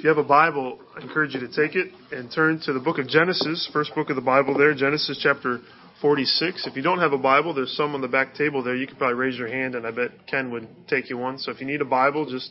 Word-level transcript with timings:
If 0.00 0.04
you 0.04 0.08
have 0.08 0.16
a 0.16 0.24
Bible, 0.24 0.78
I 0.96 1.02
encourage 1.02 1.34
you 1.34 1.40
to 1.40 1.48
take 1.48 1.76
it 1.76 1.92
and 2.10 2.32
turn 2.32 2.58
to 2.60 2.72
the 2.72 2.80
book 2.80 2.96
of 2.96 3.06
Genesis, 3.06 3.68
first 3.70 3.94
book 3.94 4.08
of 4.08 4.16
the 4.16 4.22
Bible 4.22 4.56
there, 4.56 4.72
Genesis 4.72 5.20
chapter 5.22 5.60
46. 6.00 6.66
If 6.66 6.74
you 6.74 6.80
don't 6.80 7.00
have 7.00 7.12
a 7.12 7.18
Bible, 7.18 7.52
there's 7.52 7.76
some 7.76 7.94
on 7.94 8.00
the 8.00 8.08
back 8.08 8.34
table 8.34 8.62
there. 8.62 8.74
You 8.74 8.86
could 8.86 8.96
probably 8.96 9.16
raise 9.16 9.36
your 9.36 9.48
hand 9.48 9.74
and 9.74 9.86
I 9.86 9.90
bet 9.90 10.26
Ken 10.26 10.50
would 10.52 10.66
take 10.88 11.10
you 11.10 11.18
one. 11.18 11.36
So 11.36 11.50
if 11.50 11.60
you 11.60 11.66
need 11.66 11.82
a 11.82 11.84
Bible, 11.84 12.24
just 12.24 12.50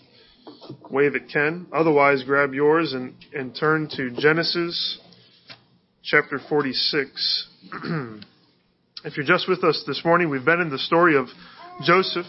wave 0.92 1.16
at 1.16 1.28
Ken. 1.28 1.66
Otherwise, 1.74 2.22
grab 2.22 2.54
yours 2.54 2.94
and, 2.94 3.16
and 3.34 3.55
turn 3.55 3.89
to 3.93 4.11
Genesis 4.11 5.00
chapter 6.04 6.39
46. 6.50 7.47
if 9.05 9.18
you're 9.18 9.25
just 9.25 9.50
with 9.50 9.63
us 9.63 9.84
this 9.88 10.05
morning, 10.05 10.29
we've 10.29 10.45
been 10.45 10.61
in 10.61 10.70
the 10.70 10.77
story 10.77 11.18
of 11.18 11.25
Joseph 11.81 12.27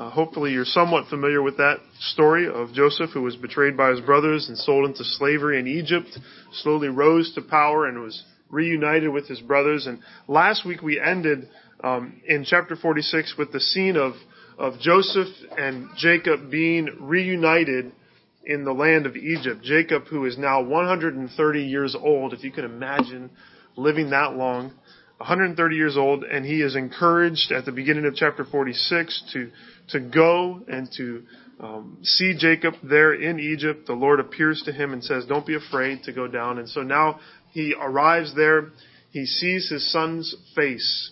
uh, 0.00 0.08
hopefully, 0.08 0.52
you're 0.52 0.64
somewhat 0.64 1.08
familiar 1.08 1.42
with 1.42 1.58
that 1.58 1.76
story 1.98 2.48
of 2.48 2.72
Joseph, 2.72 3.10
who 3.10 3.20
was 3.20 3.36
betrayed 3.36 3.76
by 3.76 3.90
his 3.90 4.00
brothers 4.00 4.48
and 4.48 4.56
sold 4.56 4.86
into 4.86 5.04
slavery 5.04 5.60
in 5.60 5.66
Egypt, 5.66 6.08
slowly 6.54 6.88
rose 6.88 7.34
to 7.34 7.42
power 7.42 7.86
and 7.86 8.00
was 8.00 8.24
reunited 8.48 9.10
with 9.10 9.28
his 9.28 9.40
brothers. 9.40 9.86
And 9.86 9.98
last 10.26 10.64
week 10.64 10.80
we 10.80 10.98
ended 10.98 11.50
um, 11.84 12.18
in 12.26 12.46
chapter 12.46 12.76
46 12.76 13.34
with 13.36 13.52
the 13.52 13.60
scene 13.60 13.96
of 13.96 14.14
of 14.56 14.80
Joseph 14.80 15.28
and 15.58 15.90
Jacob 15.98 16.50
being 16.50 16.88
reunited 17.00 17.92
in 18.46 18.64
the 18.64 18.72
land 18.72 19.04
of 19.04 19.16
Egypt. 19.16 19.62
Jacob, 19.62 20.04
who 20.06 20.24
is 20.24 20.38
now 20.38 20.62
130 20.62 21.62
years 21.62 21.94
old, 21.94 22.32
if 22.32 22.42
you 22.42 22.50
can 22.50 22.64
imagine 22.64 23.28
living 23.76 24.08
that 24.10 24.34
long. 24.34 24.72
130 25.20 25.76
years 25.76 25.98
old, 25.98 26.24
and 26.24 26.46
he 26.46 26.62
is 26.62 26.74
encouraged 26.74 27.52
at 27.52 27.66
the 27.66 27.72
beginning 27.72 28.06
of 28.06 28.14
chapter 28.14 28.42
46 28.42 29.22
to 29.34 29.50
to 29.90 30.00
go 30.00 30.62
and 30.66 30.88
to 30.96 31.22
um, 31.60 31.98
see 32.02 32.34
Jacob 32.38 32.72
there 32.82 33.12
in 33.12 33.38
Egypt. 33.38 33.86
The 33.86 33.92
Lord 33.92 34.18
appears 34.18 34.62
to 34.64 34.72
him 34.72 34.94
and 34.94 35.04
says, 35.04 35.26
"Don't 35.26 35.46
be 35.46 35.56
afraid 35.56 36.04
to 36.04 36.12
go 36.14 36.26
down." 36.26 36.58
And 36.58 36.66
so 36.66 36.80
now 36.80 37.20
he 37.50 37.74
arrives 37.78 38.34
there. 38.34 38.70
He 39.10 39.26
sees 39.26 39.68
his 39.68 39.92
son's 39.92 40.34
face 40.56 41.10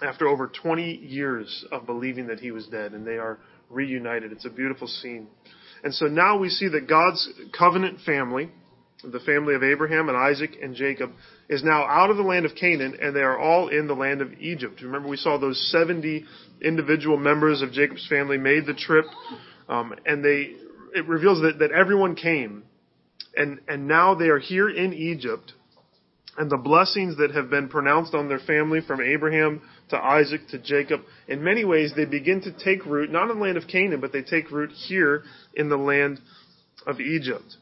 after 0.00 0.28
over 0.28 0.46
20 0.46 0.98
years 0.98 1.64
of 1.72 1.86
believing 1.86 2.28
that 2.28 2.38
he 2.38 2.52
was 2.52 2.68
dead, 2.68 2.92
and 2.92 3.04
they 3.04 3.18
are 3.18 3.40
reunited. 3.68 4.30
It's 4.30 4.44
a 4.44 4.50
beautiful 4.50 4.86
scene. 4.86 5.26
And 5.82 5.92
so 5.92 6.06
now 6.06 6.38
we 6.38 6.50
see 6.50 6.68
that 6.68 6.88
God's 6.88 7.28
covenant 7.58 7.98
family 8.06 8.50
the 9.12 9.20
family 9.20 9.54
of 9.54 9.62
Abraham 9.62 10.08
and 10.08 10.16
Isaac 10.16 10.56
and 10.62 10.74
Jacob, 10.74 11.10
is 11.48 11.62
now 11.62 11.84
out 11.84 12.10
of 12.10 12.16
the 12.16 12.22
land 12.22 12.46
of 12.46 12.54
Canaan 12.54 12.96
and 13.00 13.14
they 13.14 13.20
are 13.20 13.38
all 13.38 13.68
in 13.68 13.86
the 13.86 13.94
land 13.94 14.22
of 14.22 14.32
Egypt. 14.34 14.80
Remember, 14.82 15.08
we 15.08 15.16
saw 15.16 15.38
those 15.38 15.70
70 15.70 16.24
individual 16.62 17.16
members 17.16 17.62
of 17.62 17.72
Jacob's 17.72 18.06
family 18.08 18.38
made 18.38 18.66
the 18.66 18.74
trip, 18.74 19.04
um, 19.68 19.94
and 20.06 20.24
they 20.24 20.54
it 20.94 21.06
reveals 21.08 21.42
that, 21.42 21.58
that 21.58 21.72
everyone 21.72 22.14
came, 22.14 22.62
and 23.36 23.60
and 23.68 23.88
now 23.88 24.14
they 24.14 24.28
are 24.28 24.38
here 24.38 24.70
in 24.70 24.92
Egypt, 24.92 25.52
and 26.38 26.50
the 26.50 26.56
blessings 26.56 27.16
that 27.18 27.32
have 27.32 27.50
been 27.50 27.68
pronounced 27.68 28.14
on 28.14 28.28
their 28.28 28.38
family 28.38 28.80
from 28.80 29.00
Abraham 29.00 29.62
to 29.90 29.96
Isaac 29.96 30.42
to 30.50 30.58
Jacob, 30.58 31.00
in 31.28 31.42
many 31.42 31.64
ways 31.64 31.92
they 31.94 32.04
begin 32.04 32.40
to 32.42 32.52
take 32.52 32.86
root 32.86 33.10
not 33.10 33.30
in 33.30 33.38
the 33.38 33.44
land 33.44 33.56
of 33.56 33.66
Canaan, 33.66 34.00
but 34.00 34.12
they 34.12 34.22
take 34.22 34.50
root 34.50 34.70
here 34.70 35.22
in 35.54 35.68
the 35.68 35.76
land 35.76 36.20
of 36.86 37.00
Egypt. 37.00 37.56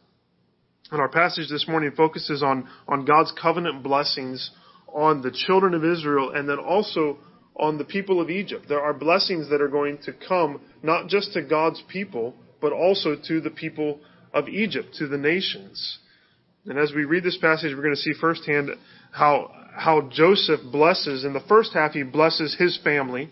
And 0.92 1.00
our 1.00 1.08
passage 1.08 1.48
this 1.48 1.66
morning 1.66 1.92
focuses 1.96 2.42
on, 2.42 2.68
on 2.86 3.06
God's 3.06 3.32
covenant 3.40 3.82
blessings 3.82 4.50
on 4.92 5.22
the 5.22 5.30
children 5.30 5.72
of 5.72 5.82
Israel 5.82 6.32
and 6.34 6.46
then 6.46 6.58
also 6.58 7.16
on 7.56 7.78
the 7.78 7.84
people 7.84 8.20
of 8.20 8.28
Egypt. 8.28 8.66
There 8.68 8.82
are 8.82 8.92
blessings 8.92 9.48
that 9.48 9.62
are 9.62 9.68
going 9.68 10.00
to 10.04 10.12
come 10.12 10.60
not 10.82 11.08
just 11.08 11.32
to 11.32 11.40
God's 11.40 11.82
people, 11.88 12.34
but 12.60 12.74
also 12.74 13.16
to 13.26 13.40
the 13.40 13.48
people 13.48 14.00
of 14.34 14.50
Egypt, 14.50 14.88
to 14.98 15.08
the 15.08 15.16
nations. 15.16 15.98
And 16.66 16.78
as 16.78 16.92
we 16.94 17.06
read 17.06 17.24
this 17.24 17.38
passage, 17.38 17.72
we're 17.74 17.82
going 17.82 17.94
to 17.94 18.00
see 18.00 18.12
firsthand 18.20 18.68
how, 19.12 19.50
how 19.74 20.10
Joseph 20.12 20.60
blesses. 20.70 21.24
In 21.24 21.32
the 21.32 21.40
first 21.48 21.72
half, 21.72 21.92
he 21.92 22.02
blesses 22.02 22.54
his 22.58 22.78
family. 22.84 23.30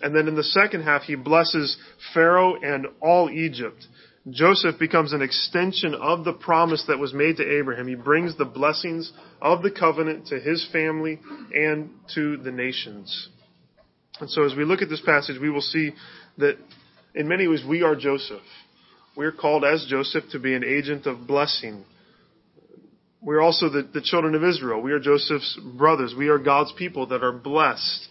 And 0.00 0.16
then 0.16 0.26
in 0.26 0.36
the 0.36 0.42
second 0.42 0.84
half, 0.84 1.02
he 1.02 1.16
blesses 1.16 1.76
Pharaoh 2.14 2.54
and 2.60 2.86
all 3.02 3.28
Egypt. 3.28 3.86
Joseph 4.30 4.78
becomes 4.78 5.12
an 5.12 5.20
extension 5.20 5.94
of 5.94 6.24
the 6.24 6.32
promise 6.32 6.84
that 6.88 6.98
was 6.98 7.12
made 7.12 7.36
to 7.36 7.58
Abraham. 7.58 7.86
He 7.86 7.94
brings 7.94 8.36
the 8.36 8.46
blessings 8.46 9.12
of 9.42 9.62
the 9.62 9.70
covenant 9.70 10.28
to 10.28 10.40
his 10.40 10.66
family 10.72 11.20
and 11.54 11.90
to 12.14 12.38
the 12.38 12.50
nations. 12.50 13.28
And 14.20 14.30
so 14.30 14.44
as 14.44 14.54
we 14.56 14.64
look 14.64 14.80
at 14.80 14.88
this 14.88 15.02
passage, 15.04 15.38
we 15.40 15.50
will 15.50 15.60
see 15.60 15.90
that 16.38 16.56
in 17.14 17.28
many 17.28 17.46
ways 17.46 17.64
we 17.68 17.82
are 17.82 17.94
Joseph. 17.94 18.42
We 19.14 19.26
are 19.26 19.32
called 19.32 19.62
as 19.62 19.86
Joseph 19.88 20.24
to 20.32 20.38
be 20.38 20.54
an 20.54 20.64
agent 20.64 21.06
of 21.06 21.26
blessing. 21.26 21.84
We're 23.20 23.42
also 23.42 23.68
the, 23.68 23.88
the 23.92 24.00
children 24.02 24.34
of 24.34 24.42
Israel. 24.42 24.80
We 24.80 24.92
are 24.92 25.00
Joseph's 25.00 25.58
brothers. 25.76 26.14
We 26.16 26.28
are 26.28 26.38
God's 26.38 26.72
people 26.78 27.08
that 27.08 27.22
are 27.22 27.32
blessed. 27.32 28.08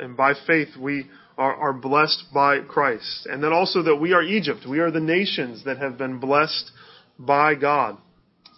And 0.00 0.16
by 0.16 0.34
faith, 0.46 0.68
we 0.80 1.06
are, 1.38 1.54
are 1.54 1.72
blessed 1.72 2.24
by 2.32 2.60
Christ. 2.60 3.26
And 3.26 3.42
then 3.42 3.52
also 3.52 3.82
that 3.82 3.96
we 3.96 4.12
are 4.12 4.22
Egypt. 4.22 4.60
We 4.68 4.78
are 4.78 4.90
the 4.90 5.00
nations 5.00 5.64
that 5.64 5.78
have 5.78 5.98
been 5.98 6.18
blessed 6.18 6.70
by 7.18 7.54
God 7.54 7.98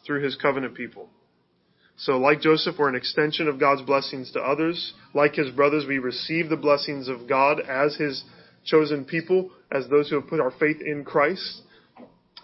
through 0.07 0.23
his 0.23 0.37
covenant 0.37 0.75
people. 0.75 1.09
So 1.97 2.19
like 2.19 2.41
Joseph, 2.41 2.77
we're 2.79 2.89
an 2.89 2.95
extension 2.95 3.49
of 3.49 3.59
God's 3.59 3.83
blessings 3.83 4.31
to 4.33 4.41
others. 4.41 4.95
Like 5.15 5.35
his 5.35 5.51
brothers, 5.51 5.85
we 5.87 5.99
receive 5.99 6.49
the 6.49 6.57
blessings 6.57 7.09
of 7.09 7.29
God 7.29 7.61
as 7.61 7.97
his 7.97 8.23
chosen 8.65 9.05
people, 9.05 9.51
as 9.73 9.89
those 9.89 10.09
who 10.09 10.21
have 10.21 10.29
put 10.29 10.41
our 10.41 10.53
faith 10.53 10.81
in 10.81 11.05
Christ. 11.05 11.63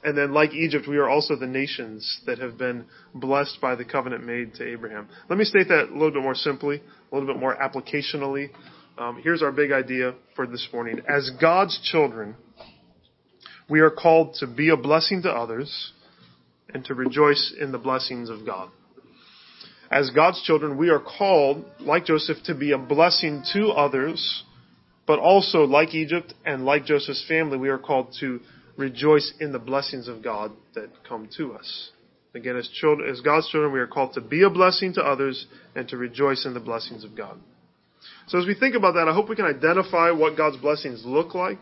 And 0.03 0.19
then 0.19 0.35
like 0.35 0.53
Egypt, 0.53 0.87
we 0.89 0.99
are 0.99 1.09
also 1.09 1.37
the 1.37 1.47
nations 1.47 2.21
that 2.27 2.39
have 2.39 2.59
been 2.59 2.85
blessed 3.15 3.59
by 3.63 3.77
the 3.77 3.85
covenant 3.85 4.27
made 4.27 4.55
to 4.55 4.69
Abraham. 4.69 5.09
Let 5.31 5.39
me 5.39 5.45
state 5.45 5.69
that 5.69 5.89
a 5.89 5.93
little 5.93 6.11
bit 6.11 6.23
more 6.23 6.35
simply, 6.35 6.83
a 7.11 7.15
little 7.15 7.33
bit 7.33 7.41
more 7.41 7.57
applicationally 7.57 8.49
um, 8.97 9.21
here's 9.23 9.43
our 9.43 9.53
big 9.53 9.73
idea 9.73 10.15
for 10.37 10.47
this 10.47 10.69
morning. 10.73 11.01
As 11.09 11.31
God's 11.41 11.79
children, 11.83 12.37
we 13.69 13.81
are 13.81 13.91
called 13.91 14.35
to 14.41 14.47
be 14.47 14.69
a 14.69 14.77
blessing 14.77 15.23
to 15.23 15.31
others 15.31 15.93
and 16.73 16.85
to 16.85 16.95
rejoice 16.95 17.53
in 17.61 17.73
the 17.73 17.79
blessings 17.79 18.31
of 18.31 18.47
God. 18.47 18.71
As 19.91 20.11
God's 20.11 20.43
children, 20.43 20.77
we 20.77 20.91
are 20.91 21.01
called, 21.01 21.65
like 21.81 22.05
Joseph, 22.05 22.39
to 22.45 22.55
be 22.55 22.73
a 22.73 22.79
blessing 22.79 23.43
to 23.53 23.69
others, 23.69 24.45
but 25.07 25.19
also, 25.19 25.65
like 25.65 25.95
Egypt 25.95 26.33
and 26.45 26.65
like 26.65 26.85
Joseph's 26.85 27.25
family, 27.29 27.59
we 27.59 27.69
are 27.69 27.79
called 27.79 28.15
to 28.21 28.41
rejoice 28.77 29.33
in 29.41 29.53
the 29.53 29.59
blessings 29.59 30.09
of 30.09 30.23
God 30.23 30.53
that 30.75 30.89
come 31.07 31.29
to 31.37 31.55
us. 31.55 31.91
Again, 32.35 32.57
as, 32.57 32.69
children, 32.69 33.09
as 33.11 33.21
God's 33.21 33.49
children, 33.51 33.73
we 33.73 33.81
are 33.81 33.87
called 33.87 34.15
to 34.15 34.21
be 34.21 34.43
a 34.43 34.51
blessing 34.51 34.95
to 34.95 35.03
others 35.03 35.47
and 35.75 35.87
to 35.89 35.97
rejoice 35.97 36.47
in 36.47 36.55
the 36.55 36.61
blessings 36.61 37.05
of 37.05 37.17
God. 37.17 37.39
So 38.29 38.39
as 38.39 38.47
we 38.47 38.55
think 38.55 38.75
about 38.75 38.95
that, 38.95 39.09
I 39.09 39.15
hope 39.15 39.29
we 39.29 39.37
can 39.37 39.45
identify 39.45 40.11
what 40.11 40.37
God's 40.37 40.57
blessings 40.57 41.03
look 41.05 41.35
like, 41.35 41.59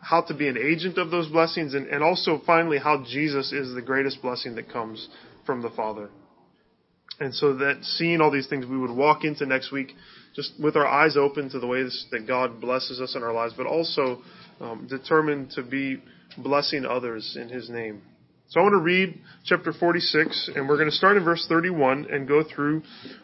how 0.00 0.22
to 0.22 0.34
be 0.34 0.48
an 0.48 0.56
agent 0.56 0.98
of 0.98 1.10
those 1.10 1.28
blessings, 1.28 1.74
and, 1.74 1.86
and 1.88 2.02
also 2.02 2.40
finally 2.46 2.78
how 2.78 3.04
Jesus 3.04 3.52
is 3.52 3.74
the 3.74 3.82
greatest 3.82 4.22
blessing 4.22 4.54
that 4.56 4.70
comes 4.70 5.08
from 5.44 5.62
the 5.62 5.70
Father. 5.70 6.08
And 7.18 7.34
so 7.34 7.56
that 7.56 7.82
seeing 7.82 8.20
all 8.20 8.30
these 8.30 8.46
things, 8.46 8.66
we 8.66 8.78
would 8.78 8.90
walk 8.90 9.24
into 9.24 9.46
next 9.46 9.72
week 9.72 9.92
just 10.34 10.52
with 10.62 10.76
our 10.76 10.86
eyes 10.86 11.16
open 11.16 11.48
to 11.50 11.58
the 11.58 11.66
ways 11.66 12.06
that 12.10 12.26
God 12.26 12.60
blesses 12.60 13.00
us 13.00 13.16
in 13.16 13.22
our 13.22 13.32
lives, 13.32 13.54
but 13.56 13.66
also 13.66 14.20
um, 14.60 14.86
determined 14.88 15.50
to 15.52 15.62
be 15.62 16.02
blessing 16.36 16.84
others 16.84 17.36
in 17.40 17.48
His 17.48 17.70
name. 17.70 18.02
So 18.48 18.60
I 18.60 18.62
want 18.62 18.74
to 18.74 18.78
read 18.78 19.20
chapter 19.44 19.72
46, 19.72 20.50
and 20.54 20.68
we're 20.68 20.76
going 20.76 20.88
to 20.88 20.94
start 20.94 21.16
in 21.16 21.24
verse 21.24 21.44
31 21.48 22.06
and 22.12 22.28
go 22.28 22.44
through 22.44 22.82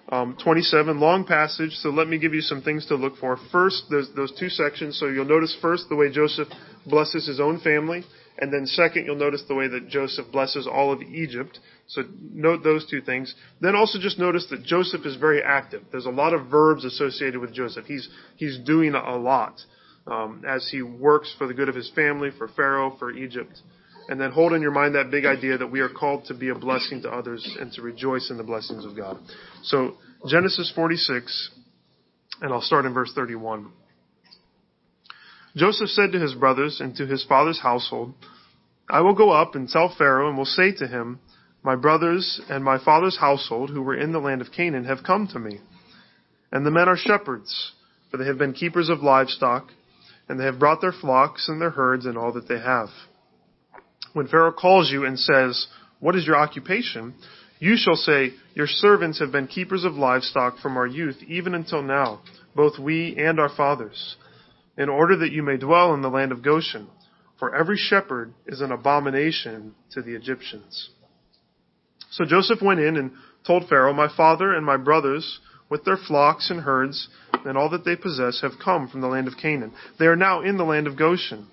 um, 0.09 0.37
27. 0.43 0.99
Long 0.99 1.25
passage, 1.25 1.71
so 1.75 1.91
let 1.91 2.09
me 2.09 2.19
give 2.19 2.34
you 2.34 2.41
some 2.41 2.60
things 2.60 2.87
to 2.87 2.97
look 2.97 3.16
for. 3.19 3.38
First, 3.53 3.84
there's 3.88 4.09
those 4.16 4.33
two 4.37 4.49
sections. 4.49 4.99
So 4.99 5.06
you'll 5.06 5.25
notice 5.25 5.56
first 5.62 5.88
the 5.88 5.94
way 5.94 6.10
Joseph 6.10 6.49
blesses 6.87 7.28
his 7.28 7.38
own 7.38 7.60
family, 7.60 8.03
and 8.38 8.53
then 8.53 8.66
second, 8.66 9.06
you'll 9.06 9.15
notice 9.15 9.44
the 9.47 9.55
way 9.55 9.69
that 9.69 9.88
Joseph 9.88 10.27
blesses 10.33 10.66
all 10.66 10.93
of 10.93 11.00
Egypt. 11.03 11.60
So 11.86 12.03
note 12.33 12.65
those 12.65 12.84
two 12.91 13.01
things. 13.01 13.33
Then 13.60 13.77
also 13.77 14.01
just 14.01 14.19
notice 14.19 14.48
that 14.51 14.65
Joseph 14.65 15.07
is 15.07 15.15
very 15.15 15.41
active. 15.41 15.84
There's 15.92 16.07
a 16.07 16.10
lot 16.10 16.34
of 16.34 16.48
verbs 16.48 16.84
associated 16.84 17.41
with 17.41 17.54
Joseph. 17.54 17.86
He's 17.86 18.09
he's 18.36 18.59
doing 18.59 18.95
a 18.97 19.16
lot 19.16 19.60
um, 20.09 20.42
as 20.45 20.69
he 20.69 20.83
works 20.83 21.33
for 21.39 21.47
the 21.47 21.54
good 21.54 21.69
of 21.69 21.77
his 21.77 21.92
family, 21.95 22.30
for 22.36 22.48
Pharaoh, 22.48 22.97
for 22.98 23.13
Egypt. 23.13 23.60
And 24.09 24.21
then 24.21 24.33
hold 24.33 24.53
in 24.53 24.63
your 24.63 24.72
mind 24.72 24.95
that 24.95 25.10
big 25.10 25.25
idea 25.25 25.59
that 25.59 25.71
we 25.71 25.81
are 25.81 25.89
called 25.89 26.25
to 26.27 26.34
be 26.34 26.49
a 26.49 26.54
blessing 26.54 27.03
to 27.03 27.10
others 27.10 27.57
and 27.60 27.72
to 27.72 27.83
rejoice 27.83 28.31
in 28.31 28.37
the 28.37 28.43
blessings 28.43 28.84
of 28.84 28.97
God. 28.97 29.19
So, 29.63 29.95
Genesis 30.28 30.72
46, 30.75 31.51
and 32.41 32.53
I'll 32.53 32.60
start 32.60 32.84
in 32.84 32.95
verse 32.95 33.13
31. 33.15 33.71
Joseph 35.54 35.89
said 35.91 36.13
to 36.13 36.19
his 36.19 36.34
brothers 36.34 36.81
and 36.81 36.97
to 36.97 37.07
his 37.07 37.25
father's 37.25 37.60
household, 37.60 38.15
I 38.89 39.01
will 39.01 39.15
go 39.15 39.31
up 39.31 39.54
and 39.54 39.69
tell 39.69 39.95
Pharaoh 39.97 40.28
and 40.28 40.37
will 40.37 40.45
say 40.45 40.72
to 40.72 40.87
him, 40.87 41.21
My 41.63 41.77
brothers 41.77 42.41
and 42.48 42.65
my 42.65 42.83
father's 42.83 43.19
household 43.19 43.71
who 43.71 43.83
were 43.83 43.97
in 43.97 44.13
the 44.13 44.19
land 44.19 44.41
of 44.41 44.53
Canaan 44.53 44.84
have 44.84 45.05
come 45.05 45.28
to 45.28 45.39
me. 45.39 45.60
And 46.51 46.66
the 46.66 46.71
men 46.71 46.89
are 46.89 46.97
shepherds, 46.97 47.72
for 48.10 48.16
they 48.16 48.27
have 48.27 48.39
been 48.39 48.53
keepers 48.53 48.89
of 48.89 49.03
livestock, 49.03 49.69
and 50.28 50.39
they 50.39 50.45
have 50.45 50.59
brought 50.59 50.81
their 50.81 50.93
flocks 50.93 51.48
and 51.48 51.60
their 51.60 51.71
herds 51.71 52.07
and 52.07 52.19
all 52.19 52.33
that 52.33 52.48
they 52.48 52.59
have. 52.59 52.89
When 54.12 54.28
Pharaoh 54.28 54.53
calls 54.53 54.91
you 54.91 55.04
and 55.04 55.18
says, 55.18 55.66
What 56.00 56.16
is 56.16 56.26
your 56.26 56.36
occupation? 56.36 57.14
You 57.59 57.76
shall 57.76 57.94
say, 57.94 58.32
Your 58.54 58.66
servants 58.66 59.20
have 59.20 59.32
been 59.32 59.47
keepers 59.47 59.84
of 59.84 59.94
livestock 59.94 60.59
from 60.59 60.76
our 60.76 60.86
youth 60.86 61.16
even 61.26 61.54
until 61.54 61.82
now, 61.82 62.20
both 62.54 62.78
we 62.78 63.16
and 63.16 63.41
our 63.41 63.48
fathers, 63.48 64.16
in 64.76 64.88
order 64.88 65.16
that 65.18 65.32
you 65.32 65.42
may 65.42 65.56
dwell 65.56 65.94
in 65.94 66.03
the 66.03 66.09
land 66.09 66.32
of 66.32 66.42
Goshen. 66.42 66.88
For 67.38 67.54
every 67.54 67.76
shepherd 67.76 68.34
is 68.47 68.60
an 68.60 68.70
abomination 68.70 69.74
to 69.92 70.03
the 70.03 70.14
Egyptians. 70.14 70.91
So 72.10 72.24
Joseph 72.24 72.60
went 72.62 72.80
in 72.80 72.97
and 72.97 73.12
told 73.47 73.68
Pharaoh, 73.68 73.92
My 73.92 74.14
father 74.14 74.54
and 74.54 74.64
my 74.64 74.76
brothers, 74.76 75.41
with 75.68 75.84
their 75.84 75.97
flocks 75.97 76.50
and 76.50 76.60
herds, 76.60 77.09
and 77.44 77.56
all 77.56 77.70
that 77.70 77.84
they 77.84 77.97
possess, 77.97 78.42
have 78.42 78.53
come 78.62 78.88
from 78.88 79.00
the 79.00 79.09
land 79.09 79.26
of 79.26 79.34
Canaan. 79.41 79.72
They 79.98 80.06
are 80.06 80.16
now 80.16 80.42
in 80.42 80.59
the 80.59 80.64
land 80.64 80.86
of 80.86 80.98
Goshen. 80.98 81.47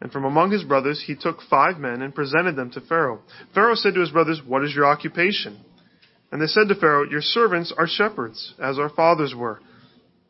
And 0.00 0.12
from 0.12 0.24
among 0.24 0.50
his 0.50 0.64
brothers 0.64 1.02
he 1.06 1.16
took 1.16 1.38
five 1.48 1.78
men 1.78 2.02
and 2.02 2.14
presented 2.14 2.56
them 2.56 2.70
to 2.72 2.80
Pharaoh. 2.80 3.20
Pharaoh 3.54 3.74
said 3.74 3.94
to 3.94 4.00
his 4.00 4.10
brothers, 4.10 4.42
What 4.46 4.64
is 4.64 4.74
your 4.74 4.86
occupation? 4.86 5.58
And 6.30 6.40
they 6.40 6.46
said 6.46 6.68
to 6.68 6.74
Pharaoh, 6.74 7.08
Your 7.08 7.22
servants 7.22 7.72
are 7.76 7.86
shepherds, 7.86 8.54
as 8.58 8.78
our 8.78 8.90
fathers 8.90 9.34
were. 9.34 9.60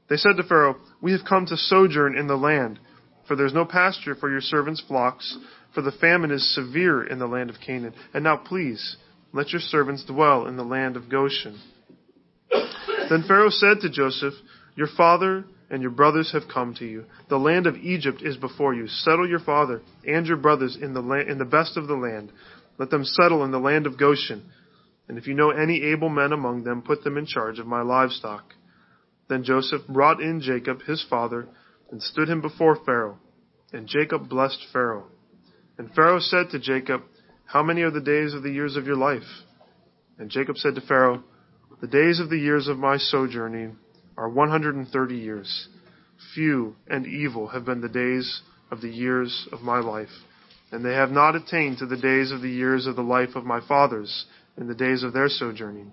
They 0.08 0.16
said 0.16 0.36
to 0.36 0.44
Pharaoh, 0.44 0.76
We 1.00 1.12
have 1.12 1.26
come 1.28 1.46
to 1.46 1.56
sojourn 1.56 2.16
in 2.16 2.28
the 2.28 2.36
land, 2.36 2.78
for 3.26 3.34
there 3.34 3.46
is 3.46 3.54
no 3.54 3.64
pasture 3.64 4.14
for 4.14 4.30
your 4.30 4.40
servants' 4.40 4.82
flocks, 4.86 5.36
for 5.74 5.82
the 5.82 5.92
famine 5.92 6.30
is 6.30 6.54
severe 6.54 7.04
in 7.04 7.18
the 7.18 7.26
land 7.26 7.50
of 7.50 7.56
Canaan. 7.64 7.94
And 8.14 8.22
now 8.22 8.36
please, 8.36 8.96
let 9.32 9.50
your 9.50 9.60
servants 9.60 10.04
dwell 10.04 10.46
in 10.46 10.56
the 10.56 10.64
land 10.64 10.96
of 10.96 11.10
Goshen. 11.10 11.60
Then 13.10 13.24
Pharaoh 13.26 13.50
said 13.50 13.80
to 13.80 13.90
Joseph, 13.90 14.34
Your 14.76 14.88
father 14.96 15.44
and 15.70 15.82
your 15.82 15.90
brothers 15.90 16.32
have 16.32 16.44
come 16.52 16.74
to 16.74 16.84
you. 16.84 17.04
The 17.28 17.38
land 17.38 17.66
of 17.66 17.76
Egypt 17.76 18.22
is 18.22 18.36
before 18.36 18.74
you. 18.74 18.86
Settle 18.86 19.28
your 19.28 19.40
father 19.40 19.82
and 20.06 20.26
your 20.26 20.36
brothers 20.36 20.78
in 20.80 20.94
the, 20.94 21.00
la- 21.00 21.20
in 21.20 21.38
the 21.38 21.44
best 21.44 21.76
of 21.76 21.88
the 21.88 21.94
land. 21.94 22.32
Let 22.78 22.90
them 22.90 23.04
settle 23.04 23.44
in 23.44 23.50
the 23.50 23.58
land 23.58 23.86
of 23.86 23.98
Goshen. 23.98 24.50
And 25.08 25.18
if 25.18 25.26
you 25.26 25.34
know 25.34 25.50
any 25.50 25.82
able 25.92 26.08
men 26.08 26.32
among 26.32 26.64
them, 26.64 26.82
put 26.82 27.04
them 27.04 27.16
in 27.16 27.26
charge 27.26 27.58
of 27.58 27.66
my 27.66 27.82
livestock. 27.82 28.52
Then 29.28 29.44
Joseph 29.44 29.82
brought 29.88 30.20
in 30.20 30.40
Jacob, 30.40 30.82
his 30.82 31.04
father, 31.08 31.48
and 31.90 32.02
stood 32.02 32.28
him 32.28 32.40
before 32.40 32.78
Pharaoh. 32.84 33.18
And 33.72 33.88
Jacob 33.88 34.28
blessed 34.28 34.64
Pharaoh. 34.72 35.06
And 35.78 35.92
Pharaoh 35.94 36.20
said 36.20 36.50
to 36.50 36.60
Jacob, 36.60 37.02
How 37.44 37.62
many 37.62 37.82
are 37.82 37.90
the 37.90 38.00
days 38.00 38.34
of 38.34 38.42
the 38.42 38.52
years 38.52 38.76
of 38.76 38.86
your 38.86 38.96
life? 38.96 39.22
And 40.18 40.30
Jacob 40.30 40.56
said 40.56 40.76
to 40.76 40.80
Pharaoh, 40.80 41.24
The 41.80 41.88
days 41.88 42.20
of 42.20 42.30
the 42.30 42.38
years 42.38 42.68
of 42.68 42.78
my 42.78 42.96
sojourning 42.96 43.76
are 44.16 44.28
130 44.28 45.14
years. 45.16 45.68
Few 46.34 46.76
and 46.88 47.06
evil 47.06 47.48
have 47.48 47.64
been 47.64 47.80
the 47.80 47.88
days 47.88 48.42
of 48.70 48.80
the 48.80 48.88
years 48.88 49.46
of 49.52 49.60
my 49.60 49.78
life, 49.78 50.08
and 50.72 50.84
they 50.84 50.94
have 50.94 51.10
not 51.10 51.36
attained 51.36 51.78
to 51.78 51.86
the 51.86 51.96
days 51.96 52.30
of 52.30 52.40
the 52.40 52.50
years 52.50 52.86
of 52.86 52.96
the 52.96 53.02
life 53.02 53.34
of 53.34 53.44
my 53.44 53.60
fathers 53.66 54.26
in 54.56 54.66
the 54.66 54.74
days 54.74 55.02
of 55.02 55.12
their 55.12 55.28
sojourning. 55.28 55.92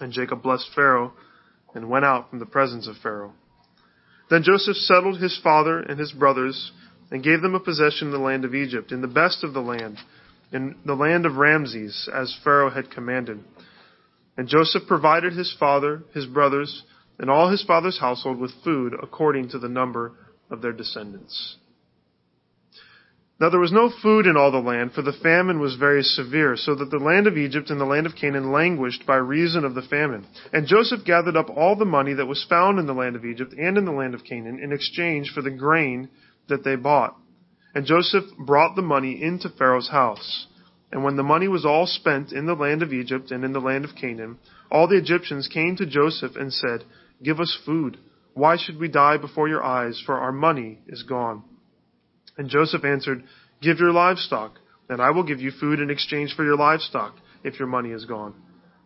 And 0.00 0.12
Jacob 0.12 0.42
blessed 0.42 0.68
Pharaoh 0.74 1.12
and 1.74 1.88
went 1.88 2.04
out 2.04 2.30
from 2.30 2.40
the 2.40 2.46
presence 2.46 2.88
of 2.88 2.96
Pharaoh. 3.02 3.32
Then 4.30 4.42
Joseph 4.42 4.76
settled 4.76 5.20
his 5.20 5.38
father 5.42 5.80
and 5.80 5.98
his 5.98 6.12
brothers 6.12 6.72
and 7.10 7.22
gave 7.22 7.42
them 7.42 7.54
a 7.54 7.60
possession 7.60 8.08
in 8.08 8.12
the 8.12 8.18
land 8.18 8.44
of 8.44 8.54
Egypt, 8.54 8.90
in 8.90 9.00
the 9.00 9.06
best 9.06 9.44
of 9.44 9.52
the 9.52 9.60
land, 9.60 9.98
in 10.52 10.76
the 10.84 10.94
land 10.94 11.26
of 11.26 11.36
Ramses, 11.36 12.08
as 12.12 12.36
Pharaoh 12.42 12.70
had 12.70 12.90
commanded. 12.90 13.44
And 14.36 14.48
Joseph 14.48 14.82
provided 14.88 15.34
his 15.34 15.54
father, 15.58 16.02
his 16.12 16.26
brothers, 16.26 16.82
and 17.18 17.30
all 17.30 17.50
his 17.50 17.64
father's 17.64 18.00
household 18.00 18.38
with 18.38 18.62
food 18.62 18.94
according 19.00 19.48
to 19.50 19.58
the 19.58 19.68
number 19.68 20.12
of 20.50 20.62
their 20.62 20.72
descendants. 20.72 21.56
Now 23.40 23.50
there 23.50 23.60
was 23.60 23.72
no 23.72 23.90
food 24.02 24.26
in 24.26 24.36
all 24.36 24.52
the 24.52 24.58
land, 24.58 24.92
for 24.92 25.02
the 25.02 25.12
famine 25.12 25.58
was 25.58 25.74
very 25.74 26.04
severe, 26.04 26.56
so 26.56 26.76
that 26.76 26.90
the 26.90 26.98
land 26.98 27.26
of 27.26 27.36
Egypt 27.36 27.68
and 27.68 27.80
the 27.80 27.84
land 27.84 28.06
of 28.06 28.14
Canaan 28.14 28.52
languished 28.52 29.04
by 29.06 29.16
reason 29.16 29.64
of 29.64 29.74
the 29.74 29.82
famine. 29.82 30.24
And 30.52 30.68
Joseph 30.68 31.04
gathered 31.04 31.36
up 31.36 31.50
all 31.50 31.74
the 31.74 31.84
money 31.84 32.14
that 32.14 32.26
was 32.26 32.46
found 32.48 32.78
in 32.78 32.86
the 32.86 32.94
land 32.94 33.16
of 33.16 33.24
Egypt 33.24 33.52
and 33.52 33.76
in 33.76 33.84
the 33.84 33.92
land 33.92 34.14
of 34.14 34.24
Canaan 34.24 34.60
in 34.62 34.72
exchange 34.72 35.32
for 35.34 35.42
the 35.42 35.50
grain 35.50 36.08
that 36.48 36.62
they 36.62 36.76
bought. 36.76 37.16
And 37.74 37.86
Joseph 37.86 38.24
brought 38.38 38.76
the 38.76 38.82
money 38.82 39.20
into 39.20 39.48
Pharaoh's 39.48 39.90
house. 39.90 40.46
And 40.92 41.02
when 41.02 41.16
the 41.16 41.24
money 41.24 41.48
was 41.48 41.64
all 41.64 41.86
spent 41.86 42.30
in 42.30 42.46
the 42.46 42.54
land 42.54 42.82
of 42.82 42.92
Egypt 42.92 43.32
and 43.32 43.44
in 43.44 43.52
the 43.52 43.58
land 43.58 43.84
of 43.84 43.96
Canaan, 44.00 44.38
all 44.70 44.86
the 44.86 44.96
Egyptians 44.96 45.48
came 45.52 45.74
to 45.76 45.86
Joseph 45.86 46.36
and 46.36 46.52
said, 46.52 46.84
Give 47.22 47.40
us 47.40 47.56
food. 47.64 47.98
Why 48.34 48.56
should 48.56 48.78
we 48.78 48.88
die 48.88 49.16
before 49.16 49.48
your 49.48 49.62
eyes? 49.62 50.02
For 50.04 50.14
our 50.14 50.32
money 50.32 50.80
is 50.86 51.02
gone. 51.04 51.44
And 52.36 52.48
Joseph 52.48 52.84
answered, 52.84 53.24
Give 53.60 53.78
your 53.78 53.92
livestock, 53.92 54.58
and 54.88 55.00
I 55.00 55.10
will 55.10 55.22
give 55.22 55.40
you 55.40 55.50
food 55.50 55.80
in 55.80 55.90
exchange 55.90 56.34
for 56.34 56.44
your 56.44 56.56
livestock, 56.56 57.14
if 57.44 57.58
your 57.58 57.68
money 57.68 57.90
is 57.90 58.04
gone. 58.04 58.34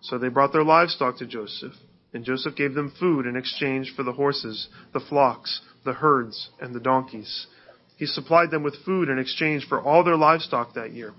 So 0.00 0.18
they 0.18 0.28
brought 0.28 0.52
their 0.52 0.64
livestock 0.64 1.18
to 1.18 1.26
Joseph, 1.26 1.72
and 2.12 2.24
Joseph 2.24 2.56
gave 2.56 2.74
them 2.74 2.92
food 3.00 3.26
in 3.26 3.36
exchange 3.36 3.92
for 3.96 4.02
the 4.02 4.12
horses, 4.12 4.68
the 4.92 5.00
flocks, 5.00 5.60
the 5.84 5.94
herds, 5.94 6.50
and 6.60 6.74
the 6.74 6.80
donkeys. 6.80 7.46
He 7.96 8.06
supplied 8.06 8.50
them 8.50 8.62
with 8.62 8.84
food 8.84 9.08
in 9.08 9.18
exchange 9.18 9.66
for 9.68 9.80
all 9.80 10.04
their 10.04 10.16
livestock 10.16 10.74
that 10.74 10.92
year. 10.92 11.14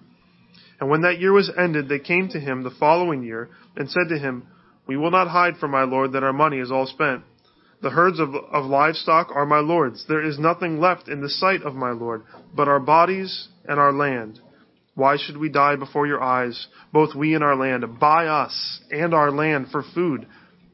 And 0.79 0.89
when 0.89 1.01
that 1.01 1.19
year 1.19 1.33
was 1.33 1.51
ended, 1.57 1.89
they 1.89 1.99
came 1.99 2.29
to 2.29 2.39
him 2.39 2.63
the 2.63 2.71
following 2.71 3.23
year 3.23 3.49
and 3.75 3.89
said 3.89 4.07
to 4.09 4.17
him, 4.17 4.47
We 4.89 4.97
will 4.97 5.11
not 5.11 5.27
hide 5.27 5.57
from 5.57 5.69
my 5.69 5.83
Lord 5.83 6.13
that 6.13 6.23
our 6.23 6.33
money 6.33 6.57
is 6.57 6.71
all 6.71 6.87
spent. 6.87 7.21
The 7.83 7.91
herds 7.91 8.19
of, 8.19 8.33
of 8.33 8.65
livestock 8.65 9.29
are 9.35 9.45
my 9.45 9.59
Lord's. 9.59 10.03
There 10.07 10.25
is 10.25 10.39
nothing 10.39 10.79
left 10.79 11.07
in 11.07 11.21
the 11.21 11.29
sight 11.29 11.61
of 11.61 11.75
my 11.75 11.91
Lord, 11.91 12.23
but 12.55 12.67
our 12.67 12.79
bodies 12.79 13.49
and 13.67 13.79
our 13.79 13.93
land. 13.93 14.39
Why 14.95 15.17
should 15.17 15.37
we 15.37 15.47
die 15.47 15.75
before 15.75 16.07
your 16.07 16.23
eyes, 16.23 16.65
both 16.91 17.13
we 17.13 17.35
and 17.35 17.43
our 17.43 17.55
land? 17.55 17.85
Buy 17.99 18.25
us 18.25 18.81
and 18.89 19.13
our 19.13 19.29
land 19.29 19.67
for 19.71 19.83
food, 19.93 20.25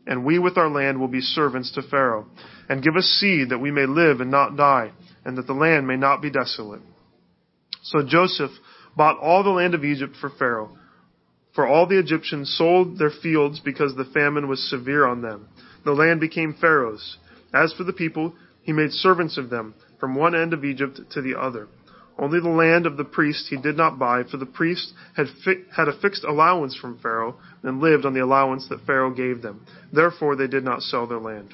and 0.08 0.24
we 0.24 0.40
with 0.40 0.58
our 0.58 0.70
land 0.70 0.98
will 0.98 1.10
be 1.10 1.20
servants 1.20 1.74
to 1.74 1.82
Pharaoh. 1.82 2.26
And 2.70 2.82
give 2.82 2.96
us 2.96 3.18
seed 3.20 3.50
that 3.50 3.60
we 3.60 3.70
may 3.70 3.86
live 3.86 4.22
and 4.22 4.32
not 4.32 4.56
die, 4.56 4.94
and 5.26 5.38
that 5.38 5.46
the 5.46 5.54
land 5.54 5.88
may 5.88 5.98
not 5.98 6.22
be 6.22 6.32
desolate. 6.32 6.82
So 7.84 8.00
Joseph 8.08 8.52
bought 8.96 9.20
all 9.20 9.44
the 9.44 9.50
land 9.50 9.74
of 9.74 9.84
Egypt 9.84 10.16
for 10.22 10.30
Pharaoh. 10.30 10.78
For 11.56 11.66
all 11.66 11.88
the 11.88 11.98
Egyptians 11.98 12.54
sold 12.58 13.00
their 13.00 13.10
fields 13.10 13.60
because 13.60 13.96
the 13.96 14.06
famine 14.06 14.48
was 14.48 14.70
severe 14.70 15.08
on 15.08 15.22
them 15.22 15.48
the 15.86 15.94
land 15.94 16.20
became 16.20 16.54
Pharaoh's. 16.60 17.18
As 17.54 17.72
for 17.72 17.84
the 17.84 17.94
people, 17.94 18.34
he 18.64 18.74
made 18.74 18.92
servants 18.92 19.38
of 19.38 19.50
them, 19.50 19.76
from 20.00 20.16
one 20.16 20.36
end 20.36 20.52
of 20.52 20.66
Egypt 20.66 21.00
to 21.12 21.22
the 21.22 21.40
other. 21.40 21.68
Only 22.18 22.40
the 22.40 22.50
land 22.50 22.86
of 22.86 22.98
the 22.98 23.04
priests 23.04 23.48
he 23.50 23.58
did 23.58 23.78
not 23.78 24.00
buy, 24.00 24.24
for 24.24 24.38
the 24.38 24.46
priests 24.46 24.94
had, 25.16 25.28
fi- 25.44 25.64
had 25.76 25.88
a 25.88 26.00
fixed 26.00 26.24
allowance 26.24 26.76
from 26.76 26.98
Pharaoh, 27.00 27.36
and 27.62 27.82
lived 27.82 28.06
on 28.06 28.14
the 28.14 28.24
allowance 28.24 28.68
that 28.70 28.86
Pharaoh 28.86 29.14
gave 29.14 29.42
them. 29.42 29.66
Therefore 29.94 30.36
they 30.36 30.48
did 30.48 30.64
not 30.64 30.82
sell 30.82 31.08
their 31.08 31.20
land. 31.20 31.54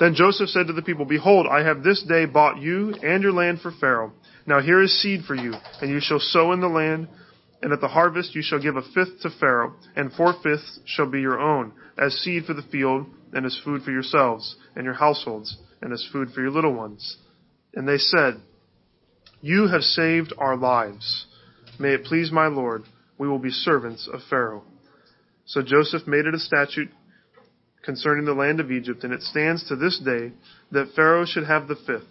Then 0.00 0.14
Joseph 0.14 0.48
said 0.48 0.66
to 0.66 0.72
the 0.72 0.82
people, 0.82 1.04
Behold, 1.04 1.46
I 1.46 1.62
have 1.62 1.82
this 1.82 2.02
day 2.02 2.24
bought 2.24 2.58
you 2.58 2.94
and 3.02 3.22
your 3.22 3.32
land 3.32 3.60
for 3.60 3.70
Pharaoh. 3.70 4.12
Now 4.46 4.60
here 4.60 4.82
is 4.82 5.00
seed 5.00 5.24
for 5.24 5.34
you, 5.34 5.54
and 5.80 5.90
you 5.90 6.00
shall 6.00 6.20
sow 6.20 6.52
in 6.52 6.60
the 6.60 6.68
land, 6.68 7.08
and 7.62 7.72
at 7.72 7.80
the 7.80 7.88
harvest 7.88 8.34
you 8.34 8.42
shall 8.42 8.60
give 8.60 8.76
a 8.76 8.82
fifth 8.82 9.20
to 9.22 9.30
Pharaoh, 9.40 9.74
and 9.96 10.12
four 10.12 10.34
fifths 10.42 10.80
shall 10.84 11.10
be 11.10 11.20
your 11.20 11.40
own, 11.40 11.72
as 11.98 12.14
seed 12.14 12.44
for 12.44 12.54
the 12.54 12.62
field, 12.62 13.06
and 13.32 13.44
as 13.44 13.60
food 13.64 13.82
for 13.82 13.90
yourselves 13.90 14.56
and 14.76 14.84
your 14.84 14.94
households, 14.94 15.56
and 15.82 15.92
as 15.92 16.06
food 16.12 16.30
for 16.30 16.40
your 16.40 16.50
little 16.50 16.72
ones. 16.72 17.18
And 17.74 17.86
they 17.86 17.98
said, 17.98 18.40
You 19.40 19.68
have 19.68 19.82
saved 19.82 20.32
our 20.38 20.56
lives. 20.56 21.26
May 21.78 21.94
it 21.94 22.04
please 22.04 22.32
my 22.32 22.46
Lord, 22.46 22.84
we 23.18 23.28
will 23.28 23.38
be 23.38 23.50
servants 23.50 24.08
of 24.12 24.20
Pharaoh. 24.30 24.64
So 25.46 25.62
Joseph 25.62 26.06
made 26.06 26.26
it 26.26 26.34
a 26.34 26.38
statute 26.38 26.90
concerning 27.84 28.24
the 28.24 28.34
land 28.34 28.60
of 28.60 28.70
Egypt, 28.70 29.02
and 29.04 29.12
it 29.12 29.22
stands 29.22 29.66
to 29.68 29.76
this 29.76 29.98
day 29.98 30.32
that 30.72 30.92
Pharaoh 30.94 31.24
should 31.24 31.46
have 31.46 31.68
the 31.68 31.76
fifth. 31.86 32.08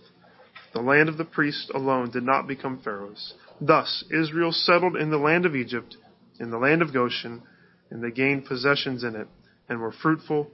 The 0.74 0.82
land 0.82 1.08
of 1.08 1.18
the 1.18 1.26
priests 1.26 1.70
alone 1.74 2.12
did 2.12 2.24
not 2.24 2.48
become 2.48 2.82
Pharaoh's. 2.84 3.34
Thus 3.60 4.04
Israel 4.12 4.52
settled 4.52 4.96
in 4.96 5.10
the 5.10 5.18
land 5.18 5.46
of 5.46 5.56
Egypt, 5.56 5.98
in 6.40 6.52
the 6.52 6.58
land 6.58 6.82
of 6.82 6.94
Goshen, 6.94 7.42
and 7.90 8.04
they 8.04 8.12
gained 8.12 8.46
possessions 8.46 9.04
in 9.04 9.16
it, 9.16 9.28
and 9.70 9.80
were 9.80 9.92
fruitful 9.92 10.50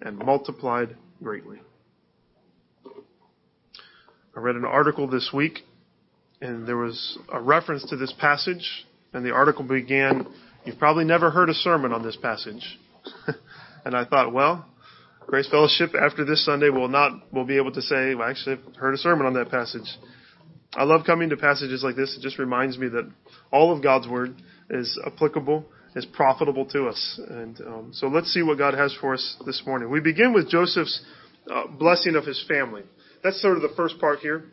and 0.00 0.18
multiplied 0.18 0.96
greatly. 1.22 1.58
I 4.36 4.40
read 4.40 4.56
an 4.56 4.64
article 4.64 5.08
this 5.08 5.30
week, 5.32 5.60
and 6.40 6.66
there 6.66 6.76
was 6.76 7.18
a 7.32 7.40
reference 7.40 7.88
to 7.90 7.96
this 7.96 8.12
passage, 8.20 8.84
and 9.12 9.24
the 9.24 9.30
article 9.30 9.64
began, 9.64 10.26
You've 10.64 10.78
probably 10.78 11.04
never 11.04 11.30
heard 11.30 11.50
a 11.50 11.54
sermon 11.54 11.92
on 11.92 12.02
this 12.02 12.16
passage. 12.16 12.78
and 13.84 13.94
I 13.94 14.04
thought, 14.04 14.32
well, 14.32 14.66
Grace 15.26 15.48
Fellowship 15.48 15.94
after 15.94 16.24
this 16.24 16.44
Sunday 16.44 16.68
will 16.68 16.88
not 16.88 17.32
will 17.32 17.44
be 17.44 17.56
able 17.56 17.72
to 17.72 17.82
say, 17.82 18.14
well, 18.14 18.28
actually, 18.28 18.56
I've 18.56 18.76
heard 18.76 18.94
a 18.94 18.98
sermon 18.98 19.26
on 19.26 19.34
that 19.34 19.50
passage. 19.50 19.86
I 20.76 20.84
love 20.84 21.02
coming 21.06 21.30
to 21.30 21.36
passages 21.36 21.82
like 21.84 21.96
this. 21.96 22.16
It 22.16 22.22
just 22.22 22.38
reminds 22.38 22.78
me 22.78 22.88
that 22.88 23.10
all 23.52 23.74
of 23.74 23.82
God's 23.82 24.08
Word 24.08 24.34
is 24.70 24.98
applicable 25.06 25.64
is 25.94 26.04
profitable 26.04 26.66
to 26.66 26.86
us. 26.86 27.20
And 27.28 27.60
um, 27.60 27.90
so 27.92 28.08
let's 28.08 28.32
see 28.32 28.42
what 28.42 28.58
God 28.58 28.74
has 28.74 28.96
for 29.00 29.14
us 29.14 29.36
this 29.46 29.62
morning. 29.66 29.90
We 29.90 30.00
begin 30.00 30.32
with 30.32 30.48
Joseph's 30.48 31.00
uh, 31.50 31.66
blessing 31.68 32.16
of 32.16 32.24
his 32.24 32.44
family. 32.48 32.82
That's 33.22 33.40
sort 33.40 33.56
of 33.56 33.62
the 33.62 33.72
first 33.76 33.98
part 34.00 34.18
here. 34.18 34.44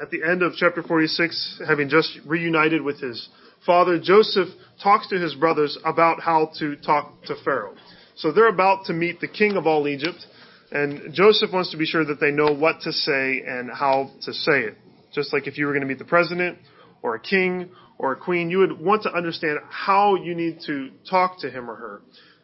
At 0.00 0.10
the 0.10 0.22
end 0.22 0.42
of 0.42 0.54
chapter 0.54 0.82
46, 0.82 1.62
having 1.66 1.88
just 1.88 2.18
reunited 2.24 2.82
with 2.82 3.00
his 3.00 3.28
father, 3.66 3.98
Joseph 3.98 4.48
talks 4.82 5.08
to 5.08 5.18
his 5.18 5.34
brothers 5.34 5.76
about 5.84 6.20
how 6.20 6.52
to 6.58 6.76
talk 6.76 7.22
to 7.24 7.34
Pharaoh. 7.44 7.74
So 8.16 8.32
they're 8.32 8.48
about 8.48 8.86
to 8.86 8.92
meet 8.92 9.20
the 9.20 9.28
king 9.28 9.56
of 9.56 9.66
all 9.66 9.86
Egypt, 9.88 10.24
and 10.72 11.12
Joseph 11.12 11.52
wants 11.52 11.70
to 11.72 11.76
be 11.76 11.84
sure 11.84 12.04
that 12.04 12.20
they 12.20 12.30
know 12.30 12.52
what 12.52 12.80
to 12.82 12.92
say 12.92 13.42
and 13.46 13.70
how 13.70 14.10
to 14.22 14.32
say 14.32 14.60
it. 14.60 14.76
Just 15.12 15.32
like 15.32 15.46
if 15.46 15.58
you 15.58 15.66
were 15.66 15.72
going 15.72 15.82
to 15.82 15.88
meet 15.88 15.98
the 15.98 16.04
president 16.04 16.58
or 17.02 17.14
a 17.14 17.20
king 17.20 17.70
or 17.98 18.12
a 18.12 18.16
queen, 18.16 18.50
you 18.50 18.58
would 18.58 18.80
want 18.80 19.02
to 19.02 19.12
understand 19.12 19.58
how 19.68 20.14
you 20.14 20.34
need 20.34 20.60
to 20.66 20.90
talk 21.08 21.40
to 21.40 21.50
him 21.50 21.70
or 21.70 21.76
her. 21.76 22.02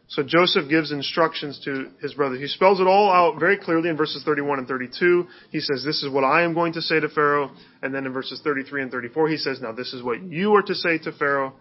So 0.08 0.22
Joseph 0.22 0.68
gives 0.68 0.92
instructions 0.92 1.60
to 1.64 1.90
his 2.00 2.14
brother. 2.14 2.36
He 2.36 2.46
spells 2.46 2.78
it 2.78 2.86
all 2.86 3.10
out 3.10 3.40
very 3.40 3.56
clearly 3.58 3.88
in 3.88 3.96
verses 3.96 4.22
31 4.24 4.60
and 4.60 4.68
32. 4.68 5.26
He 5.50 5.58
says, 5.58 5.82
this 5.84 6.02
is 6.04 6.10
what 6.10 6.22
I 6.22 6.42
am 6.44 6.54
going 6.54 6.74
to 6.74 6.82
say 6.82 7.00
to 7.00 7.08
Pharaoh. 7.08 7.50
And 7.82 7.92
then 7.92 8.06
in 8.06 8.12
verses 8.12 8.40
33 8.44 8.82
and 8.82 8.90
34, 8.90 9.28
he 9.28 9.36
says, 9.36 9.60
now 9.60 9.72
this 9.72 9.92
is 9.92 10.04
what 10.04 10.22
you 10.22 10.54
are 10.54 10.62
to 10.62 10.74
say 10.74 10.98
to 10.98 11.12
Pharaoh. 11.12 11.54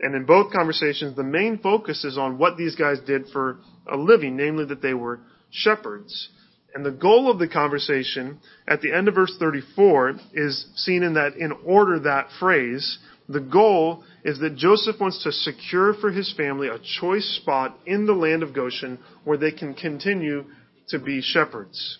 And 0.00 0.14
in 0.14 0.24
both 0.24 0.52
conversations, 0.52 1.16
the 1.16 1.22
main 1.22 1.58
focus 1.58 2.02
is 2.04 2.16
on 2.16 2.38
what 2.38 2.56
these 2.56 2.76
guys 2.76 2.98
did 3.06 3.26
for 3.30 3.58
a 3.86 3.96
living, 3.96 4.36
namely 4.36 4.64
that 4.66 4.80
they 4.80 4.94
were 4.94 5.20
shepherds. 5.50 6.30
And 6.74 6.84
the 6.84 6.90
goal 6.90 7.30
of 7.30 7.38
the 7.38 7.48
conversation 7.48 8.40
at 8.66 8.80
the 8.80 8.92
end 8.92 9.08
of 9.08 9.14
verse 9.14 9.34
34 9.38 10.14
is 10.32 10.66
seen 10.76 11.02
in 11.02 11.14
that 11.14 11.36
in 11.36 11.52
order 11.64 11.98
that 12.00 12.28
phrase, 12.40 12.98
the 13.28 13.40
goal 13.40 14.04
is 14.24 14.38
that 14.40 14.56
Joseph 14.56 15.00
wants 15.00 15.22
to 15.24 15.32
secure 15.32 15.94
for 15.94 16.10
his 16.10 16.32
family 16.34 16.68
a 16.68 16.78
choice 17.00 17.38
spot 17.40 17.78
in 17.86 18.06
the 18.06 18.12
land 18.12 18.42
of 18.42 18.54
Goshen 18.54 18.98
where 19.24 19.36
they 19.36 19.52
can 19.52 19.74
continue 19.74 20.44
to 20.88 20.98
be 20.98 21.20
shepherds. 21.20 21.98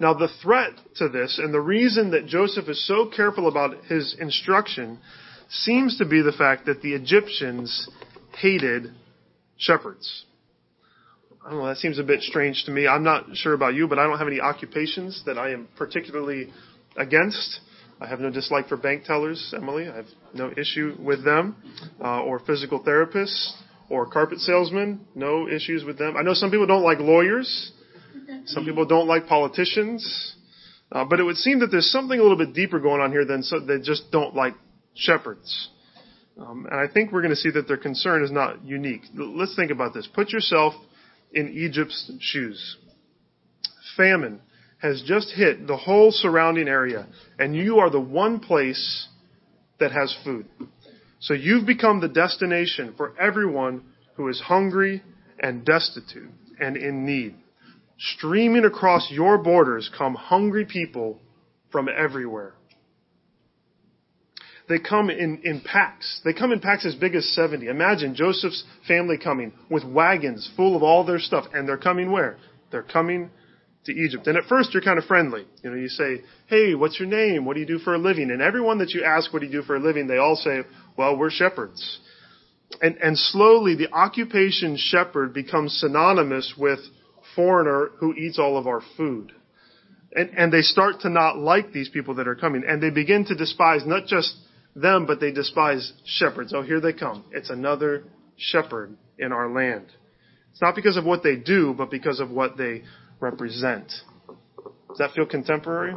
Now 0.00 0.14
the 0.14 0.28
threat 0.42 0.72
to 0.96 1.08
this 1.08 1.38
and 1.38 1.54
the 1.54 1.60
reason 1.60 2.10
that 2.10 2.26
Joseph 2.26 2.68
is 2.68 2.86
so 2.86 3.06
careful 3.14 3.46
about 3.46 3.84
his 3.84 4.16
instruction 4.18 4.98
seems 5.48 5.98
to 5.98 6.04
be 6.04 6.22
the 6.22 6.32
fact 6.32 6.66
that 6.66 6.82
the 6.82 6.94
Egyptians 6.94 7.88
hated 8.36 8.90
shepherds. 9.56 10.24
I 11.44 11.50
don't 11.50 11.58
know, 11.58 11.66
that 11.66 11.76
seems 11.76 11.98
a 11.98 12.02
bit 12.02 12.22
strange 12.22 12.64
to 12.64 12.70
me. 12.70 12.88
I'm 12.88 13.04
not 13.04 13.26
sure 13.34 13.52
about 13.52 13.74
you, 13.74 13.86
but 13.86 13.98
I 13.98 14.04
don't 14.04 14.18
have 14.18 14.28
any 14.28 14.40
occupations 14.40 15.22
that 15.26 15.36
I 15.36 15.50
am 15.50 15.68
particularly 15.76 16.50
against. 16.96 17.60
I 18.00 18.06
have 18.06 18.18
no 18.18 18.30
dislike 18.30 18.68
for 18.68 18.78
bank 18.78 19.04
tellers, 19.04 19.52
Emily. 19.54 19.86
I 19.86 19.94
have 19.94 20.06
no 20.32 20.50
issue 20.56 20.96
with 20.98 21.22
them. 21.22 21.56
Uh, 22.02 22.22
or 22.22 22.38
physical 22.38 22.82
therapists 22.82 23.52
or 23.90 24.06
carpet 24.06 24.38
salesmen. 24.38 25.06
No 25.14 25.46
issues 25.46 25.84
with 25.84 25.98
them. 25.98 26.16
I 26.16 26.22
know 26.22 26.32
some 26.32 26.50
people 26.50 26.66
don't 26.66 26.82
like 26.82 26.98
lawyers. 26.98 27.72
Some 28.46 28.64
people 28.64 28.86
don't 28.86 29.06
like 29.06 29.26
politicians. 29.26 30.36
Uh, 30.90 31.04
but 31.04 31.20
it 31.20 31.24
would 31.24 31.36
seem 31.36 31.60
that 31.60 31.66
there's 31.66 31.90
something 31.90 32.18
a 32.18 32.22
little 32.22 32.38
bit 32.38 32.54
deeper 32.54 32.80
going 32.80 33.02
on 33.02 33.10
here 33.10 33.26
than 33.26 33.42
so, 33.42 33.60
they 33.60 33.80
just 33.80 34.10
don't 34.10 34.34
like 34.34 34.54
shepherds. 34.94 35.68
Um, 36.38 36.66
and 36.70 36.80
I 36.80 36.90
think 36.92 37.12
we're 37.12 37.20
going 37.22 37.34
to 37.34 37.36
see 37.36 37.50
that 37.50 37.68
their 37.68 37.76
concern 37.76 38.24
is 38.24 38.30
not 38.30 38.64
unique. 38.64 39.02
Let's 39.14 39.54
think 39.54 39.70
about 39.70 39.92
this. 39.92 40.08
Put 40.12 40.30
yourself 40.30 40.74
in 41.34 41.50
Egypt's 41.50 42.10
shoes. 42.20 42.76
Famine 43.96 44.40
has 44.78 45.02
just 45.06 45.30
hit 45.30 45.66
the 45.66 45.76
whole 45.76 46.10
surrounding 46.12 46.68
area, 46.68 47.06
and 47.38 47.56
you 47.56 47.78
are 47.78 47.90
the 47.90 48.00
one 48.00 48.40
place 48.40 49.08
that 49.80 49.92
has 49.92 50.16
food. 50.24 50.46
So 51.20 51.34
you've 51.34 51.66
become 51.66 52.00
the 52.00 52.08
destination 52.08 52.94
for 52.96 53.18
everyone 53.18 53.82
who 54.14 54.28
is 54.28 54.40
hungry 54.40 55.02
and 55.40 55.64
destitute 55.64 56.30
and 56.60 56.76
in 56.76 57.06
need. 57.06 57.34
Streaming 57.98 58.64
across 58.64 59.10
your 59.10 59.38
borders 59.38 59.90
come 59.96 60.14
hungry 60.14 60.64
people 60.64 61.20
from 61.70 61.88
everywhere. 61.88 62.54
They 64.68 64.78
come 64.78 65.10
in, 65.10 65.40
in 65.44 65.60
packs. 65.60 66.20
They 66.24 66.32
come 66.32 66.50
in 66.50 66.60
packs 66.60 66.86
as 66.86 66.94
big 66.94 67.14
as 67.14 67.26
70. 67.34 67.68
Imagine 67.68 68.14
Joseph's 68.14 68.64
family 68.88 69.18
coming 69.22 69.52
with 69.70 69.84
wagons 69.84 70.50
full 70.56 70.74
of 70.74 70.82
all 70.82 71.04
their 71.04 71.18
stuff. 71.18 71.44
And 71.52 71.68
they're 71.68 71.76
coming 71.76 72.10
where? 72.10 72.38
They're 72.70 72.82
coming 72.82 73.30
to 73.84 73.92
Egypt. 73.92 74.26
And 74.26 74.38
at 74.38 74.44
first 74.44 74.72
you're 74.72 74.82
kind 74.82 74.98
of 74.98 75.04
friendly. 75.04 75.44
You 75.62 75.70
know, 75.70 75.76
you 75.76 75.88
say, 75.88 76.22
hey, 76.46 76.74
what's 76.74 76.98
your 76.98 77.08
name? 77.08 77.44
What 77.44 77.54
do 77.54 77.60
you 77.60 77.66
do 77.66 77.78
for 77.78 77.94
a 77.94 77.98
living? 77.98 78.30
And 78.30 78.40
everyone 78.40 78.78
that 78.78 78.90
you 78.90 79.04
ask 79.04 79.32
what 79.32 79.40
do 79.40 79.46
you 79.46 79.52
do 79.52 79.62
for 79.62 79.76
a 79.76 79.80
living, 79.80 80.06
they 80.06 80.16
all 80.16 80.36
say, 80.36 80.60
well, 80.96 81.16
we're 81.16 81.30
shepherds. 81.30 82.00
And, 82.80 82.96
and 82.96 83.18
slowly 83.18 83.76
the 83.76 83.92
occupation 83.92 84.76
shepherd 84.78 85.34
becomes 85.34 85.78
synonymous 85.78 86.54
with 86.56 86.80
foreigner 87.36 87.90
who 87.98 88.14
eats 88.14 88.38
all 88.38 88.56
of 88.56 88.66
our 88.66 88.80
food. 88.96 89.32
And, 90.12 90.30
and 90.36 90.52
they 90.52 90.62
start 90.62 91.00
to 91.00 91.10
not 91.10 91.38
like 91.38 91.72
these 91.72 91.88
people 91.88 92.14
that 92.14 92.28
are 92.28 92.36
coming. 92.36 92.62
And 92.66 92.82
they 92.82 92.90
begin 92.90 93.26
to 93.26 93.34
despise 93.34 93.82
not 93.84 94.06
just 94.06 94.34
them, 94.74 95.06
but 95.06 95.20
they 95.20 95.30
despise 95.30 95.92
shepherds. 96.04 96.52
Oh, 96.54 96.62
here 96.62 96.80
they 96.80 96.92
come. 96.92 97.24
It's 97.32 97.50
another 97.50 98.04
shepherd 98.36 98.96
in 99.18 99.32
our 99.32 99.50
land. 99.50 99.86
It's 100.50 100.60
not 100.60 100.74
because 100.74 100.96
of 100.96 101.04
what 101.04 101.22
they 101.22 101.36
do, 101.36 101.74
but 101.76 101.90
because 101.90 102.20
of 102.20 102.30
what 102.30 102.56
they 102.56 102.82
represent. 103.20 103.92
Does 104.88 104.98
that 104.98 105.12
feel 105.12 105.26
contemporary? 105.26 105.94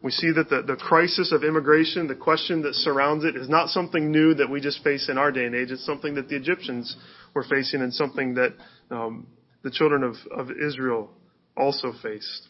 We 0.00 0.12
see 0.12 0.30
that 0.32 0.48
the, 0.48 0.62
the 0.62 0.76
crisis 0.76 1.32
of 1.32 1.42
immigration, 1.42 2.06
the 2.06 2.14
question 2.14 2.62
that 2.62 2.74
surrounds 2.74 3.24
it, 3.24 3.36
is 3.36 3.48
not 3.48 3.68
something 3.68 4.12
new 4.12 4.34
that 4.34 4.48
we 4.48 4.60
just 4.60 4.82
face 4.84 5.08
in 5.08 5.18
our 5.18 5.32
day 5.32 5.44
and 5.44 5.54
age. 5.54 5.70
It's 5.72 5.84
something 5.84 6.14
that 6.14 6.28
the 6.28 6.36
Egyptians 6.36 6.96
were 7.34 7.42
facing 7.42 7.82
and 7.82 7.92
something 7.92 8.34
that 8.34 8.54
um, 8.90 9.26
the 9.62 9.70
children 9.70 10.04
of, 10.04 10.14
of 10.30 10.50
Israel 10.52 11.10
also 11.56 11.92
faced. 12.00 12.47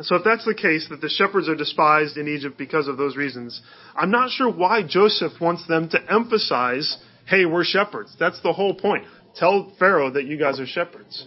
So 0.00 0.16
if 0.16 0.24
that's 0.24 0.44
the 0.44 0.54
case, 0.54 0.86
that 0.90 1.00
the 1.00 1.08
shepherds 1.08 1.48
are 1.48 1.56
despised 1.56 2.16
in 2.16 2.28
Egypt 2.28 2.56
because 2.56 2.88
of 2.88 2.96
those 2.96 3.16
reasons, 3.16 3.60
I'm 3.96 4.10
not 4.10 4.30
sure 4.30 4.50
why 4.50 4.82
Joseph 4.86 5.32
wants 5.40 5.66
them 5.66 5.88
to 5.90 5.98
emphasize, 6.12 6.96
hey, 7.26 7.44
we're 7.44 7.64
shepherds. 7.64 8.14
That's 8.18 8.40
the 8.42 8.52
whole 8.52 8.74
point. 8.74 9.04
Tell 9.36 9.72
Pharaoh 9.78 10.10
that 10.12 10.24
you 10.24 10.38
guys 10.38 10.60
are 10.60 10.66
shepherds. 10.66 11.26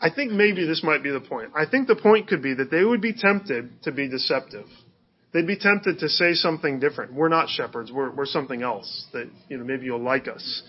I 0.00 0.10
think 0.10 0.32
maybe 0.32 0.66
this 0.66 0.82
might 0.82 1.02
be 1.02 1.10
the 1.10 1.20
point. 1.20 1.50
I 1.54 1.66
think 1.66 1.86
the 1.86 1.96
point 1.96 2.28
could 2.28 2.42
be 2.42 2.54
that 2.54 2.70
they 2.70 2.84
would 2.84 3.02
be 3.02 3.12
tempted 3.12 3.82
to 3.82 3.92
be 3.92 4.08
deceptive. 4.08 4.66
They'd 5.32 5.46
be 5.46 5.58
tempted 5.58 5.98
to 6.00 6.08
say 6.08 6.32
something 6.34 6.80
different. 6.80 7.12
We're 7.12 7.28
not 7.28 7.48
shepherds. 7.48 7.92
We're, 7.92 8.10
we're 8.10 8.26
something 8.26 8.62
else 8.62 9.06
that, 9.12 9.28
you 9.48 9.58
know, 9.58 9.64
maybe 9.64 9.84
you'll 9.84 10.02
like 10.02 10.26
us. 10.26 10.62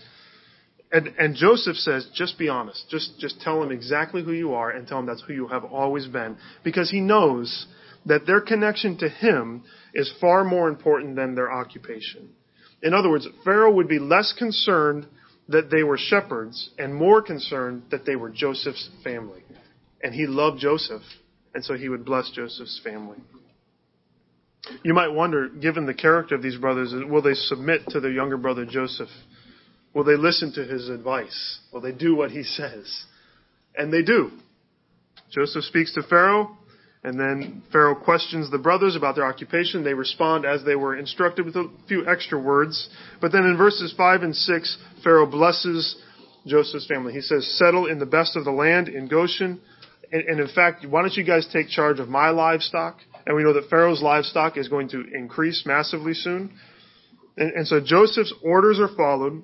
And, 0.92 1.08
and 1.18 1.34
Joseph 1.34 1.76
says, 1.76 2.06
just 2.14 2.38
be 2.38 2.50
honest. 2.50 2.84
Just, 2.90 3.18
just 3.18 3.40
tell 3.40 3.62
him 3.62 3.72
exactly 3.72 4.22
who 4.22 4.32
you 4.32 4.52
are 4.52 4.70
and 4.70 4.86
tell 4.86 4.98
him 4.98 5.06
that's 5.06 5.24
who 5.26 5.32
you 5.32 5.48
have 5.48 5.64
always 5.64 6.06
been. 6.06 6.36
Because 6.62 6.90
he 6.90 7.00
knows 7.00 7.66
that 8.04 8.26
their 8.26 8.42
connection 8.42 8.98
to 8.98 9.08
him 9.08 9.64
is 9.94 10.12
far 10.20 10.44
more 10.44 10.68
important 10.68 11.16
than 11.16 11.34
their 11.34 11.50
occupation. 11.50 12.28
In 12.82 12.92
other 12.92 13.08
words, 13.08 13.26
Pharaoh 13.42 13.72
would 13.72 13.88
be 13.88 13.98
less 13.98 14.34
concerned 14.36 15.06
that 15.48 15.70
they 15.70 15.82
were 15.82 15.96
shepherds 15.96 16.70
and 16.78 16.94
more 16.94 17.22
concerned 17.22 17.84
that 17.90 18.04
they 18.04 18.16
were 18.16 18.28
Joseph's 18.28 18.90
family. 19.02 19.42
And 20.02 20.14
he 20.14 20.26
loved 20.26 20.60
Joseph, 20.60 21.02
and 21.54 21.64
so 21.64 21.74
he 21.74 21.88
would 21.88 22.04
bless 22.04 22.30
Joseph's 22.30 22.80
family. 22.82 23.18
You 24.82 24.94
might 24.94 25.08
wonder, 25.08 25.48
given 25.48 25.86
the 25.86 25.94
character 25.94 26.34
of 26.34 26.42
these 26.42 26.56
brothers, 26.56 26.92
will 27.08 27.22
they 27.22 27.34
submit 27.34 27.82
to 27.88 28.00
their 28.00 28.10
younger 28.10 28.36
brother 28.36 28.64
Joseph? 28.64 29.08
Will 29.94 30.04
they 30.04 30.16
listen 30.16 30.52
to 30.54 30.64
his 30.64 30.88
advice? 30.88 31.60
Will 31.72 31.80
they 31.80 31.92
do 31.92 32.14
what 32.16 32.30
he 32.30 32.42
says? 32.42 33.04
And 33.76 33.92
they 33.92 34.02
do. 34.02 34.30
Joseph 35.30 35.64
speaks 35.64 35.94
to 35.94 36.02
Pharaoh, 36.02 36.56
and 37.02 37.18
then 37.18 37.62
Pharaoh 37.72 37.94
questions 37.94 38.50
the 38.50 38.58
brothers 38.58 38.96
about 38.96 39.16
their 39.16 39.24
occupation. 39.24 39.82
They 39.82 39.94
respond 39.94 40.44
as 40.44 40.62
they 40.64 40.76
were 40.76 40.96
instructed 40.96 41.46
with 41.46 41.56
a 41.56 41.70
few 41.88 42.06
extra 42.06 42.38
words. 42.38 42.88
But 43.20 43.32
then 43.32 43.44
in 43.44 43.56
verses 43.56 43.94
5 43.96 44.22
and 44.22 44.36
6, 44.36 44.78
Pharaoh 45.02 45.26
blesses 45.26 45.96
Joseph's 46.46 46.86
family. 46.86 47.12
He 47.12 47.20
says, 47.20 47.46
Settle 47.58 47.86
in 47.86 47.98
the 47.98 48.06
best 48.06 48.36
of 48.36 48.44
the 48.44 48.52
land 48.52 48.88
in 48.88 49.08
Goshen. 49.08 49.60
And, 50.12 50.22
and 50.22 50.40
in 50.40 50.48
fact, 50.54 50.86
why 50.86 51.00
don't 51.00 51.14
you 51.14 51.24
guys 51.24 51.48
take 51.52 51.68
charge 51.68 51.98
of 51.98 52.08
my 52.08 52.30
livestock? 52.30 52.98
And 53.26 53.36
we 53.36 53.42
know 53.42 53.54
that 53.54 53.70
Pharaoh's 53.70 54.02
livestock 54.02 54.56
is 54.56 54.68
going 54.68 54.88
to 54.90 55.04
increase 55.14 55.64
massively 55.64 56.14
soon. 56.14 56.52
And, 57.36 57.52
and 57.52 57.66
so 57.66 57.80
Joseph's 57.80 58.34
orders 58.44 58.78
are 58.78 58.94
followed. 58.96 59.42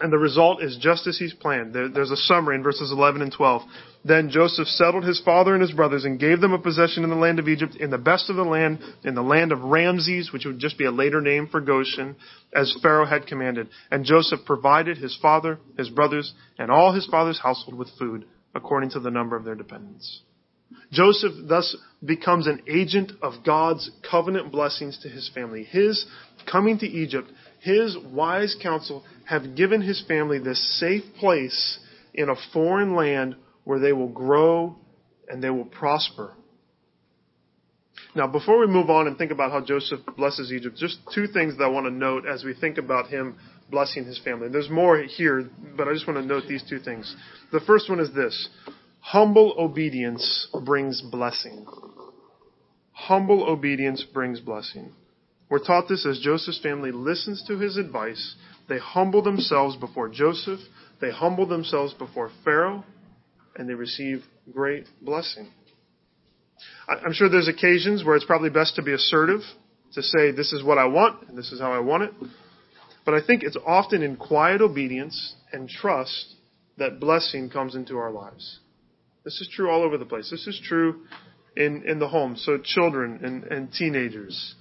And 0.00 0.12
the 0.12 0.18
result 0.18 0.62
is 0.62 0.76
just 0.80 1.06
as 1.06 1.18
he's 1.18 1.34
planned. 1.34 1.74
There, 1.74 1.88
there's 1.88 2.10
a 2.10 2.16
summary 2.16 2.56
in 2.56 2.62
verses 2.62 2.90
11 2.92 3.22
and 3.22 3.32
12. 3.32 3.62
Then 4.04 4.30
Joseph 4.30 4.66
settled 4.66 5.04
his 5.04 5.20
father 5.24 5.52
and 5.54 5.62
his 5.62 5.72
brothers 5.72 6.04
and 6.04 6.18
gave 6.18 6.40
them 6.40 6.52
a 6.52 6.58
possession 6.58 7.04
in 7.04 7.10
the 7.10 7.16
land 7.16 7.38
of 7.38 7.48
Egypt, 7.48 7.76
in 7.76 7.90
the 7.90 7.98
best 7.98 8.30
of 8.30 8.36
the 8.36 8.42
land, 8.42 8.80
in 9.04 9.14
the 9.14 9.22
land 9.22 9.52
of 9.52 9.62
Ramses, 9.62 10.32
which 10.32 10.44
would 10.44 10.58
just 10.58 10.78
be 10.78 10.86
a 10.86 10.90
later 10.90 11.20
name 11.20 11.46
for 11.46 11.60
Goshen, 11.60 12.16
as 12.54 12.76
Pharaoh 12.82 13.06
had 13.06 13.26
commanded. 13.26 13.68
And 13.90 14.04
Joseph 14.04 14.40
provided 14.44 14.98
his 14.98 15.16
father, 15.20 15.58
his 15.78 15.88
brothers, 15.88 16.32
and 16.58 16.70
all 16.70 16.92
his 16.92 17.06
father's 17.06 17.40
household 17.40 17.78
with 17.78 17.88
food, 17.98 18.24
according 18.54 18.90
to 18.90 19.00
the 19.00 19.10
number 19.10 19.36
of 19.36 19.44
their 19.44 19.54
dependents. 19.54 20.22
Joseph 20.90 21.32
thus 21.44 21.76
becomes 22.04 22.46
an 22.46 22.62
agent 22.68 23.12
of 23.22 23.44
God's 23.44 23.90
covenant 24.08 24.52
blessings 24.52 24.98
to 25.02 25.08
his 25.08 25.30
family. 25.34 25.64
His 25.64 26.04
coming 26.50 26.78
to 26.78 26.86
Egypt, 26.86 27.30
his 27.62 27.96
wise 28.12 28.56
counsel 28.60 29.04
have 29.24 29.54
given 29.54 29.80
his 29.80 30.04
family 30.08 30.40
this 30.40 30.80
safe 30.80 31.04
place 31.20 31.78
in 32.12 32.28
a 32.28 32.34
foreign 32.52 32.96
land 32.96 33.36
where 33.62 33.78
they 33.78 33.92
will 33.92 34.08
grow 34.08 34.74
and 35.28 35.42
they 35.42 35.48
will 35.48 35.64
prosper. 35.64 36.34
Now, 38.16 38.26
before 38.26 38.58
we 38.58 38.66
move 38.66 38.90
on 38.90 39.06
and 39.06 39.16
think 39.16 39.30
about 39.30 39.52
how 39.52 39.64
Joseph 39.64 40.00
blesses 40.16 40.52
Egypt, 40.52 40.76
just 40.76 40.98
two 41.14 41.28
things 41.28 41.56
that 41.56 41.64
I 41.64 41.68
want 41.68 41.86
to 41.86 41.92
note 41.92 42.26
as 42.26 42.42
we 42.42 42.52
think 42.52 42.78
about 42.78 43.06
him 43.06 43.36
blessing 43.70 44.04
his 44.04 44.18
family. 44.18 44.48
There's 44.48 44.68
more 44.68 44.98
here, 44.98 45.48
but 45.76 45.86
I 45.86 45.92
just 45.94 46.08
want 46.08 46.18
to 46.18 46.26
note 46.26 46.44
these 46.48 46.64
two 46.68 46.80
things. 46.80 47.14
The 47.52 47.60
first 47.60 47.88
one 47.88 48.00
is 48.00 48.12
this 48.12 48.48
humble 48.98 49.54
obedience 49.56 50.48
brings 50.64 51.00
blessing. 51.00 51.64
Humble 52.90 53.44
obedience 53.44 54.04
brings 54.12 54.40
blessing. 54.40 54.92
We're 55.52 55.58
taught 55.58 55.86
this 55.86 56.06
as 56.06 56.18
Joseph's 56.18 56.60
family 56.62 56.92
listens 56.92 57.44
to 57.46 57.58
his 57.58 57.76
advice. 57.76 58.36
They 58.70 58.78
humble 58.78 59.20
themselves 59.20 59.76
before 59.76 60.08
Joseph, 60.08 60.60
they 60.98 61.10
humble 61.10 61.46
themselves 61.46 61.92
before 61.92 62.30
Pharaoh, 62.42 62.86
and 63.54 63.68
they 63.68 63.74
receive 63.74 64.24
great 64.50 64.86
blessing. 65.02 65.50
I'm 66.88 67.12
sure 67.12 67.28
there's 67.28 67.48
occasions 67.48 68.02
where 68.02 68.16
it's 68.16 68.24
probably 68.24 68.48
best 68.48 68.76
to 68.76 68.82
be 68.82 68.94
assertive, 68.94 69.40
to 69.92 70.02
say, 70.02 70.30
this 70.30 70.54
is 70.54 70.64
what 70.64 70.78
I 70.78 70.86
want, 70.86 71.28
and 71.28 71.36
this 71.36 71.52
is 71.52 71.60
how 71.60 71.70
I 71.70 71.80
want 71.80 72.04
it. 72.04 72.14
But 73.04 73.12
I 73.12 73.20
think 73.20 73.42
it's 73.42 73.58
often 73.66 74.02
in 74.02 74.16
quiet 74.16 74.62
obedience 74.62 75.34
and 75.52 75.68
trust 75.68 76.34
that 76.78 76.98
blessing 76.98 77.50
comes 77.50 77.74
into 77.74 77.98
our 77.98 78.10
lives. 78.10 78.60
This 79.22 79.38
is 79.42 79.50
true 79.54 79.68
all 79.68 79.82
over 79.82 79.98
the 79.98 80.06
place. 80.06 80.30
This 80.30 80.46
is 80.46 80.58
true 80.64 81.02
in, 81.58 81.82
in 81.86 81.98
the 81.98 82.08
home. 82.08 82.36
So 82.38 82.56
children 82.56 83.20
and, 83.22 83.44
and 83.44 83.70
teenagers. 83.70 84.54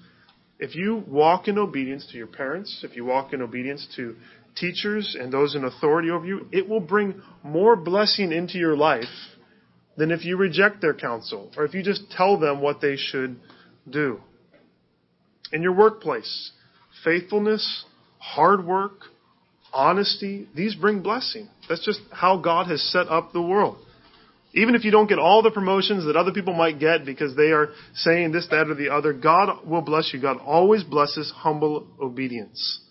If 0.61 0.75
you 0.75 1.03
walk 1.07 1.47
in 1.47 1.57
obedience 1.57 2.05
to 2.11 2.17
your 2.17 2.27
parents, 2.27 2.81
if 2.83 2.95
you 2.95 3.03
walk 3.03 3.33
in 3.33 3.41
obedience 3.41 3.87
to 3.95 4.15
teachers 4.55 5.17
and 5.19 5.33
those 5.33 5.55
in 5.55 5.63
authority 5.63 6.11
over 6.11 6.23
you, 6.23 6.47
it 6.51 6.69
will 6.69 6.79
bring 6.79 7.19
more 7.43 7.75
blessing 7.75 8.31
into 8.31 8.59
your 8.59 8.77
life 8.77 9.03
than 9.97 10.11
if 10.11 10.23
you 10.23 10.37
reject 10.37 10.79
their 10.79 10.93
counsel 10.93 11.51
or 11.57 11.65
if 11.65 11.73
you 11.73 11.81
just 11.81 12.11
tell 12.11 12.39
them 12.39 12.61
what 12.61 12.79
they 12.79 12.95
should 12.95 13.37
do. 13.89 14.21
In 15.51 15.63
your 15.63 15.73
workplace, 15.73 16.51
faithfulness, 17.03 17.85
hard 18.19 18.63
work, 18.63 19.05
honesty, 19.73 20.47
these 20.55 20.75
bring 20.75 21.01
blessing. 21.01 21.49
That's 21.67 21.83
just 21.83 22.01
how 22.11 22.37
God 22.37 22.67
has 22.67 22.83
set 22.91 23.07
up 23.07 23.33
the 23.33 23.41
world. 23.41 23.79
Even 24.53 24.75
if 24.75 24.83
you 24.83 24.91
don't 24.91 25.07
get 25.07 25.19
all 25.19 25.41
the 25.41 25.51
promotions 25.51 26.05
that 26.05 26.17
other 26.17 26.33
people 26.33 26.53
might 26.53 26.79
get 26.79 27.05
because 27.05 27.35
they 27.35 27.51
are 27.51 27.69
saying 27.93 28.31
this, 28.31 28.47
that, 28.51 28.69
or 28.69 28.75
the 28.75 28.89
other, 28.89 29.13
God 29.13 29.65
will 29.65 29.81
bless 29.81 30.11
you. 30.13 30.21
God 30.21 30.37
always 30.45 30.83
blesses 30.83 31.31
humble 31.35 31.87
obedience. 32.01 32.81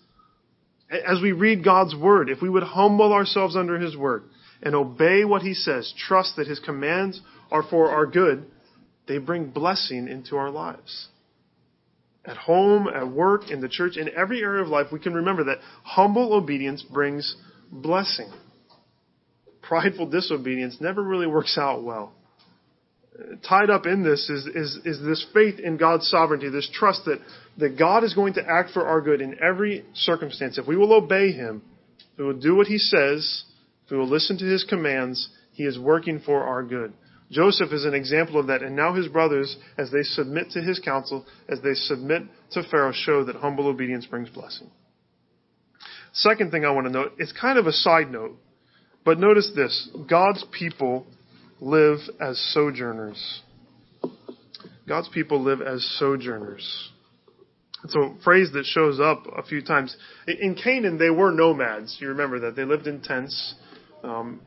As 0.89 1.21
we 1.21 1.31
read 1.31 1.63
God's 1.63 1.95
Word, 1.95 2.29
if 2.29 2.41
we 2.41 2.49
would 2.49 2.63
humble 2.63 3.13
ourselves 3.13 3.55
under 3.55 3.79
His 3.79 3.95
Word, 3.95 4.23
and 4.61 4.75
obey 4.75 5.25
what 5.25 5.41
he 5.41 5.53
says, 5.53 5.93
trust 5.97 6.35
that 6.35 6.47
his 6.47 6.59
commands 6.59 7.21
are 7.49 7.63
for 7.63 7.89
our 7.89 8.05
good, 8.05 8.45
they 9.07 9.17
bring 9.17 9.49
blessing 9.49 10.07
into 10.07 10.37
our 10.37 10.51
lives. 10.51 11.07
At 12.23 12.37
home, 12.37 12.87
at 12.87 13.09
work, 13.09 13.49
in 13.49 13.61
the 13.61 13.69
church, 13.69 13.97
in 13.97 14.09
every 14.15 14.41
area 14.41 14.61
of 14.61 14.69
life, 14.69 14.87
we 14.91 14.99
can 14.99 15.15
remember 15.15 15.45
that 15.45 15.57
humble 15.83 16.33
obedience 16.33 16.83
brings 16.83 17.35
blessing. 17.71 18.31
Prideful 19.71 20.07
disobedience 20.07 20.81
never 20.81 21.01
really 21.01 21.27
works 21.27 21.57
out 21.57 21.81
well. 21.81 22.11
Tied 23.47 23.69
up 23.69 23.85
in 23.85 24.03
this 24.03 24.29
is, 24.29 24.45
is, 24.45 24.77
is 24.83 25.01
this 25.01 25.25
faith 25.33 25.61
in 25.61 25.77
God's 25.77 26.09
sovereignty, 26.09 26.49
this 26.49 26.69
trust 26.73 27.05
that, 27.05 27.19
that 27.57 27.79
God 27.79 28.03
is 28.03 28.13
going 28.13 28.33
to 28.33 28.45
act 28.45 28.71
for 28.71 28.85
our 28.85 28.99
good 28.99 29.21
in 29.21 29.37
every 29.41 29.85
circumstance. 29.93 30.57
If 30.57 30.67
we 30.67 30.75
will 30.75 30.91
obey 30.91 31.31
Him, 31.31 31.61
if 31.99 32.19
we 32.19 32.25
will 32.25 32.37
do 32.37 32.53
what 32.53 32.67
He 32.67 32.79
says, 32.79 33.45
if 33.85 33.91
we 33.91 33.97
will 33.97 34.09
listen 34.09 34.37
to 34.39 34.43
his 34.43 34.65
commands, 34.65 35.29
he 35.53 35.63
is 35.63 35.79
working 35.79 36.19
for 36.19 36.43
our 36.43 36.63
good. 36.63 36.91
Joseph 37.31 37.71
is 37.71 37.85
an 37.85 37.93
example 37.93 38.41
of 38.41 38.47
that, 38.47 38.63
and 38.63 38.75
now 38.75 38.93
his 38.93 39.07
brothers, 39.07 39.55
as 39.77 39.89
they 39.89 40.03
submit 40.03 40.49
to 40.49 40.61
his 40.61 40.79
counsel, 40.79 41.25
as 41.47 41.61
they 41.61 41.75
submit 41.75 42.23
to 42.51 42.63
Pharaoh, 42.63 42.91
show 42.91 43.23
that 43.23 43.37
humble 43.37 43.67
obedience 43.67 44.05
brings 44.05 44.27
blessing. 44.27 44.69
Second 46.11 46.51
thing 46.51 46.65
I 46.65 46.71
want 46.71 46.87
to 46.87 46.91
note, 46.91 47.13
it's 47.19 47.31
kind 47.31 47.57
of 47.57 47.67
a 47.67 47.71
side 47.71 48.11
note, 48.11 48.37
but 49.03 49.19
notice 49.19 49.51
this 49.55 49.89
God's 50.09 50.43
people 50.51 51.05
live 51.59 51.99
as 52.19 52.39
sojourners. 52.53 53.41
God's 54.87 55.09
people 55.09 55.41
live 55.41 55.61
as 55.61 55.83
sojourners. 55.99 56.91
It's 57.83 57.95
a 57.95 58.13
phrase 58.23 58.51
that 58.53 58.65
shows 58.65 58.99
up 58.99 59.25
a 59.35 59.43
few 59.43 59.61
times. 59.61 59.95
In 60.27 60.55
Canaan, 60.55 60.97
they 60.97 61.09
were 61.09 61.31
nomads. 61.31 61.97
You 61.99 62.09
remember 62.09 62.39
that. 62.41 62.55
They 62.55 62.65
lived 62.65 62.87
in 62.87 63.01
tents. 63.01 63.55
Um, 64.03 64.41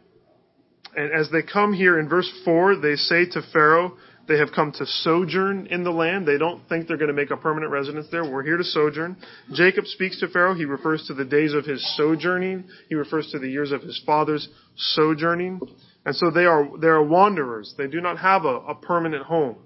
and 0.96 1.12
as 1.12 1.31
they 1.31 1.42
come 1.42 1.72
here 1.72 1.98
in 1.98 2.09
verse 2.09 2.31
4, 2.44 2.76
they 2.76 2.94
say 2.94 3.26
to 3.31 3.42
Pharaoh, 3.52 3.96
they 4.26 4.38
have 4.38 4.52
come 4.54 4.72
to 4.72 4.87
sojourn 4.87 5.66
in 5.66 5.84
the 5.84 5.90
land. 5.90 6.26
They 6.26 6.38
don't 6.38 6.66
think 6.68 6.88
they're 6.88 6.96
going 6.96 7.08
to 7.08 7.14
make 7.14 7.30
a 7.30 7.37
permanent 7.37 7.72
residence 7.72 8.06
there. 8.10 8.24
We're 8.24 8.42
here 8.42 8.56
to 8.56 8.64
sojourn. 8.64 9.16
Jacob 9.52 9.87
speaks 9.87 10.18
to 10.20 10.28
Pharaoh. 10.28 10.54
He 10.54 10.64
refers 10.64 11.06
to 11.08 11.14
the 11.14 11.24
days 11.24 11.52
of 11.52 11.64
his 11.64 11.84
sojourning. 11.96 12.64
He 12.88 12.94
refers 12.94 13.30
to 13.32 13.38
the 13.38 13.48
years 13.48 13.72
of 13.72 13.82
his 13.82 14.00
father's 14.06 14.48
sojourning. 14.76 15.60
And 16.06 16.16
so 16.16 16.30
they 16.30 16.44
are, 16.44 16.68
they 16.78 16.88
are 16.88 17.02
wanderers. 17.02 17.74
They 17.76 17.87
do 17.87 18.00
not 18.00 18.18
have 18.18 18.44
a, 18.44 18.56
a 18.56 18.74
permanent 18.74 19.24
home. 19.24 19.56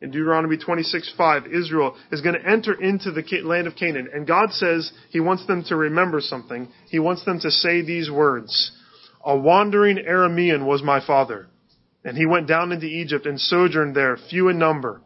In 0.00 0.10
Deuteronomy 0.10 0.56
26:5, 0.56 1.52
Israel 1.52 1.94
is 2.10 2.22
going 2.22 2.34
to 2.34 2.48
enter 2.48 2.72
into 2.72 3.10
the 3.10 3.22
land 3.42 3.66
of 3.66 3.76
Canaan. 3.76 4.08
And 4.14 4.26
God 4.26 4.50
says 4.52 4.90
He 5.10 5.20
wants 5.20 5.46
them 5.46 5.62
to 5.64 5.76
remember 5.76 6.20
something. 6.20 6.68
He 6.88 6.98
wants 6.98 7.24
them 7.24 7.38
to 7.40 7.50
say 7.50 7.82
these 7.82 8.10
words. 8.10 8.72
A 9.22 9.36
wandering 9.36 9.98
Aramean 9.98 10.64
was 10.64 10.82
my 10.82 11.04
father, 11.06 11.48
and 12.04 12.16
he 12.16 12.26
went 12.26 12.48
down 12.48 12.72
into 12.72 12.86
Egypt 12.86 13.26
and 13.26 13.40
sojourned 13.40 13.94
there, 13.94 14.16
few 14.28 14.48
in 14.48 14.58
number. 14.58 15.00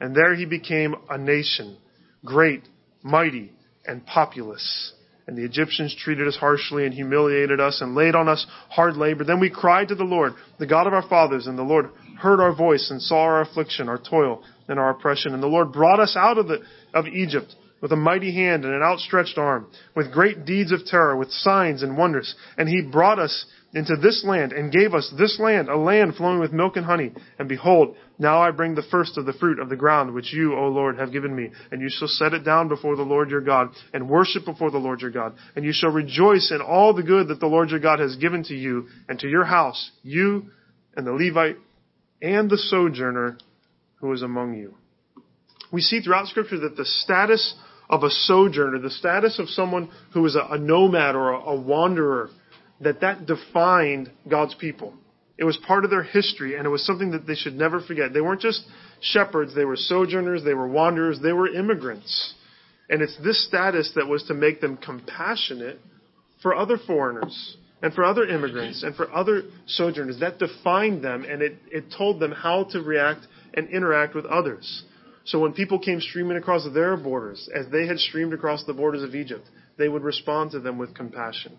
And 0.00 0.14
there 0.14 0.34
he 0.34 0.46
became 0.46 0.94
a 1.08 1.18
nation, 1.18 1.76
great, 2.24 2.62
mighty, 3.02 3.52
and 3.84 4.04
populous. 4.06 4.94
And 5.26 5.36
the 5.36 5.44
Egyptians 5.44 5.94
treated 5.94 6.26
us 6.26 6.36
harshly 6.36 6.86
and 6.86 6.94
humiliated 6.94 7.60
us 7.60 7.82
and 7.82 7.94
laid 7.94 8.14
on 8.14 8.28
us 8.28 8.46
hard 8.70 8.96
labor. 8.96 9.22
Then 9.22 9.38
we 9.38 9.50
cried 9.50 9.88
to 9.88 9.94
the 9.94 10.04
Lord, 10.04 10.32
the 10.58 10.66
God 10.66 10.86
of 10.86 10.94
our 10.94 11.06
fathers, 11.06 11.46
and 11.46 11.58
the 11.58 11.62
Lord 11.62 11.90
heard 12.18 12.40
our 12.40 12.54
voice 12.54 12.90
and 12.90 13.00
saw 13.00 13.20
our 13.20 13.42
affliction, 13.42 13.88
our 13.88 13.98
toil, 13.98 14.42
and 14.66 14.78
our 14.78 14.90
oppression. 14.90 15.34
And 15.34 15.42
the 15.42 15.46
Lord 15.46 15.72
brought 15.72 16.00
us 16.00 16.16
out 16.16 16.38
of, 16.38 16.48
the, 16.48 16.60
of 16.94 17.06
Egypt 17.06 17.54
with 17.80 17.92
a 17.92 17.96
mighty 17.96 18.34
hand 18.34 18.64
and 18.64 18.74
an 18.74 18.82
outstretched 18.82 19.38
arm, 19.38 19.66
with 19.96 20.12
great 20.12 20.44
deeds 20.44 20.72
of 20.72 20.84
terror, 20.84 21.16
with 21.16 21.30
signs 21.30 21.82
and 21.82 21.96
wonders. 21.96 22.34
And 22.58 22.68
he 22.68 22.82
brought 22.82 23.18
us 23.18 23.46
into 23.72 23.94
this 23.96 24.24
land 24.26 24.52
and 24.52 24.72
gave 24.72 24.94
us 24.94 25.12
this 25.16 25.38
land, 25.38 25.68
a 25.68 25.76
land 25.76 26.16
flowing 26.16 26.40
with 26.40 26.52
milk 26.52 26.76
and 26.76 26.84
honey. 26.84 27.12
And 27.38 27.48
behold, 27.48 27.96
now 28.18 28.42
I 28.42 28.50
bring 28.50 28.74
the 28.74 28.82
first 28.90 29.16
of 29.16 29.26
the 29.26 29.32
fruit 29.32 29.60
of 29.60 29.68
the 29.68 29.76
ground, 29.76 30.12
which 30.12 30.32
you, 30.32 30.54
O 30.54 30.68
Lord, 30.68 30.98
have 30.98 31.12
given 31.12 31.34
me. 31.34 31.50
And 31.70 31.80
you 31.80 31.88
shall 31.88 32.08
set 32.08 32.34
it 32.34 32.44
down 32.44 32.68
before 32.68 32.96
the 32.96 33.02
Lord 33.02 33.30
your 33.30 33.40
God, 33.40 33.68
and 33.94 34.08
worship 34.10 34.44
before 34.44 34.70
the 34.70 34.78
Lord 34.78 35.00
your 35.00 35.12
God. 35.12 35.34
And 35.54 35.64
you 35.64 35.72
shall 35.72 35.90
rejoice 35.90 36.50
in 36.50 36.60
all 36.60 36.92
the 36.94 37.02
good 37.02 37.28
that 37.28 37.40
the 37.40 37.46
Lord 37.46 37.70
your 37.70 37.80
God 37.80 38.00
has 38.00 38.16
given 38.16 38.42
to 38.44 38.54
you 38.54 38.88
and 39.08 39.18
to 39.20 39.28
your 39.28 39.44
house, 39.44 39.90
you 40.02 40.50
and 40.96 41.06
the 41.06 41.12
Levite 41.12 41.56
and 42.20 42.50
the 42.50 42.58
sojourner 42.58 43.38
who 44.00 44.12
is 44.12 44.22
among 44.22 44.54
you. 44.54 44.74
We 45.72 45.80
see 45.80 46.00
throughout 46.00 46.26
scripture 46.26 46.58
that 46.60 46.76
the 46.76 46.84
status 46.84 47.54
of 47.90 48.04
a 48.04 48.10
sojourner, 48.10 48.78
the 48.78 48.88
status 48.88 49.38
of 49.40 49.48
someone 49.48 49.90
who 50.14 50.24
is 50.24 50.36
a, 50.36 50.54
a 50.54 50.58
nomad 50.58 51.16
or 51.16 51.32
a, 51.32 51.40
a 51.40 51.60
wanderer, 51.60 52.30
that 52.80 53.00
that 53.00 53.26
defined 53.26 54.10
God's 54.28 54.54
people. 54.54 54.94
It 55.36 55.44
was 55.44 55.58
part 55.66 55.84
of 55.84 55.90
their 55.90 56.04
history, 56.04 56.56
and 56.56 56.64
it 56.64 56.70
was 56.70 56.86
something 56.86 57.10
that 57.10 57.26
they 57.26 57.34
should 57.34 57.54
never 57.54 57.80
forget. 57.80 58.12
They 58.12 58.20
weren't 58.20 58.40
just 58.40 58.64
shepherds, 59.00 59.54
they 59.54 59.64
were 59.64 59.76
sojourners, 59.76 60.44
they 60.44 60.54
were 60.54 60.68
wanderers, 60.68 61.18
they 61.20 61.32
were 61.32 61.48
immigrants. 61.48 62.34
And 62.88 63.02
it's 63.02 63.16
this 63.24 63.44
status 63.46 63.92
that 63.96 64.06
was 64.06 64.22
to 64.24 64.34
make 64.34 64.60
them 64.60 64.76
compassionate 64.76 65.80
for 66.42 66.54
other 66.54 66.78
foreigners 66.78 67.56
and 67.82 67.92
for 67.92 68.04
other 68.04 68.24
immigrants 68.24 68.82
and 68.82 68.94
for 68.94 69.12
other 69.12 69.42
sojourners. 69.66 70.20
That 70.20 70.38
defined 70.38 71.02
them, 71.02 71.24
and 71.24 71.42
it, 71.42 71.56
it 71.72 71.84
told 71.96 72.20
them 72.20 72.30
how 72.30 72.64
to 72.70 72.80
react 72.80 73.26
and 73.54 73.68
interact 73.68 74.14
with 74.14 74.26
others. 74.26 74.84
So 75.30 75.38
when 75.38 75.52
people 75.52 75.78
came 75.78 76.00
streaming 76.00 76.36
across 76.36 76.66
their 76.74 76.96
borders, 76.96 77.48
as 77.54 77.66
they 77.70 77.86
had 77.86 78.00
streamed 78.00 78.34
across 78.34 78.64
the 78.64 78.74
borders 78.74 79.04
of 79.04 79.14
Egypt, 79.14 79.48
they 79.78 79.88
would 79.88 80.02
respond 80.02 80.50
to 80.50 80.58
them 80.58 80.76
with 80.76 80.92
compassion. 80.92 81.56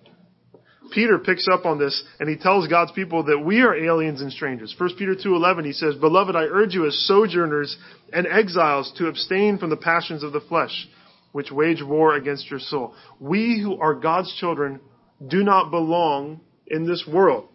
Peter 0.91 1.17
picks 1.17 1.47
up 1.49 1.65
on 1.65 1.79
this 1.79 2.03
and 2.19 2.27
he 2.27 2.35
tells 2.35 2.67
God's 2.67 2.91
people 2.91 3.23
that 3.23 3.39
we 3.39 3.61
are 3.61 3.73
aliens 3.73 4.19
and 4.19 4.29
strangers. 4.29 4.75
1 4.77 4.97
Peter 4.97 5.15
2:11 5.15 5.63
he 5.63 5.71
says, 5.71 5.95
"Beloved, 5.95 6.35
I 6.35 6.47
urge 6.47 6.73
you 6.73 6.85
as 6.85 7.07
sojourners 7.07 7.77
and 8.11 8.27
exiles 8.27 8.91
to 8.97 9.07
abstain 9.07 9.57
from 9.57 9.69
the 9.69 9.77
passions 9.77 10.21
of 10.21 10.33
the 10.33 10.41
flesh, 10.41 10.89
which 11.31 11.49
wage 11.49 11.81
war 11.81 12.15
against 12.15 12.51
your 12.51 12.59
soul." 12.59 12.93
We 13.21 13.59
who 13.59 13.79
are 13.79 13.93
God's 13.93 14.33
children 14.33 14.81
do 15.25 15.43
not 15.43 15.71
belong 15.71 16.41
in 16.67 16.85
this 16.85 17.07
world. 17.07 17.47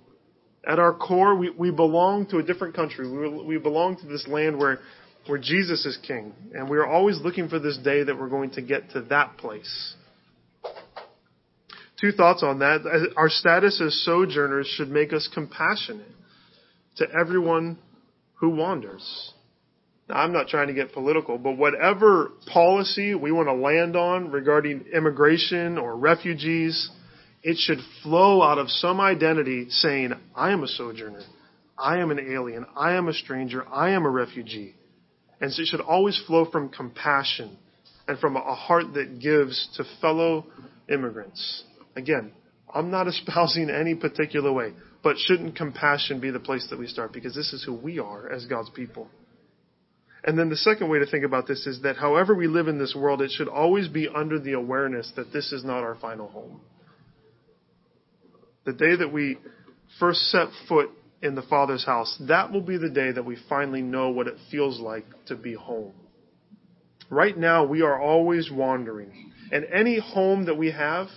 At 0.66 0.78
our 0.78 0.94
core, 0.94 1.34
we, 1.34 1.50
we 1.50 1.70
belong 1.70 2.24
to 2.28 2.38
a 2.38 2.42
different 2.42 2.74
country. 2.74 3.06
We, 3.06 3.28
we 3.28 3.58
belong 3.58 3.96
to 3.96 4.06
this 4.06 4.26
land 4.26 4.58
where 4.58 4.80
where 5.28 5.38
Jesus 5.38 5.84
is 5.84 5.98
king. 6.06 6.32
And 6.52 6.68
we 6.68 6.78
are 6.78 6.86
always 6.86 7.20
looking 7.20 7.48
for 7.48 7.58
this 7.58 7.78
day 7.78 8.02
that 8.02 8.18
we're 8.18 8.28
going 8.28 8.50
to 8.52 8.62
get 8.62 8.90
to 8.90 9.02
that 9.02 9.36
place. 9.38 9.94
Two 12.00 12.12
thoughts 12.12 12.42
on 12.42 12.58
that. 12.60 13.12
Our 13.16 13.28
status 13.28 13.80
as 13.80 14.04
sojourners 14.04 14.66
should 14.66 14.90
make 14.90 15.12
us 15.12 15.28
compassionate 15.32 16.06
to 16.96 17.06
everyone 17.18 17.78
who 18.34 18.50
wanders. 18.50 19.32
Now, 20.08 20.16
I'm 20.16 20.32
not 20.32 20.48
trying 20.48 20.68
to 20.68 20.74
get 20.74 20.92
political, 20.92 21.36
but 21.36 21.56
whatever 21.56 22.30
policy 22.52 23.14
we 23.14 23.32
want 23.32 23.48
to 23.48 23.54
land 23.54 23.96
on 23.96 24.30
regarding 24.30 24.84
immigration 24.94 25.78
or 25.78 25.96
refugees, 25.96 26.90
it 27.42 27.56
should 27.58 27.78
flow 28.02 28.40
out 28.42 28.58
of 28.58 28.70
some 28.70 29.00
identity 29.00 29.68
saying, 29.70 30.12
I 30.34 30.52
am 30.52 30.62
a 30.62 30.68
sojourner. 30.68 31.22
I 31.76 31.98
am 31.98 32.10
an 32.10 32.20
alien. 32.20 32.66
I 32.76 32.94
am 32.94 33.08
a 33.08 33.12
stranger. 33.12 33.66
I 33.68 33.90
am 33.90 34.04
a 34.06 34.10
refugee. 34.10 34.75
And 35.40 35.52
so 35.52 35.62
it 35.62 35.66
should 35.66 35.80
always 35.80 36.20
flow 36.26 36.50
from 36.50 36.70
compassion 36.70 37.56
and 38.08 38.18
from 38.18 38.36
a 38.36 38.54
heart 38.54 38.94
that 38.94 39.18
gives 39.20 39.68
to 39.76 39.84
fellow 40.00 40.46
immigrants. 40.88 41.64
Again, 41.94 42.32
I'm 42.72 42.90
not 42.90 43.08
espousing 43.08 43.70
any 43.70 43.94
particular 43.94 44.52
way, 44.52 44.72
but 45.02 45.16
shouldn't 45.18 45.56
compassion 45.56 46.20
be 46.20 46.30
the 46.30 46.40
place 46.40 46.66
that 46.70 46.78
we 46.78 46.86
start? 46.86 47.12
Because 47.12 47.34
this 47.34 47.52
is 47.52 47.64
who 47.64 47.74
we 47.74 47.98
are 47.98 48.30
as 48.30 48.46
God's 48.46 48.70
people. 48.70 49.08
And 50.24 50.36
then 50.36 50.48
the 50.48 50.56
second 50.56 50.88
way 50.88 50.98
to 50.98 51.06
think 51.06 51.24
about 51.24 51.46
this 51.46 51.66
is 51.66 51.82
that 51.82 51.96
however 51.96 52.34
we 52.34 52.48
live 52.48 52.66
in 52.66 52.78
this 52.78 52.96
world, 52.96 53.22
it 53.22 53.30
should 53.30 53.46
always 53.46 53.86
be 53.86 54.08
under 54.08 54.40
the 54.40 54.54
awareness 54.54 55.12
that 55.14 55.32
this 55.32 55.52
is 55.52 55.64
not 55.64 55.84
our 55.84 55.94
final 55.94 56.28
home. 56.28 56.60
The 58.64 58.72
day 58.72 58.96
that 58.96 59.12
we 59.12 59.38
first 60.00 60.18
set 60.30 60.48
foot 60.68 60.90
in 61.22 61.34
the 61.34 61.42
Father's 61.42 61.84
house, 61.84 62.16
that 62.28 62.52
will 62.52 62.60
be 62.60 62.76
the 62.76 62.90
day 62.90 63.10
that 63.12 63.24
we 63.24 63.36
finally 63.48 63.82
know 63.82 64.10
what 64.10 64.26
it 64.26 64.36
feels 64.50 64.80
like 64.80 65.06
to 65.26 65.36
be 65.36 65.54
home. 65.54 65.92
Right 67.10 67.36
now, 67.36 67.64
we 67.64 67.82
are 67.82 68.00
always 68.00 68.50
wandering. 68.50 69.32
And 69.52 69.64
any 69.72 69.98
home 69.98 70.46
that 70.46 70.56
we 70.56 70.72
have 70.72 71.08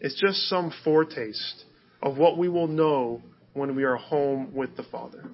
is 0.00 0.18
just 0.20 0.48
some 0.48 0.72
foretaste 0.84 1.64
of 2.02 2.16
what 2.16 2.38
we 2.38 2.48
will 2.48 2.68
know 2.68 3.22
when 3.52 3.76
we 3.76 3.84
are 3.84 3.96
home 3.96 4.54
with 4.54 4.76
the 4.76 4.82
Father. 4.84 5.24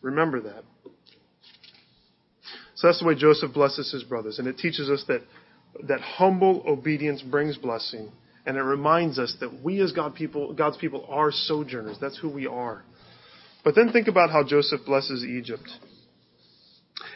Remember 0.00 0.40
that. 0.40 0.64
So 2.76 2.86
that's 2.86 3.00
the 3.00 3.06
way 3.06 3.16
Joseph 3.16 3.52
blesses 3.52 3.90
his 3.90 4.04
brothers. 4.04 4.38
And 4.38 4.46
it 4.46 4.58
teaches 4.58 4.88
us 4.88 5.04
that, 5.08 5.22
that 5.88 6.00
humble 6.00 6.62
obedience 6.66 7.22
brings 7.22 7.56
blessing. 7.56 8.12
And 8.48 8.56
it 8.56 8.62
reminds 8.62 9.18
us 9.18 9.36
that 9.40 9.62
we 9.62 9.82
as 9.82 9.92
God 9.92 10.14
people, 10.14 10.54
God's 10.54 10.78
people 10.78 11.04
are 11.10 11.30
sojourners. 11.30 11.98
That's 12.00 12.18
who 12.18 12.30
we 12.30 12.46
are. 12.46 12.82
But 13.62 13.74
then 13.74 13.92
think 13.92 14.08
about 14.08 14.30
how 14.30 14.42
Joseph 14.42 14.86
blesses 14.86 15.22
Egypt. 15.22 15.68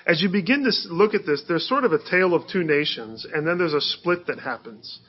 As 0.06 0.20
you 0.20 0.28
begin 0.28 0.62
to 0.62 0.92
look 0.92 1.14
at 1.14 1.24
this, 1.24 1.42
there's 1.48 1.66
sort 1.66 1.84
of 1.84 1.92
a 1.92 2.10
tale 2.10 2.34
of 2.34 2.42
two 2.52 2.64
nations, 2.64 3.26
and 3.32 3.46
then 3.46 3.56
there's 3.56 3.72
a 3.72 3.80
split 3.80 4.26
that 4.26 4.40
happens. 4.40 5.00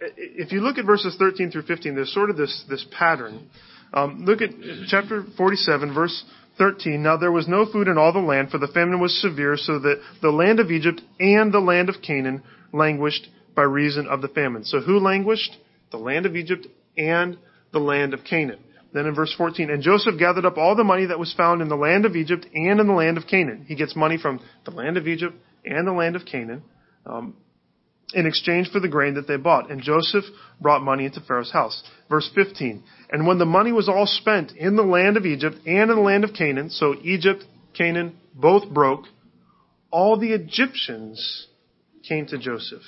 If 0.00 0.52
you 0.52 0.62
look 0.62 0.78
at 0.78 0.86
verses 0.86 1.16
13 1.18 1.50
through 1.50 1.64
15, 1.64 1.96
there's 1.96 2.14
sort 2.14 2.30
of 2.30 2.38
this, 2.38 2.64
this 2.70 2.86
pattern. 2.98 3.50
Um, 3.92 4.24
look 4.24 4.40
at 4.40 4.50
chapter 4.88 5.22
47, 5.36 5.92
verse 5.92 6.24
13. 6.56 7.02
Now 7.02 7.18
there 7.18 7.30
was 7.30 7.46
no 7.46 7.70
food 7.70 7.88
in 7.88 7.98
all 7.98 8.14
the 8.14 8.20
land, 8.20 8.48
for 8.48 8.56
the 8.56 8.68
famine 8.68 9.00
was 9.00 9.20
severe, 9.20 9.58
so 9.58 9.78
that 9.80 10.00
the 10.22 10.30
land 10.30 10.60
of 10.60 10.70
Egypt 10.70 11.02
and 11.20 11.52
the 11.52 11.60
land 11.60 11.90
of 11.90 11.96
Canaan 12.00 12.42
languished 12.72 13.28
by 13.54 13.62
reason 13.62 14.06
of 14.06 14.22
the 14.22 14.28
famine. 14.28 14.64
So 14.64 14.80
who 14.80 14.98
languished? 14.98 15.56
The 15.90 15.98
land 15.98 16.26
of 16.26 16.36
Egypt 16.36 16.66
and 16.96 17.38
the 17.72 17.78
land 17.78 18.14
of 18.14 18.24
Canaan. 18.24 18.60
Then 18.92 19.06
in 19.06 19.14
verse 19.14 19.34
14, 19.36 19.70
and 19.70 19.82
Joseph 19.82 20.18
gathered 20.18 20.44
up 20.44 20.58
all 20.58 20.76
the 20.76 20.84
money 20.84 21.06
that 21.06 21.18
was 21.18 21.32
found 21.34 21.62
in 21.62 21.68
the 21.68 21.76
land 21.76 22.04
of 22.04 22.14
Egypt 22.14 22.46
and 22.52 22.78
in 22.78 22.86
the 22.86 22.92
land 22.92 23.16
of 23.16 23.26
Canaan. 23.26 23.64
He 23.66 23.74
gets 23.74 23.96
money 23.96 24.18
from 24.18 24.40
the 24.64 24.70
land 24.70 24.98
of 24.98 25.08
Egypt 25.08 25.34
and 25.64 25.86
the 25.86 25.92
land 25.92 26.14
of 26.14 26.26
Canaan. 26.26 26.62
Um, 27.06 27.34
in 28.14 28.26
exchange 28.26 28.70
for 28.70 28.80
the 28.80 28.88
grain 28.88 29.14
that 29.14 29.26
they 29.26 29.36
bought. 29.36 29.70
And 29.70 29.80
Joseph 29.80 30.24
brought 30.60 30.82
money 30.82 31.06
into 31.06 31.20
Pharaoh's 31.20 31.52
house. 31.52 31.82
Verse 32.10 32.30
15. 32.34 32.82
And 33.10 33.26
when 33.26 33.38
the 33.38 33.46
money 33.46 33.72
was 33.72 33.88
all 33.88 34.06
spent 34.06 34.52
in 34.52 34.76
the 34.76 34.82
land 34.82 35.16
of 35.16 35.24
Egypt 35.24 35.56
and 35.64 35.90
in 35.90 35.96
the 35.96 36.02
land 36.02 36.24
of 36.24 36.34
Canaan, 36.34 36.68
so 36.68 36.94
Egypt, 37.02 37.44
Canaan, 37.74 38.18
both 38.34 38.68
broke, 38.68 39.04
all 39.90 40.18
the 40.18 40.32
Egyptians 40.32 41.48
came 42.06 42.26
to 42.26 42.38
Joseph 42.38 42.82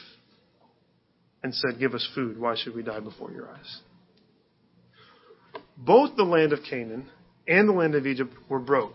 and 1.45 1.55
said, 1.55 1.79
Give 1.79 1.95
us 1.95 2.09
food. 2.15 2.41
Why 2.41 2.57
should 2.57 2.75
we 2.75 2.83
die 2.83 3.01
before 3.01 3.31
your 3.31 3.49
eyes? 3.49 3.81
Both 5.77 6.17
the 6.17 6.25
land 6.25 6.53
of 6.53 6.61
Canaan 6.69 7.07
and 7.47 7.69
the 7.69 7.73
land 7.73 7.95
of 7.95 8.07
Egypt 8.07 8.33
were 8.49 8.59
broke. 8.59 8.95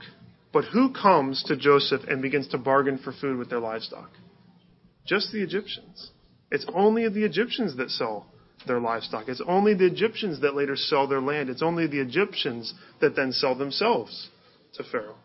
But 0.52 0.66
who 0.66 0.92
comes 0.92 1.44
to 1.44 1.56
Joseph 1.56 2.02
and 2.10 2.24
begins 2.24 2.48
to 2.50 2.58
bargain 2.58 2.98
for 2.98 3.14
food 3.14 3.38
with 3.38 3.52
their 3.52 3.60
livestock? 3.60 4.10
Just 5.06 5.32
the 5.32 5.44
Egyptians. 5.44 6.10
It's 6.52 6.66
only 6.74 7.08
the 7.08 7.24
Egyptians 7.24 7.78
that 7.78 7.92
sell 7.92 8.26
their 8.66 8.80
livestock. 8.80 9.30
It's 9.30 9.44
only 9.48 9.76
the 9.76 9.86
Egyptians 9.86 10.42
that 10.42 10.56
later 10.56 10.76
sell 10.76 11.08
their 11.08 11.22
land. 11.22 11.50
It's 11.50 11.62
only 11.62 11.86
the 11.86 12.02
Egyptians 12.02 12.74
that 13.00 13.16
then 13.16 13.32
sell 13.32 13.54
themselves 13.54 14.30
to 14.74 14.84
Pharaoh. 14.84 15.18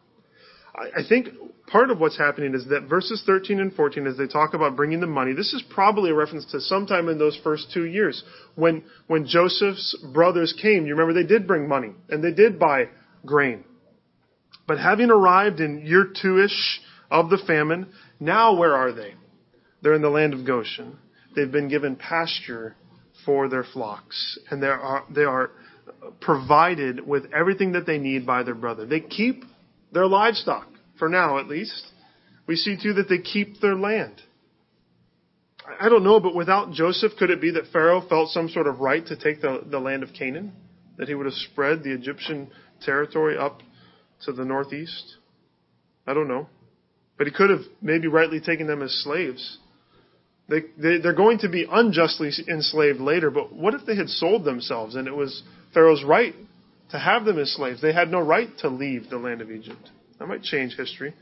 I 0.75 1.03
think 1.09 1.29
part 1.69 1.91
of 1.91 2.01
what's 2.01 2.19
happening 2.19 2.55
is 2.55 2.67
that 2.69 2.89
verses 2.89 3.23
13 3.25 3.61
and 3.61 3.73
14, 3.73 4.07
as 4.07 4.17
they 4.17 4.27
talk 4.27 4.55
about 4.55 4.77
bringing 4.77 5.01
the 5.01 5.07
money, 5.07 5.33
this 5.33 5.53
is 5.53 5.63
probably 5.71 6.11
a 6.11 6.15
reference 6.15 6.45
to 6.53 6.61
sometime 6.61 7.09
in 7.09 7.19
those 7.19 7.39
first 7.45 7.71
two 7.73 7.85
years 7.85 8.23
when, 8.57 8.83
when 9.07 9.27
Joseph's 9.27 9.97
brothers 10.13 10.55
came. 10.61 10.87
You 10.87 10.97
remember 10.97 11.13
they 11.13 11.27
did 11.27 11.47
bring 11.47 11.69
money 11.69 11.93
and 12.09 12.25
they 12.25 12.33
did 12.33 12.59
buy 12.59 12.89
grain. 13.25 13.65
But 14.67 14.79
having 14.79 15.11
arrived 15.11 15.61
in 15.61 15.87
year 15.87 16.07
two-ish 16.21 16.81
of 17.11 17.31
the 17.31 17.39
famine, 17.47 17.89
now 18.19 18.57
where 18.57 18.75
are 18.75 18.93
they? 18.93 19.15
They're 19.83 19.95
in 19.95 20.03
the 20.03 20.09
land 20.09 20.35
of 20.35 20.47
Goshen. 20.47 20.99
They've 21.37 21.51
been 21.51 21.69
given 21.69 21.97
pasture 21.97 22.75
for 23.25 23.49
their 23.49 23.65
flocks, 23.65 24.39
and 24.51 24.63
they 24.63 24.69
are, 24.69 25.05
they 25.15 25.25
are 25.25 25.51
provided 26.21 27.07
with 27.07 27.25
everything 27.33 27.73
that 27.73 27.87
they 27.87 27.99
need 27.99 28.27
by 28.27 28.43
their 28.43 28.55
brother. 28.55 28.87
They 28.87 29.01
keep 29.01 29.45
their 29.95 30.07
livestock, 30.07 30.67
for 30.99 31.09
now 31.09 31.39
at 31.39 31.49
least. 31.49 31.87
We 32.47 32.57
see 32.57 32.77
too 32.81 32.95
that 32.95 33.09
they 33.09 33.19
keep 33.19 33.61
their 33.61 33.75
land. 33.75 34.21
I 35.81 35.89
don't 35.89 36.05
know, 36.05 36.21
but 36.21 36.35
without 36.35 36.73
Joseph, 36.73 37.13
could 37.19 37.31
it 37.31 37.41
be 37.41 37.53
that 37.53 37.69
Pharaoh 37.73 38.07
felt 38.07 38.31
some 38.31 38.51
sort 38.51 38.67
of 38.67 38.81
right 38.81 39.07
to 39.07 39.17
take 39.17 39.41
the, 39.41 39.63
the 39.65 39.79
land 39.79 40.03
of 40.03 40.11
Canaan? 40.13 40.53
That 40.99 41.09
he 41.09 41.15
would 41.15 41.27
have 41.27 41.35
spread 41.35 41.83
the 41.83 41.93
Egyptian 41.93 42.51
territory 42.83 43.39
up 43.39 43.63
to 44.27 44.33
the 44.33 44.45
northeast? 44.45 45.17
I 46.07 46.13
don't 46.13 46.29
know. 46.29 46.49
But 47.17 47.27
he 47.27 47.33
could 47.33 47.49
have 47.49 47.63
maybe 47.81 48.09
rightly 48.09 48.41
taken 48.41 48.67
them 48.67 48.83
as 48.83 48.93
slaves 49.03 49.59
they, 50.49 50.61
they, 50.77 50.99
they're 50.99 51.15
going 51.15 51.39
to 51.39 51.49
be 51.49 51.67
unjustly 51.71 52.31
enslaved 52.49 53.01
later, 53.01 53.31
but 53.31 53.53
what 53.53 53.75
if 53.75 53.87
they 53.87 53.97
had 53.97 54.09
sold 54.09 54.45
themselves 54.45 54.95
and 54.95 55.09
it 55.09 55.15
was 55.15 55.43
Pharaoh's 55.73 56.05
right 56.05 56.35
to 56.91 56.99
have 56.99 57.25
them 57.25 57.39
as 57.39 57.53
slaves? 57.53 57.81
They 57.81 57.93
had 57.93 58.11
no 58.11 58.21
right 58.21 58.49
to 58.59 58.69
leave 58.69 59.11
the 59.11 59.19
land 59.19 59.41
of 59.41 59.51
Egypt. 59.51 59.91
That 60.19 60.29
might 60.29 60.43
change 60.43 60.77
history. 60.77 61.15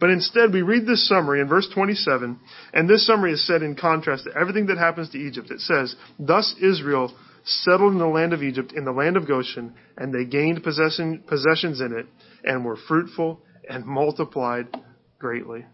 But 0.00 0.10
instead, 0.10 0.52
we 0.52 0.62
read 0.62 0.86
this 0.86 1.08
summary 1.08 1.40
in 1.40 1.48
verse 1.48 1.68
27, 1.72 2.38
and 2.72 2.88
this 2.88 3.06
summary 3.06 3.32
is 3.32 3.46
set 3.46 3.62
in 3.62 3.76
contrast 3.76 4.24
to 4.24 4.38
everything 4.38 4.66
that 4.66 4.78
happens 4.78 5.10
to 5.10 5.18
Egypt. 5.18 5.50
It 5.50 5.60
says, 5.60 5.94
Thus 6.18 6.54
Israel 6.60 7.14
settled 7.44 7.92
in 7.92 7.98
the 7.98 8.06
land 8.06 8.32
of 8.32 8.42
Egypt, 8.42 8.72
in 8.74 8.84
the 8.84 8.92
land 8.92 9.16
of 9.16 9.28
Goshen, 9.28 9.74
and 9.96 10.12
they 10.12 10.24
gained 10.24 10.62
possession, 10.62 11.22
possessions 11.26 11.80
in 11.80 11.92
it, 11.92 12.06
and 12.42 12.64
were 12.64 12.76
fruitful 12.88 13.40
and 13.68 13.86
multiplied 13.86 14.66
greatly. 15.18 15.64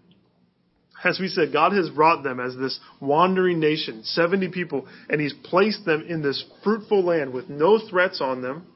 As 1.03 1.19
we 1.19 1.29
said, 1.29 1.53
God 1.53 1.73
has 1.73 1.89
brought 1.89 2.23
them 2.23 2.41
as 2.41 2.55
this 2.57 2.79
wandering 3.01 3.59
nation, 3.59 4.03
70 4.05 4.49
people, 4.49 4.87
and 5.09 5.21
He's 5.21 5.33
placed 5.45 5.87
them 5.87 6.05
in 6.07 6.23
this 6.23 6.45
fruitful 6.63 7.03
land 7.05 7.33
with 7.33 7.49
no 7.49 7.79
threats 7.89 8.21
on 8.21 8.43
them. 8.43 8.67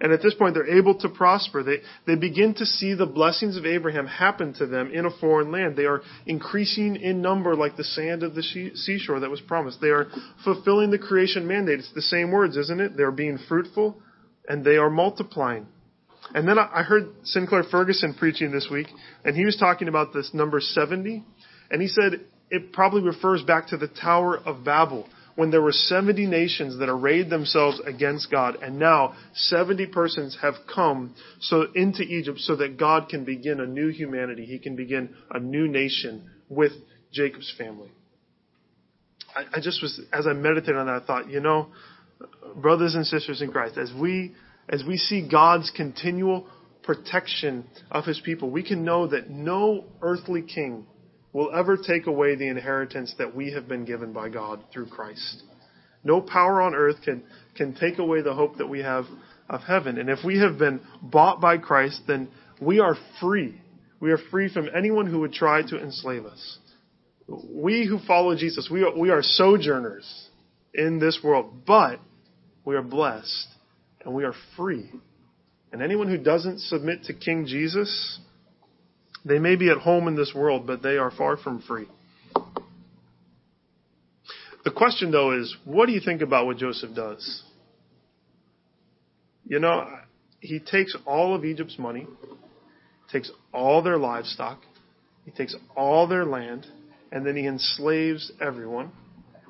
And 0.00 0.12
at 0.12 0.22
this 0.22 0.34
point, 0.34 0.54
they're 0.54 0.78
able 0.78 0.94
to 1.00 1.08
prosper. 1.08 1.62
They, 1.62 1.78
they 2.06 2.14
begin 2.14 2.54
to 2.54 2.66
see 2.66 2.94
the 2.94 3.06
blessings 3.06 3.56
of 3.56 3.66
Abraham 3.66 4.06
happen 4.06 4.54
to 4.54 4.66
them 4.66 4.92
in 4.92 5.06
a 5.06 5.10
foreign 5.10 5.50
land. 5.50 5.76
They 5.76 5.86
are 5.86 6.02
increasing 6.24 6.96
in 6.96 7.20
number 7.20 7.56
like 7.56 7.76
the 7.76 7.84
sand 7.84 8.22
of 8.22 8.34
the 8.34 8.42
seashore 8.74 9.20
that 9.20 9.30
was 9.30 9.40
promised. 9.40 9.80
They 9.80 9.88
are 9.88 10.06
fulfilling 10.44 10.92
the 10.92 10.98
creation 10.98 11.48
mandate. 11.48 11.80
It's 11.80 11.92
the 11.94 12.02
same 12.02 12.30
words, 12.30 12.56
isn't 12.56 12.80
it? 12.80 12.96
They're 12.96 13.10
being 13.10 13.38
fruitful 13.48 14.00
and 14.48 14.64
they 14.64 14.76
are 14.76 14.90
multiplying. 14.90 15.66
And 16.34 16.46
then 16.46 16.58
I 16.58 16.82
heard 16.82 17.08
Sinclair 17.24 17.64
Ferguson 17.70 18.14
preaching 18.14 18.50
this 18.50 18.68
week, 18.70 18.88
and 19.24 19.34
he 19.34 19.44
was 19.44 19.56
talking 19.56 19.88
about 19.88 20.12
this 20.12 20.30
number 20.34 20.60
70. 20.60 21.24
And 21.70 21.80
he 21.80 21.88
said 21.88 22.20
it 22.50 22.72
probably 22.72 23.02
refers 23.02 23.42
back 23.42 23.68
to 23.68 23.76
the 23.76 23.88
Tower 23.88 24.36
of 24.36 24.64
Babel 24.64 25.08
when 25.38 25.52
there 25.52 25.62
were 25.62 25.70
70 25.70 26.26
nations 26.26 26.80
that 26.80 26.88
arrayed 26.88 27.30
themselves 27.30 27.80
against 27.86 28.28
God 28.28 28.56
and 28.60 28.76
now 28.76 29.14
70 29.34 29.86
persons 29.86 30.36
have 30.42 30.54
come 30.74 31.14
so 31.38 31.66
into 31.76 32.02
Egypt 32.02 32.40
so 32.40 32.56
that 32.56 32.76
God 32.76 33.08
can 33.08 33.24
begin 33.24 33.60
a 33.60 33.66
new 33.66 33.86
humanity. 33.86 34.46
He 34.46 34.58
can 34.58 34.74
begin 34.74 35.14
a 35.30 35.38
new 35.38 35.68
nation 35.68 36.28
with 36.48 36.72
Jacob's 37.12 37.54
family. 37.56 37.92
I, 39.32 39.58
I 39.58 39.60
just 39.60 39.80
was, 39.80 40.00
as 40.12 40.26
I 40.26 40.32
meditated 40.32 40.74
on 40.74 40.86
that, 40.86 41.02
I 41.04 41.06
thought, 41.06 41.30
you 41.30 41.38
know, 41.38 41.68
brothers 42.56 42.96
and 42.96 43.06
sisters 43.06 43.40
in 43.40 43.52
Christ, 43.52 43.78
as 43.78 43.92
we, 43.96 44.34
as 44.68 44.82
we 44.82 44.96
see 44.96 45.28
God's 45.30 45.70
continual 45.70 46.48
protection 46.82 47.64
of 47.92 48.06
his 48.06 48.18
people, 48.24 48.50
we 48.50 48.64
can 48.64 48.84
know 48.84 49.06
that 49.06 49.30
no 49.30 49.84
earthly 50.02 50.42
king 50.42 50.84
will 51.38 51.54
ever 51.54 51.76
take 51.76 52.08
away 52.08 52.34
the 52.34 52.48
inheritance 52.48 53.14
that 53.16 53.32
we 53.32 53.52
have 53.52 53.68
been 53.68 53.84
given 53.84 54.12
by 54.12 54.28
God 54.28 54.60
through 54.72 54.86
Christ. 54.86 55.44
No 56.02 56.20
power 56.20 56.60
on 56.60 56.74
earth 56.74 56.96
can, 57.04 57.22
can 57.54 57.76
take 57.76 57.98
away 57.98 58.22
the 58.22 58.34
hope 58.34 58.56
that 58.56 58.66
we 58.66 58.80
have 58.80 59.04
of 59.48 59.60
heaven. 59.60 59.98
And 59.98 60.10
if 60.10 60.18
we 60.24 60.40
have 60.40 60.58
been 60.58 60.80
bought 61.00 61.40
by 61.40 61.58
Christ, 61.58 62.00
then 62.08 62.28
we 62.60 62.80
are 62.80 62.96
free. 63.20 63.54
We 64.00 64.10
are 64.10 64.18
free 64.32 64.52
from 64.52 64.68
anyone 64.76 65.06
who 65.06 65.20
would 65.20 65.32
try 65.32 65.62
to 65.62 65.80
enslave 65.80 66.26
us. 66.26 66.58
We 67.28 67.86
who 67.86 68.00
follow 68.04 68.34
Jesus, 68.34 68.68
we 68.68 68.82
are, 68.82 68.98
we 68.98 69.10
are 69.10 69.22
sojourners 69.22 70.28
in 70.74 70.98
this 70.98 71.20
world, 71.22 71.52
but 71.64 72.00
we 72.64 72.74
are 72.74 72.82
blessed 72.82 73.46
and 74.04 74.12
we 74.12 74.24
are 74.24 74.34
free. 74.56 74.90
And 75.70 75.82
anyone 75.82 76.08
who 76.08 76.18
doesn't 76.18 76.62
submit 76.62 77.04
to 77.04 77.14
King 77.14 77.46
Jesus, 77.46 78.18
they 79.28 79.38
may 79.38 79.56
be 79.56 79.70
at 79.70 79.78
home 79.78 80.08
in 80.08 80.16
this 80.16 80.32
world, 80.34 80.66
but 80.66 80.82
they 80.82 80.96
are 80.96 81.10
far 81.10 81.36
from 81.36 81.62
free. 81.62 81.86
The 84.64 84.70
question, 84.70 85.10
though, 85.10 85.38
is 85.38 85.56
what 85.64 85.86
do 85.86 85.92
you 85.92 86.00
think 86.00 86.20
about 86.20 86.46
what 86.46 86.58
Joseph 86.58 86.94
does? 86.94 87.42
You 89.46 89.60
know, 89.60 89.88
he 90.40 90.58
takes 90.60 90.94
all 91.06 91.34
of 91.34 91.44
Egypt's 91.44 91.78
money, 91.78 92.06
takes 93.10 93.30
all 93.52 93.82
their 93.82 93.96
livestock, 93.96 94.60
he 95.24 95.30
takes 95.30 95.54
all 95.76 96.06
their 96.06 96.24
land, 96.24 96.66
and 97.10 97.26
then 97.26 97.36
he 97.36 97.46
enslaves 97.46 98.30
everyone. 98.40 98.92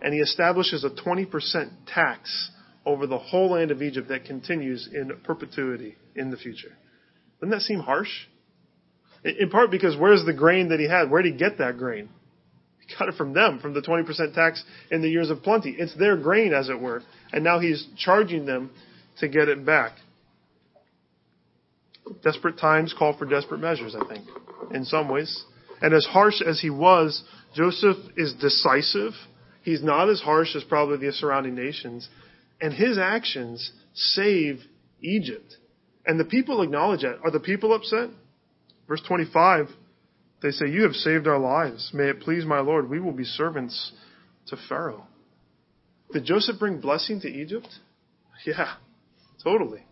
And 0.00 0.14
he 0.14 0.20
establishes 0.20 0.84
a 0.84 0.90
20% 0.90 1.70
tax 1.92 2.50
over 2.86 3.06
the 3.06 3.18
whole 3.18 3.50
land 3.52 3.70
of 3.70 3.82
Egypt 3.82 4.08
that 4.08 4.24
continues 4.24 4.88
in 4.92 5.10
perpetuity 5.24 5.96
in 6.14 6.30
the 6.30 6.36
future. 6.36 6.76
Doesn't 7.40 7.50
that 7.50 7.62
seem 7.62 7.80
harsh? 7.80 8.26
In 9.24 9.50
part 9.50 9.70
because 9.70 9.96
where's 9.96 10.24
the 10.24 10.32
grain 10.32 10.68
that 10.68 10.78
he 10.78 10.88
had? 10.88 11.10
Where 11.10 11.22
did 11.22 11.32
he 11.32 11.38
get 11.38 11.58
that 11.58 11.76
grain? 11.76 12.08
He 12.86 12.94
got 12.96 13.08
it 13.08 13.16
from 13.16 13.34
them, 13.34 13.58
from 13.58 13.74
the 13.74 13.82
20% 13.82 14.34
tax 14.34 14.62
in 14.90 15.02
the 15.02 15.08
years 15.08 15.30
of 15.30 15.42
plenty. 15.42 15.70
It's 15.70 15.94
their 15.96 16.16
grain, 16.16 16.52
as 16.52 16.68
it 16.68 16.80
were. 16.80 17.02
And 17.32 17.44
now 17.44 17.58
he's 17.58 17.86
charging 17.96 18.46
them 18.46 18.70
to 19.18 19.28
get 19.28 19.48
it 19.48 19.64
back. 19.66 19.92
Desperate 22.22 22.58
times 22.58 22.94
call 22.96 23.16
for 23.16 23.26
desperate 23.26 23.60
measures, 23.60 23.94
I 23.94 24.06
think, 24.08 24.26
in 24.72 24.84
some 24.84 25.08
ways. 25.08 25.44
And 25.82 25.92
as 25.92 26.06
harsh 26.06 26.40
as 26.40 26.60
he 26.60 26.70
was, 26.70 27.22
Joseph 27.54 27.96
is 28.16 28.34
decisive. 28.34 29.12
He's 29.62 29.82
not 29.82 30.08
as 30.08 30.20
harsh 30.20 30.56
as 30.56 30.64
probably 30.64 30.96
the 30.96 31.12
surrounding 31.12 31.54
nations. 31.54 32.08
And 32.60 32.72
his 32.72 32.98
actions 32.98 33.72
save 33.94 34.60
Egypt. 35.02 35.56
And 36.06 36.18
the 36.18 36.24
people 36.24 36.62
acknowledge 36.62 37.02
that. 37.02 37.18
Are 37.22 37.30
the 37.30 37.40
people 37.40 37.74
upset? 37.74 38.08
Verse 38.88 39.02
25, 39.06 39.68
they 40.42 40.50
say, 40.50 40.68
You 40.68 40.82
have 40.82 40.94
saved 40.94 41.28
our 41.28 41.38
lives. 41.38 41.90
May 41.92 42.08
it 42.08 42.20
please 42.20 42.44
my 42.44 42.60
Lord, 42.60 42.88
we 42.88 43.00
will 43.00 43.12
be 43.12 43.24
servants 43.24 43.92
to 44.46 44.56
Pharaoh. 44.68 45.06
Did 46.12 46.24
Joseph 46.24 46.58
bring 46.58 46.80
blessing 46.80 47.20
to 47.20 47.28
Egypt? 47.28 47.68
Yeah, 48.46 48.74
totally. 49.44 49.84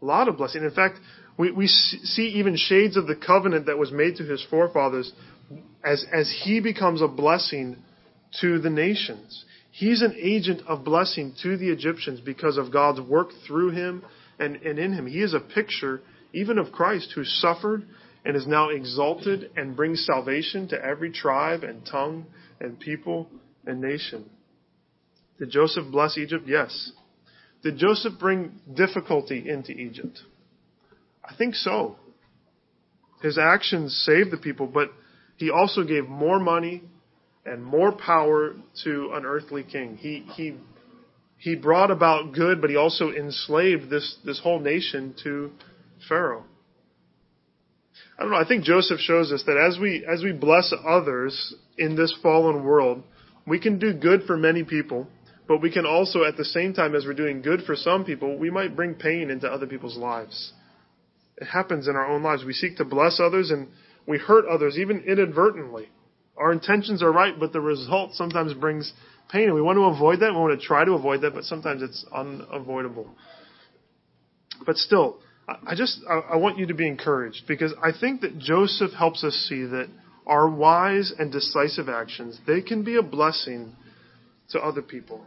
A 0.00 0.04
lot 0.04 0.28
of 0.28 0.36
blessing. 0.38 0.62
In 0.62 0.70
fact, 0.70 0.96
we, 1.36 1.50
we 1.50 1.66
see 1.66 2.28
even 2.36 2.56
shades 2.56 2.96
of 2.96 3.06
the 3.06 3.16
covenant 3.16 3.66
that 3.66 3.76
was 3.76 3.92
made 3.92 4.16
to 4.16 4.24
his 4.24 4.44
forefathers 4.48 5.12
as, 5.84 6.04
as 6.12 6.32
he 6.44 6.60
becomes 6.60 7.02
a 7.02 7.08
blessing 7.08 7.76
to 8.40 8.58
the 8.60 8.70
nations. 8.70 9.44
He's 9.70 10.02
an 10.02 10.14
agent 10.20 10.62
of 10.66 10.84
blessing 10.84 11.34
to 11.42 11.56
the 11.56 11.70
Egyptians 11.70 12.20
because 12.20 12.56
of 12.56 12.72
God's 12.72 13.00
work 13.00 13.28
through 13.46 13.70
him 13.70 14.04
and, 14.38 14.56
and 14.56 14.78
in 14.78 14.92
him. 14.92 15.06
He 15.06 15.20
is 15.20 15.34
a 15.34 15.40
picture 15.40 16.00
even 16.32 16.58
of 16.58 16.72
Christ 16.72 17.12
who 17.14 17.24
suffered 17.24 17.84
and 18.28 18.36
is 18.36 18.46
now 18.46 18.68
exalted 18.68 19.50
and 19.56 19.74
brings 19.74 20.04
salvation 20.04 20.68
to 20.68 20.84
every 20.84 21.10
tribe 21.10 21.64
and 21.64 21.84
tongue 21.86 22.26
and 22.60 22.78
people 22.78 23.26
and 23.66 23.80
nation. 23.80 24.28
Did 25.38 25.50
Joseph 25.50 25.90
bless 25.90 26.18
Egypt? 26.18 26.44
Yes. 26.46 26.92
Did 27.62 27.78
Joseph 27.78 28.18
bring 28.20 28.60
difficulty 28.74 29.48
into 29.48 29.72
Egypt? 29.72 30.20
I 31.24 31.34
think 31.36 31.54
so. 31.54 31.96
His 33.22 33.38
actions 33.38 33.96
saved 34.04 34.30
the 34.30 34.36
people, 34.36 34.66
but 34.66 34.90
he 35.36 35.50
also 35.50 35.82
gave 35.82 36.06
more 36.06 36.38
money 36.38 36.82
and 37.46 37.64
more 37.64 37.92
power 37.92 38.56
to 38.84 39.10
an 39.14 39.24
earthly 39.24 39.62
king. 39.62 39.96
He, 39.96 40.26
he, 40.34 40.54
he 41.38 41.56
brought 41.56 41.90
about 41.90 42.34
good, 42.34 42.60
but 42.60 42.68
he 42.68 42.76
also 42.76 43.10
enslaved 43.10 43.88
this, 43.88 44.18
this 44.22 44.38
whole 44.38 44.60
nation 44.60 45.14
to 45.24 45.50
Pharaoh. 46.10 46.44
I 48.18 48.22
don't 48.22 48.32
know. 48.32 48.36
I 48.38 48.46
think 48.46 48.64
Joseph 48.64 48.98
shows 48.98 49.30
us 49.30 49.44
that 49.46 49.56
as 49.56 49.78
we, 49.78 50.04
as 50.04 50.24
we 50.24 50.32
bless 50.32 50.74
others 50.86 51.54
in 51.76 51.94
this 51.94 52.12
fallen 52.20 52.64
world, 52.64 53.04
we 53.46 53.60
can 53.60 53.78
do 53.78 53.92
good 53.92 54.24
for 54.24 54.36
many 54.36 54.64
people, 54.64 55.06
but 55.46 55.62
we 55.62 55.70
can 55.70 55.86
also, 55.86 56.24
at 56.24 56.36
the 56.36 56.44
same 56.44 56.74
time 56.74 56.96
as 56.96 57.06
we're 57.06 57.14
doing 57.14 57.42
good 57.42 57.62
for 57.62 57.76
some 57.76 58.04
people, 58.04 58.36
we 58.36 58.50
might 58.50 58.74
bring 58.74 58.94
pain 58.94 59.30
into 59.30 59.48
other 59.48 59.66
people's 59.66 59.96
lives. 59.96 60.52
It 61.36 61.46
happens 61.46 61.86
in 61.86 61.94
our 61.94 62.08
own 62.08 62.24
lives. 62.24 62.44
We 62.44 62.52
seek 62.52 62.76
to 62.78 62.84
bless 62.84 63.20
others 63.20 63.50
and 63.52 63.68
we 64.06 64.18
hurt 64.18 64.46
others, 64.46 64.76
even 64.78 65.04
inadvertently. 65.06 65.88
Our 66.36 66.52
intentions 66.52 67.02
are 67.02 67.12
right, 67.12 67.38
but 67.38 67.52
the 67.52 67.60
result 67.60 68.14
sometimes 68.14 68.52
brings 68.54 68.92
pain, 69.30 69.44
and 69.44 69.54
we 69.54 69.62
want 69.62 69.76
to 69.76 69.84
avoid 69.84 70.20
that. 70.20 70.32
We 70.32 70.38
want 70.38 70.58
to 70.58 70.66
try 70.66 70.84
to 70.84 70.92
avoid 70.92 71.20
that, 71.20 71.34
but 71.34 71.44
sometimes 71.44 71.82
it's 71.82 72.04
unavoidable. 72.12 73.08
But 74.64 74.76
still, 74.76 75.20
I 75.48 75.74
just 75.74 76.00
I 76.08 76.36
want 76.36 76.58
you 76.58 76.66
to 76.66 76.74
be 76.74 76.86
encouraged 76.86 77.44
because 77.48 77.72
I 77.82 77.90
think 77.98 78.20
that 78.20 78.38
Joseph 78.38 78.92
helps 78.92 79.24
us 79.24 79.32
see 79.48 79.64
that 79.64 79.88
our 80.26 80.48
wise 80.48 81.12
and 81.18 81.32
decisive 81.32 81.88
actions 81.88 82.38
they 82.46 82.60
can 82.60 82.84
be 82.84 82.96
a 82.96 83.02
blessing 83.02 83.74
to 84.50 84.60
other 84.60 84.82
people. 84.82 85.24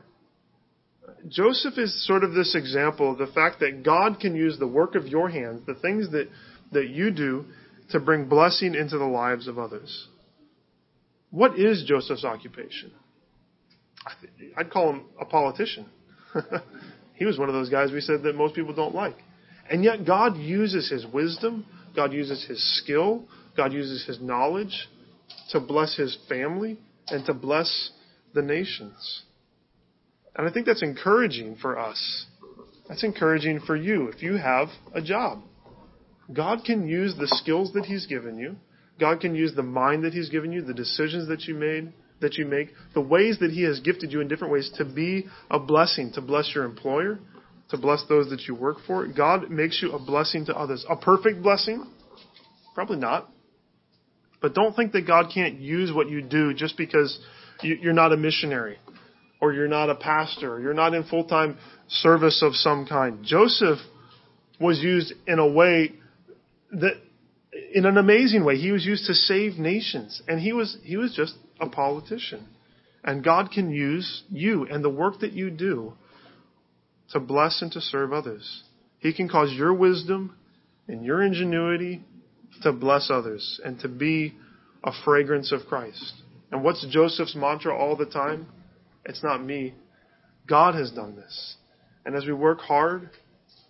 Joseph 1.27 1.77
is 1.77 2.05
sort 2.07 2.23
of 2.23 2.33
this 2.33 2.55
example 2.55 3.11
of 3.11 3.17
the 3.17 3.27
fact 3.27 3.59
that 3.59 3.83
God 3.83 4.19
can 4.19 4.35
use 4.35 4.57
the 4.57 4.67
work 4.67 4.95
of 4.95 5.07
your 5.07 5.29
hands, 5.29 5.61
the 5.65 5.75
things 5.75 6.11
that, 6.11 6.27
that 6.71 6.89
you 6.89 7.11
do, 7.11 7.45
to 7.91 7.99
bring 7.99 8.27
blessing 8.27 8.73
into 8.73 8.97
the 8.97 9.05
lives 9.05 9.47
of 9.47 9.59
others. 9.59 10.07
What 11.29 11.59
is 11.59 11.83
Joseph's 11.85 12.25
occupation? 12.25 12.91
I'd 14.57 14.71
call 14.71 14.91
him 14.91 15.05
a 15.19 15.25
politician. 15.25 15.85
he 17.13 17.25
was 17.25 17.37
one 17.37 17.49
of 17.49 17.53
those 17.53 17.69
guys 17.69 17.91
we 17.91 18.01
said 18.01 18.23
that 18.23 18.35
most 18.35 18.55
people 18.55 18.73
don't 18.73 18.95
like. 18.95 19.15
And 19.71 19.85
yet 19.85 20.05
God 20.05 20.35
uses 20.35 20.89
his 20.89 21.05
wisdom, 21.05 21.65
God 21.95 22.11
uses 22.11 22.45
his 22.45 22.61
skill, 22.79 23.23
God 23.55 23.71
uses 23.71 24.05
his 24.05 24.19
knowledge 24.19 24.89
to 25.51 25.61
bless 25.61 25.95
his 25.95 26.17
family 26.27 26.77
and 27.07 27.25
to 27.25 27.33
bless 27.33 27.91
the 28.33 28.41
nations. 28.41 29.23
And 30.35 30.45
I 30.45 30.51
think 30.51 30.65
that's 30.65 30.83
encouraging 30.83 31.55
for 31.61 31.79
us. 31.79 32.25
That's 32.89 33.05
encouraging 33.05 33.61
for 33.61 33.77
you 33.77 34.07
if 34.07 34.21
you 34.21 34.35
have 34.35 34.67
a 34.93 35.01
job. 35.01 35.41
God 36.33 36.65
can 36.65 36.85
use 36.85 37.15
the 37.17 37.27
skills 37.27 37.71
that 37.73 37.85
He's 37.85 38.05
given 38.07 38.37
you. 38.37 38.57
God 38.99 39.21
can 39.21 39.35
use 39.35 39.53
the 39.55 39.63
mind 39.63 40.03
that 40.03 40.13
He's 40.13 40.29
given 40.29 40.51
you, 40.51 40.61
the 40.61 40.73
decisions 40.73 41.29
that 41.29 41.43
you 41.43 41.55
made, 41.55 41.93
that 42.19 42.35
you 42.35 42.45
make, 42.45 42.69
the 42.93 43.01
ways 43.01 43.39
that 43.39 43.51
He 43.51 43.63
has 43.63 43.79
gifted 43.79 44.11
you 44.11 44.19
in 44.19 44.27
different 44.27 44.51
ways 44.51 44.69
to 44.77 44.85
be 44.85 45.27
a 45.49 45.59
blessing, 45.59 46.11
to 46.13 46.21
bless 46.21 46.53
your 46.53 46.65
employer, 46.65 47.19
to 47.71 47.77
bless 47.77 48.03
those 48.07 48.29
that 48.29 48.41
you 48.47 48.55
work 48.55 48.77
for. 48.85 49.07
God 49.07 49.49
makes 49.49 49.81
you 49.81 49.91
a 49.91 49.99
blessing 49.99 50.45
to 50.45 50.55
others. 50.55 50.85
A 50.89 50.95
perfect 50.95 51.41
blessing? 51.41 51.85
Probably 52.75 52.97
not. 52.97 53.29
But 54.41 54.53
don't 54.53 54.75
think 54.75 54.91
that 54.93 55.07
God 55.07 55.31
can't 55.33 55.59
use 55.59 55.91
what 55.93 56.09
you 56.09 56.21
do 56.21 56.53
just 56.53 56.77
because 56.77 57.19
you're 57.61 57.93
not 57.93 58.11
a 58.11 58.17
missionary 58.17 58.77
or 59.41 59.53
you're 59.53 59.67
not 59.67 59.89
a 59.89 59.95
pastor, 59.95 60.53
or 60.53 60.61
you're 60.61 60.73
not 60.73 60.93
in 60.93 61.03
full 61.03 61.25
time 61.25 61.57
service 61.89 62.43
of 62.43 62.55
some 62.55 62.85
kind. 62.85 63.25
Joseph 63.25 63.79
was 64.59 64.79
used 64.79 65.13
in 65.27 65.39
a 65.39 65.47
way 65.47 65.93
that, 66.71 66.93
in 67.73 67.87
an 67.87 67.97
amazing 67.97 68.45
way, 68.45 68.55
he 68.57 68.71
was 68.71 68.85
used 68.85 69.07
to 69.07 69.15
save 69.15 69.57
nations, 69.57 70.21
and 70.27 70.39
he 70.39 70.53
was 70.53 70.77
he 70.83 70.95
was 70.95 71.13
just 71.15 71.33
a 71.59 71.67
politician. 71.67 72.47
And 73.03 73.23
God 73.23 73.51
can 73.51 73.71
use 73.71 74.23
you 74.29 74.67
and 74.69 74.83
the 74.83 74.89
work 74.89 75.21
that 75.21 75.33
you 75.33 75.49
do 75.49 75.93
to 77.11 77.19
bless 77.19 77.61
and 77.61 77.71
to 77.71 77.81
serve 77.81 78.13
others. 78.13 78.63
He 78.99 79.13
can 79.13 79.27
cause 79.27 79.51
your 79.51 79.73
wisdom 79.73 80.35
and 80.87 81.03
your 81.03 81.21
ingenuity 81.21 82.03
to 82.61 82.71
bless 82.71 83.09
others 83.09 83.59
and 83.63 83.79
to 83.79 83.87
be 83.87 84.33
a 84.83 84.91
fragrance 85.03 85.51
of 85.51 85.61
Christ. 85.67 86.13
And 86.51 86.63
what's 86.63 86.85
Joseph's 86.89 87.35
mantra 87.35 87.75
all 87.75 87.95
the 87.95 88.05
time? 88.05 88.47
It's 89.05 89.23
not 89.23 89.43
me. 89.43 89.73
God 90.47 90.75
has 90.75 90.91
done 90.91 91.15
this. 91.15 91.55
And 92.05 92.15
as 92.15 92.25
we 92.25 92.33
work 92.33 92.59
hard 92.59 93.09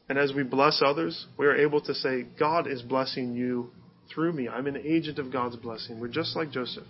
and 0.10 0.18
as 0.18 0.34
we 0.34 0.44
bless 0.44 0.82
others, 0.84 1.28
we 1.38 1.46
are 1.46 1.56
able 1.56 1.82
to 1.82 1.94
say, 1.94 2.26
God 2.40 2.68
is 2.68 2.82
blessing 2.82 3.34
you 3.34 3.72
through 4.14 4.34
me. 4.34 4.50
I'm 4.50 4.68
an 4.68 4.78
agent 4.78 5.20
of 5.20 5.32
God's 5.32 5.56
blessing. 5.56 6.00
We're 6.00 6.08
just 6.08 6.36
like 6.36 6.52
Joseph. 6.52 6.84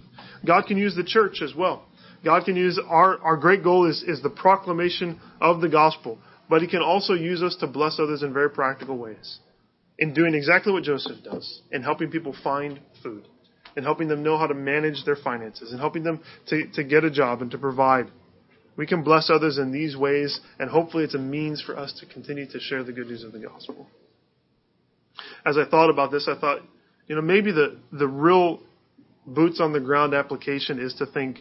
God 0.45 0.65
can 0.67 0.77
use 0.77 0.95
the 0.95 1.03
church 1.03 1.41
as 1.43 1.53
well. 1.55 1.85
God 2.23 2.45
can 2.45 2.55
use 2.55 2.79
our, 2.87 3.19
our 3.19 3.37
great 3.37 3.63
goal 3.63 3.89
is, 3.89 4.03
is 4.03 4.21
the 4.21 4.29
proclamation 4.29 5.19
of 5.39 5.61
the 5.61 5.69
gospel, 5.69 6.19
but 6.51 6.61
He 6.61 6.67
can 6.67 6.81
also 6.81 7.13
use 7.13 7.41
us 7.41 7.55
to 7.61 7.67
bless 7.67 7.99
others 7.99 8.21
in 8.21 8.33
very 8.33 8.51
practical 8.51 8.97
ways. 8.97 9.39
In 9.97 10.13
doing 10.13 10.35
exactly 10.35 10.71
what 10.73 10.83
Joseph 10.83 11.23
does, 11.23 11.61
in 11.71 11.81
helping 11.81 12.11
people 12.11 12.35
find 12.43 12.79
food, 13.01 13.27
in 13.75 13.83
helping 13.83 14.07
them 14.07 14.21
know 14.21 14.37
how 14.37 14.47
to 14.47 14.53
manage 14.53 15.05
their 15.05 15.15
finances, 15.15 15.71
in 15.71 15.79
helping 15.79 16.03
them 16.03 16.21
to, 16.47 16.67
to 16.73 16.83
get 16.83 17.03
a 17.03 17.09
job 17.09 17.41
and 17.41 17.49
to 17.51 17.57
provide 17.57 18.07
we 18.77 18.87
can 18.87 19.03
bless 19.03 19.29
others 19.29 19.57
in 19.57 19.71
these 19.71 19.95
ways, 19.97 20.39
and 20.59 20.69
hopefully 20.69 21.03
it's 21.03 21.13
a 21.13 21.19
means 21.19 21.61
for 21.61 21.77
us 21.77 21.93
to 21.99 22.05
continue 22.05 22.49
to 22.49 22.59
share 22.59 22.83
the 22.83 22.93
good 22.93 23.07
news 23.07 23.23
of 23.23 23.31
the 23.31 23.39
gospel. 23.39 23.87
As 25.45 25.57
I 25.57 25.65
thought 25.69 25.89
about 25.89 26.11
this, 26.11 26.27
I 26.27 26.39
thought, 26.39 26.61
You 27.07 27.15
know, 27.15 27.21
maybe 27.21 27.51
the, 27.51 27.77
the 27.91 28.07
real 28.07 28.61
boots 29.27 29.59
on 29.59 29.73
the 29.73 29.79
ground 29.79 30.13
application 30.13 30.79
is 30.79 30.93
to 30.95 31.05
think, 31.05 31.39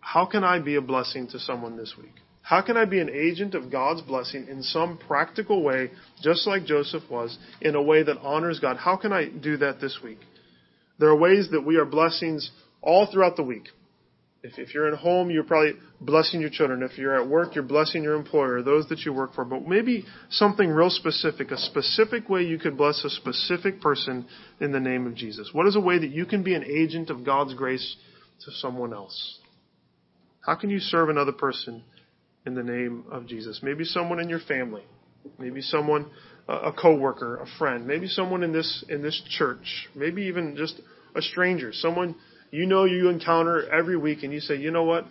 how 0.00 0.26
can 0.26 0.44
I 0.44 0.58
be 0.58 0.76
a 0.76 0.80
blessing 0.80 1.26
to 1.28 1.38
someone 1.38 1.76
this 1.76 1.94
week? 2.00 2.14
How 2.44 2.60
can 2.60 2.76
I 2.76 2.84
be 2.84 3.00
an 3.00 3.08
agent 3.08 3.54
of 3.54 3.72
God's 3.72 4.02
blessing 4.02 4.48
in 4.50 4.62
some 4.62 4.98
practical 4.98 5.62
way, 5.62 5.90
just 6.22 6.46
like 6.46 6.66
Joseph 6.66 7.04
was, 7.10 7.38
in 7.62 7.74
a 7.74 7.82
way 7.82 8.02
that 8.02 8.18
honors 8.18 8.60
God? 8.60 8.76
How 8.76 8.98
can 8.98 9.14
I 9.14 9.30
do 9.30 9.56
that 9.56 9.80
this 9.80 9.98
week? 10.04 10.18
There 10.98 11.08
are 11.08 11.16
ways 11.16 11.48
that 11.52 11.62
we 11.62 11.76
are 11.76 11.86
blessings 11.86 12.50
all 12.82 13.10
throughout 13.10 13.36
the 13.36 13.42
week. 13.42 13.68
If, 14.42 14.58
if 14.58 14.74
you're 14.74 14.92
at 14.92 14.98
home, 14.98 15.30
you're 15.30 15.42
probably 15.42 15.72
blessing 16.02 16.42
your 16.42 16.50
children. 16.50 16.82
If 16.82 16.98
you're 16.98 17.18
at 17.18 17.26
work, 17.26 17.54
you're 17.54 17.64
blessing 17.64 18.02
your 18.02 18.14
employer, 18.14 18.60
those 18.60 18.86
that 18.90 19.06
you 19.06 19.14
work 19.14 19.34
for. 19.34 19.46
But 19.46 19.66
maybe 19.66 20.04
something 20.28 20.68
real 20.68 20.90
specific, 20.90 21.50
a 21.50 21.56
specific 21.56 22.28
way 22.28 22.42
you 22.42 22.58
could 22.58 22.76
bless 22.76 23.02
a 23.04 23.10
specific 23.10 23.80
person 23.80 24.26
in 24.60 24.70
the 24.70 24.80
name 24.80 25.06
of 25.06 25.14
Jesus. 25.14 25.48
What 25.54 25.66
is 25.66 25.76
a 25.76 25.80
way 25.80 25.98
that 25.98 26.10
you 26.10 26.26
can 26.26 26.42
be 26.42 26.54
an 26.54 26.64
agent 26.64 27.08
of 27.08 27.24
God's 27.24 27.54
grace 27.54 27.96
to 28.44 28.50
someone 28.52 28.92
else? 28.92 29.38
How 30.44 30.56
can 30.56 30.68
you 30.68 30.78
serve 30.78 31.08
another 31.08 31.32
person 31.32 31.82
in 32.46 32.54
the 32.54 32.62
name 32.62 33.04
of 33.10 33.26
Jesus? 33.26 33.60
Maybe 33.62 33.84
someone 33.84 34.20
in 34.20 34.28
your 34.28 34.40
family, 34.40 34.82
maybe 35.38 35.60
someone, 35.60 36.10
a 36.48 36.72
coworker, 36.72 37.36
a 37.36 37.46
friend, 37.58 37.86
maybe 37.86 38.06
someone 38.06 38.42
in 38.42 38.52
this 38.52 38.84
in 38.88 39.02
this 39.02 39.20
church, 39.30 39.88
maybe 39.94 40.22
even 40.24 40.56
just 40.56 40.80
a 41.14 41.22
stranger, 41.22 41.72
someone 41.72 42.14
you 42.50 42.66
know 42.66 42.84
you 42.84 43.08
encounter 43.08 43.68
every 43.70 43.96
week, 43.96 44.22
and 44.22 44.32
you 44.32 44.40
say, 44.40 44.56
you 44.56 44.70
know 44.70 44.84
what? 44.84 45.06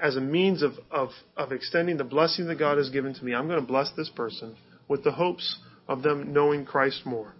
As 0.00 0.16
a 0.16 0.20
means 0.20 0.62
of 0.62 0.72
of 0.90 1.10
of 1.36 1.52
extending 1.52 1.96
the 1.96 2.04
blessing 2.04 2.46
that 2.46 2.58
God 2.58 2.78
has 2.78 2.90
given 2.90 3.14
to 3.14 3.24
me, 3.24 3.34
I'm 3.34 3.48
going 3.48 3.60
to 3.60 3.66
bless 3.66 3.90
this 3.96 4.08
person 4.08 4.56
with 4.86 5.04
the 5.04 5.12
hopes 5.12 5.58
of 5.88 6.02
them 6.02 6.32
knowing 6.32 6.64
Christ 6.64 7.02
more 7.04 7.34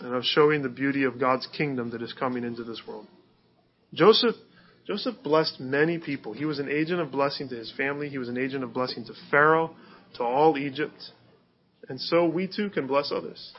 and 0.00 0.14
of 0.14 0.24
showing 0.24 0.62
the 0.62 0.68
beauty 0.68 1.04
of 1.04 1.18
God's 1.18 1.46
kingdom 1.56 1.90
that 1.90 2.02
is 2.02 2.12
coming 2.12 2.44
into 2.44 2.64
this 2.64 2.82
world. 2.86 3.06
Joseph 3.94 4.34
Joseph 4.86 5.16
blessed 5.24 5.58
many 5.58 5.98
people. 5.98 6.32
He 6.32 6.44
was 6.44 6.60
an 6.60 6.68
agent 6.68 7.00
of 7.00 7.10
blessing 7.10 7.48
to 7.48 7.56
his 7.56 7.72
family. 7.76 8.08
He 8.08 8.18
was 8.18 8.28
an 8.28 8.38
agent 8.38 8.62
of 8.62 8.72
blessing 8.72 9.04
to 9.06 9.12
Pharaoh, 9.30 9.74
to 10.14 10.22
all 10.22 10.56
Egypt. 10.56 11.10
And 11.88 12.00
so 12.00 12.24
we 12.26 12.46
too 12.46 12.70
can 12.70 12.86
bless 12.86 13.10
others. 13.10 13.52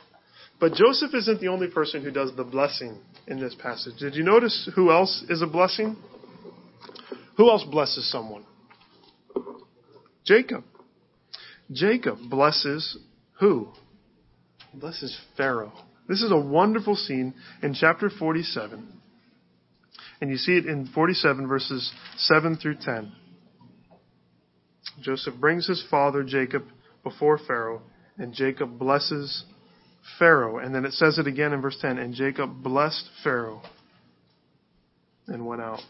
But 0.58 0.72
Joseph 0.72 1.14
isn't 1.14 1.40
the 1.40 1.48
only 1.48 1.68
person 1.68 2.02
who 2.02 2.10
does 2.10 2.34
the 2.34 2.44
blessing 2.44 2.98
in 3.26 3.40
this 3.40 3.54
passage. 3.54 3.98
Did 3.98 4.14
you 4.14 4.24
notice 4.24 4.70
who 4.74 4.90
else 4.90 5.24
is 5.28 5.42
a 5.42 5.46
blessing? 5.46 5.96
Who 7.36 7.50
else 7.50 7.64
blesses 7.70 8.10
someone? 8.10 8.44
Jacob. 10.24 10.64
Jacob 11.70 12.18
blesses 12.28 12.98
who? 13.38 13.68
Blesses 14.74 15.16
Pharaoh. 15.36 15.72
This 16.08 16.22
is 16.22 16.32
a 16.32 16.38
wonderful 16.38 16.96
scene 16.96 17.34
in 17.62 17.74
chapter 17.74 18.10
47 18.10 18.97
and 20.20 20.30
you 20.30 20.36
see 20.36 20.56
it 20.56 20.66
in 20.66 20.86
47 20.86 21.46
verses 21.46 21.92
7 22.16 22.56
through 22.56 22.76
10. 22.80 23.12
Joseph 25.00 25.34
brings 25.38 25.66
his 25.66 25.84
father 25.90 26.24
Jacob 26.24 26.64
before 27.04 27.38
Pharaoh, 27.38 27.82
and 28.16 28.32
Jacob 28.32 28.78
blesses 28.78 29.44
Pharaoh. 30.18 30.58
And 30.58 30.74
then 30.74 30.84
it 30.84 30.92
says 30.92 31.18
it 31.18 31.26
again 31.26 31.52
in 31.52 31.60
verse 31.60 31.78
10 31.80 31.98
and 31.98 32.14
Jacob 32.14 32.62
blessed 32.62 33.08
Pharaoh 33.22 33.62
and 35.26 35.46
went 35.46 35.62
out. 35.62 35.80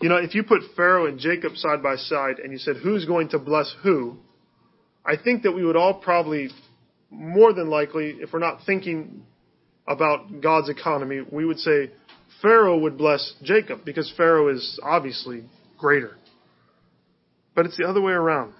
You 0.00 0.08
know, 0.08 0.16
if 0.16 0.34
you 0.34 0.42
put 0.42 0.62
Pharaoh 0.76 1.06
and 1.06 1.18
Jacob 1.18 1.56
side 1.56 1.82
by 1.82 1.96
side 1.96 2.38
and 2.38 2.52
you 2.52 2.58
said, 2.58 2.76
who's 2.76 3.04
going 3.04 3.30
to 3.30 3.38
bless 3.38 3.72
who? 3.82 4.18
I 5.04 5.16
think 5.16 5.42
that 5.42 5.52
we 5.52 5.64
would 5.64 5.76
all 5.76 5.94
probably, 5.94 6.50
more 7.10 7.52
than 7.52 7.70
likely, 7.70 8.16
if 8.20 8.32
we're 8.32 8.38
not 8.38 8.60
thinking 8.66 9.24
about 9.88 10.40
God's 10.40 10.68
economy, 10.68 11.22
we 11.32 11.44
would 11.44 11.58
say 11.58 11.90
Pharaoh 12.42 12.78
would 12.78 12.98
bless 12.98 13.34
Jacob 13.42 13.84
because 13.84 14.12
Pharaoh 14.16 14.48
is 14.48 14.78
obviously 14.82 15.44
greater. 15.78 16.16
But 17.54 17.66
it's 17.66 17.76
the 17.76 17.88
other 17.88 18.00
way 18.00 18.12
around. 18.12 18.52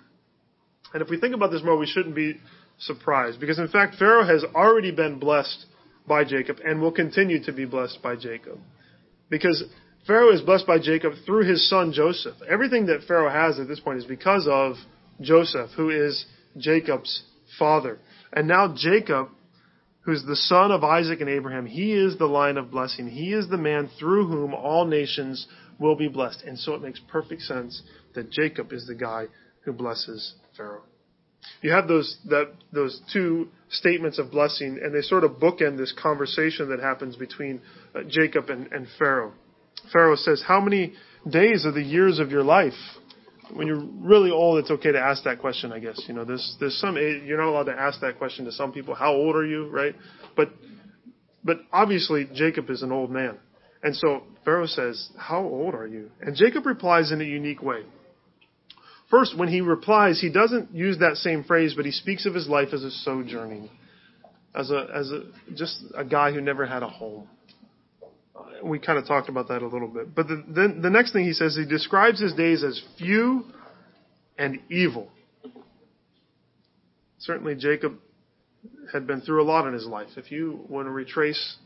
And 0.92 1.02
if 1.02 1.10
we 1.10 1.20
think 1.20 1.34
about 1.34 1.50
this 1.50 1.62
more, 1.62 1.76
we 1.76 1.86
shouldn't 1.86 2.14
be 2.14 2.40
surprised 2.78 3.38
because 3.38 3.58
in 3.58 3.68
fact, 3.68 3.96
Pharaoh 3.96 4.24
has 4.24 4.44
already 4.54 4.90
been 4.90 5.18
blessed 5.18 5.66
by 6.06 6.24
Jacob 6.24 6.58
and 6.64 6.80
will 6.80 6.92
continue 6.92 7.44
to 7.44 7.52
be 7.52 7.66
blessed 7.66 7.98
by 8.02 8.16
Jacob. 8.16 8.58
Because 9.28 9.62
Pharaoh 10.06 10.32
is 10.32 10.40
blessed 10.40 10.66
by 10.66 10.78
Jacob 10.78 11.12
through 11.26 11.46
his 11.46 11.68
son 11.68 11.92
Joseph. 11.92 12.36
Everything 12.48 12.86
that 12.86 13.02
Pharaoh 13.06 13.30
has 13.30 13.60
at 13.60 13.68
this 13.68 13.80
point 13.80 13.98
is 13.98 14.06
because 14.06 14.48
of 14.50 14.76
Joseph, 15.20 15.70
who 15.76 15.90
is 15.90 16.24
Jacob's 16.56 17.22
father. 17.58 17.98
And 18.32 18.48
now 18.48 18.74
Jacob 18.74 19.28
who's 20.00 20.24
the 20.24 20.36
son 20.36 20.70
of 20.70 20.84
Isaac 20.84 21.20
and 21.20 21.28
Abraham, 21.28 21.66
he 21.66 21.92
is 21.92 22.16
the 22.16 22.26
line 22.26 22.56
of 22.56 22.70
blessing. 22.70 23.08
He 23.08 23.32
is 23.32 23.48
the 23.48 23.58
man 23.58 23.90
through 23.98 24.28
whom 24.28 24.54
all 24.54 24.84
nations 24.84 25.46
will 25.78 25.96
be 25.96 26.08
blessed. 26.08 26.42
And 26.46 26.58
so 26.58 26.74
it 26.74 26.82
makes 26.82 27.00
perfect 27.08 27.42
sense 27.42 27.82
that 28.14 28.30
Jacob 28.30 28.72
is 28.72 28.86
the 28.86 28.94
guy 28.94 29.26
who 29.64 29.72
blesses 29.72 30.34
Pharaoh. 30.56 30.82
You 31.62 31.72
have 31.72 31.88
those 31.88 32.16
that 32.26 32.52
those 32.72 33.00
two 33.12 33.48
statements 33.70 34.18
of 34.18 34.30
blessing, 34.30 34.80
and 34.82 34.94
they 34.94 35.02
sort 35.02 35.24
of 35.24 35.32
bookend 35.32 35.76
this 35.76 35.92
conversation 35.92 36.68
that 36.70 36.80
happens 36.80 37.16
between 37.16 37.60
uh, 37.94 38.00
Jacob 38.08 38.50
and, 38.50 38.72
and 38.72 38.86
Pharaoh. 38.98 39.32
Pharaoh 39.92 40.16
says, 40.16 40.42
"How 40.46 40.60
many 40.60 40.94
days 41.28 41.64
are 41.64 41.72
the 41.72 41.82
years 41.82 42.18
of 42.18 42.30
your 42.30 42.42
life?" 42.42 42.72
When 43.52 43.66
you're 43.66 43.84
really 44.00 44.30
old, 44.30 44.58
it's 44.58 44.70
okay 44.70 44.92
to 44.92 44.98
ask 44.98 45.24
that 45.24 45.38
question, 45.38 45.72
I 45.72 45.78
guess. 45.78 46.02
You 46.06 46.14
know, 46.14 46.24
there's 46.24 46.56
there's 46.60 46.78
some 46.78 46.96
you're 46.96 47.38
not 47.38 47.48
allowed 47.48 47.64
to 47.64 47.78
ask 47.78 48.00
that 48.00 48.18
question 48.18 48.44
to 48.44 48.52
some 48.52 48.72
people. 48.72 48.94
How 48.94 49.12
old 49.12 49.36
are 49.36 49.46
you, 49.46 49.68
right? 49.68 49.94
But 50.36 50.50
but 51.44 51.58
obviously 51.72 52.28
Jacob 52.34 52.68
is 52.70 52.82
an 52.82 52.92
old 52.92 53.10
man, 53.10 53.38
and 53.82 53.94
so 53.96 54.22
Pharaoh 54.44 54.66
says, 54.66 55.10
"How 55.16 55.42
old 55.42 55.74
are 55.74 55.86
you?" 55.86 56.10
And 56.20 56.36
Jacob 56.36 56.66
replies 56.66 57.12
in 57.12 57.20
a 57.20 57.24
unique 57.24 57.62
way. 57.62 57.82
First, 59.10 59.38
when 59.38 59.48
he 59.48 59.62
replies, 59.62 60.20
he 60.20 60.30
doesn't 60.30 60.74
use 60.74 60.98
that 60.98 61.16
same 61.16 61.42
phrase, 61.44 61.72
but 61.74 61.86
he 61.86 61.92
speaks 61.92 62.26
of 62.26 62.34
his 62.34 62.46
life 62.46 62.68
as 62.74 62.84
a 62.84 62.90
sojourning, 62.90 63.70
as 64.54 64.70
a 64.70 64.86
as 64.94 65.10
a 65.10 65.22
just 65.54 65.82
a 65.94 66.04
guy 66.04 66.32
who 66.32 66.40
never 66.40 66.66
had 66.66 66.82
a 66.82 66.88
home 66.88 67.28
we 68.62 68.78
kind 68.78 68.98
of 68.98 69.06
talked 69.06 69.28
about 69.28 69.48
that 69.48 69.62
a 69.62 69.66
little 69.66 69.88
bit. 69.88 70.14
But 70.14 70.28
the, 70.28 70.44
then 70.48 70.80
the 70.82 70.90
next 70.90 71.12
thing 71.12 71.24
he 71.24 71.32
says, 71.32 71.56
he 71.56 71.64
describes 71.64 72.20
his 72.20 72.34
days 72.34 72.64
as 72.64 72.82
few 72.98 73.44
and 74.36 74.58
evil. 74.70 75.10
Certainly, 77.18 77.56
Jacob 77.56 77.94
had 78.92 79.06
been 79.06 79.20
through 79.20 79.42
a 79.42 79.44
lot 79.44 79.66
in 79.66 79.74
his 79.74 79.86
life. 79.86 80.08
If 80.16 80.30
you 80.30 80.64
want 80.68 80.86
to 80.86 80.90
retrace 80.90 81.56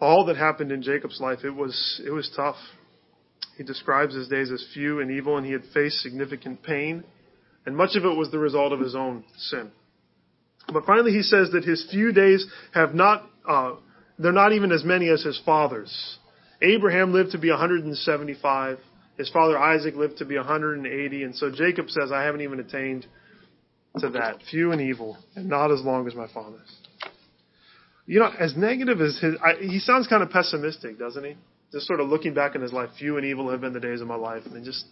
all 0.00 0.26
that 0.26 0.36
happened 0.36 0.72
in 0.72 0.82
Jacob's 0.82 1.20
life, 1.20 1.40
it 1.44 1.50
was 1.50 2.00
it 2.04 2.10
was 2.10 2.30
tough. 2.34 2.56
He 3.56 3.64
describes 3.64 4.14
his 4.14 4.28
days 4.28 4.50
as 4.50 4.64
few 4.74 5.00
and 5.00 5.10
evil, 5.10 5.36
and 5.36 5.46
he 5.46 5.52
had 5.52 5.62
faced 5.74 5.98
significant 5.98 6.62
pain, 6.62 7.04
and 7.66 7.76
much 7.76 7.96
of 7.96 8.04
it 8.04 8.16
was 8.16 8.30
the 8.30 8.38
result 8.38 8.72
of 8.72 8.80
his 8.80 8.94
own 8.94 9.24
sin. 9.36 9.70
But 10.72 10.84
finally, 10.84 11.12
he 11.12 11.22
says 11.22 11.50
that 11.52 11.64
his 11.64 11.86
few 11.90 12.12
days 12.12 12.46
have 12.74 12.94
not 12.94 13.28
uh, 13.48 13.74
they're 14.18 14.32
not 14.32 14.52
even 14.52 14.72
as 14.72 14.84
many 14.84 15.08
as 15.08 15.22
his 15.22 15.40
fathers. 15.44 16.18
Abraham 16.60 17.12
lived 17.12 17.32
to 17.32 17.38
be 17.38 17.50
175. 17.50 18.78
His 19.16 19.30
father 19.30 19.58
Isaac 19.58 19.94
lived 19.94 20.18
to 20.18 20.24
be 20.24 20.36
180. 20.36 21.22
And 21.22 21.36
so 21.36 21.50
Jacob 21.50 21.88
says, 21.88 22.10
I 22.12 22.22
haven't 22.24 22.40
even 22.40 22.60
attained 22.60 23.06
to 23.98 24.10
that. 24.10 24.38
Few 24.50 24.72
and 24.72 24.80
evil, 24.80 25.16
and 25.34 25.48
not 25.48 25.70
as 25.70 25.80
long 25.82 26.06
as 26.06 26.14
my 26.14 26.26
fathers. 26.32 26.68
You 28.06 28.20
know, 28.20 28.30
as 28.38 28.56
negative 28.56 29.00
as 29.00 29.18
his, 29.20 29.34
I, 29.44 29.54
he 29.60 29.78
sounds 29.80 30.06
kind 30.06 30.22
of 30.22 30.30
pessimistic, 30.30 30.98
doesn't 30.98 31.24
he? 31.24 31.36
Just 31.72 31.86
sort 31.86 32.00
of 32.00 32.08
looking 32.08 32.32
back 32.32 32.54
in 32.54 32.62
his 32.62 32.72
life, 32.72 32.90
few 32.98 33.18
and 33.18 33.26
evil 33.26 33.50
have 33.50 33.60
been 33.60 33.74
the 33.74 33.80
days 33.80 34.00
of 34.00 34.06
my 34.08 34.14
life. 34.14 34.42
And 34.46 34.64
just, 34.64 34.86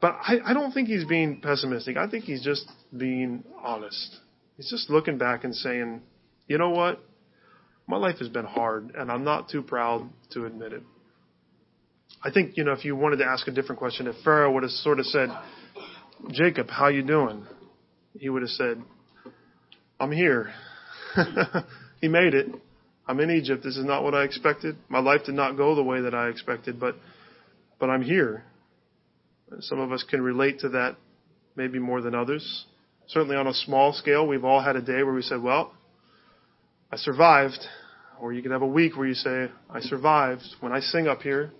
but 0.00 0.16
I, 0.20 0.38
I 0.44 0.52
don't 0.52 0.72
think 0.72 0.88
he's 0.88 1.06
being 1.06 1.40
pessimistic. 1.40 1.96
I 1.96 2.08
think 2.08 2.24
he's 2.24 2.44
just 2.44 2.70
being 2.94 3.44
honest. 3.62 4.18
He's 4.56 4.68
just 4.68 4.90
looking 4.90 5.16
back 5.16 5.44
and 5.44 5.54
saying, 5.54 6.02
you 6.46 6.58
know 6.58 6.70
what? 6.70 7.00
My 7.88 7.96
life 7.96 8.18
has 8.18 8.28
been 8.28 8.44
hard, 8.44 8.92
and 8.94 9.10
I'm 9.10 9.24
not 9.24 9.48
too 9.48 9.62
proud 9.62 10.08
to 10.32 10.44
admit 10.44 10.74
it. 10.74 10.82
I 12.22 12.30
think, 12.30 12.56
you 12.56 12.64
know, 12.64 12.72
if 12.72 12.84
you 12.84 12.94
wanted 12.94 13.16
to 13.16 13.24
ask 13.24 13.48
a 13.48 13.50
different 13.50 13.78
question, 13.78 14.06
if 14.06 14.16
Pharaoh 14.22 14.52
would 14.52 14.62
have 14.62 14.72
sort 14.72 14.98
of 14.98 15.06
said, 15.06 15.30
Jacob, 16.30 16.68
how 16.68 16.88
you 16.88 17.02
doing? 17.02 17.46
He 18.18 18.28
would 18.28 18.42
have 18.42 18.50
said, 18.50 18.82
I'm 19.98 20.12
here. 20.12 20.52
he 22.00 22.08
made 22.08 22.34
it. 22.34 22.46
I'm 23.06 23.20
in 23.20 23.30
Egypt. 23.30 23.64
This 23.64 23.76
is 23.78 23.84
not 23.84 24.04
what 24.04 24.14
I 24.14 24.24
expected. 24.24 24.76
My 24.90 25.00
life 25.00 25.22
did 25.24 25.34
not 25.34 25.56
go 25.56 25.74
the 25.74 25.82
way 25.82 26.02
that 26.02 26.14
I 26.14 26.28
expected, 26.28 26.78
but, 26.78 26.94
but 27.80 27.88
I'm 27.88 28.02
here. 28.02 28.44
Some 29.60 29.80
of 29.80 29.92
us 29.92 30.04
can 30.08 30.20
relate 30.20 30.60
to 30.60 30.68
that 30.70 30.96
maybe 31.56 31.78
more 31.78 32.02
than 32.02 32.14
others. 32.14 32.66
Certainly 33.06 33.36
on 33.36 33.46
a 33.46 33.54
small 33.54 33.94
scale, 33.94 34.26
we've 34.26 34.44
all 34.44 34.62
had 34.62 34.76
a 34.76 34.82
day 34.82 35.02
where 35.02 35.14
we 35.14 35.22
said, 35.22 35.40
well, 35.40 35.72
I 36.92 36.96
survived. 36.96 37.58
Or 38.20 38.32
you 38.32 38.42
could 38.42 38.50
have 38.50 38.62
a 38.62 38.66
week 38.66 38.96
where 38.96 39.06
you 39.06 39.14
say, 39.14 39.48
I 39.70 39.80
survived. 39.80 40.42
When 40.60 40.72
I 40.72 40.80
sing 40.80 41.06
up 41.06 41.22
here, 41.22 41.52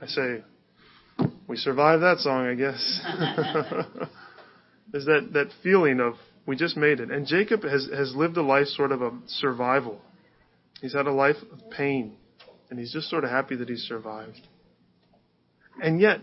I 0.00 0.06
say, 0.06 0.44
we 1.48 1.56
survived 1.56 2.02
that 2.02 2.18
song, 2.18 2.46
I 2.46 2.54
guess. 2.54 3.00
There's 4.92 5.04
that, 5.06 5.30
that 5.32 5.48
feeling 5.62 6.00
of, 6.00 6.14
we 6.46 6.56
just 6.56 6.76
made 6.76 7.00
it. 7.00 7.10
And 7.10 7.26
Jacob 7.26 7.62
has, 7.62 7.88
has 7.94 8.14
lived 8.14 8.36
a 8.36 8.42
life 8.42 8.66
sort 8.68 8.92
of 8.92 9.02
a 9.02 9.12
survival. 9.26 10.00
He's 10.80 10.94
had 10.94 11.06
a 11.06 11.12
life 11.12 11.36
of 11.52 11.70
pain, 11.70 12.16
and 12.70 12.78
he's 12.78 12.92
just 12.92 13.08
sort 13.08 13.24
of 13.24 13.30
happy 13.30 13.56
that 13.56 13.68
he 13.68 13.76
survived. 13.76 14.40
And 15.82 16.00
yet, 16.00 16.20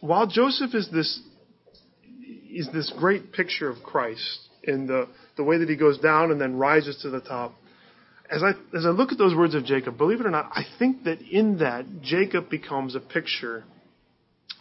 while 0.00 0.26
Joseph 0.26 0.74
is 0.74 0.88
this 0.90 1.20
is 2.54 2.68
this 2.72 2.92
great 2.96 3.32
picture 3.32 3.68
of 3.68 3.82
Christ 3.82 4.48
in 4.62 4.86
the, 4.86 5.08
the 5.36 5.42
way 5.42 5.58
that 5.58 5.68
he 5.68 5.76
goes 5.76 5.98
down 5.98 6.30
and 6.30 6.40
then 6.40 6.56
rises 6.56 6.96
to 7.02 7.10
the 7.10 7.20
top. 7.20 7.52
As 8.30 8.42
I 8.42 8.50
as 8.76 8.86
I 8.86 8.90
look 8.90 9.12
at 9.12 9.18
those 9.18 9.34
words 9.34 9.54
of 9.54 9.64
Jacob, 9.64 9.98
believe 9.98 10.20
it 10.20 10.26
or 10.26 10.30
not, 10.30 10.50
I 10.52 10.64
think 10.78 11.04
that 11.04 11.20
in 11.20 11.58
that 11.58 12.00
Jacob 12.02 12.48
becomes 12.48 12.94
a 12.94 13.00
picture 13.00 13.64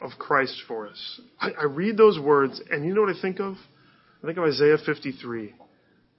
of 0.02 0.12
Christ 0.20 0.62
for 0.68 0.88
us. 0.88 1.22
I, 1.40 1.52
I 1.52 1.64
read 1.66 1.96
those 1.96 2.20
words, 2.20 2.62
and 2.70 2.86
you 2.86 2.94
know 2.94 3.02
what 3.02 3.16
I 3.16 3.22
think 3.22 3.40
of? 3.40 3.56
I 4.22 4.28
think 4.28 4.38
of 4.38 4.44
Isaiah 4.44 4.78
53. 4.86 5.54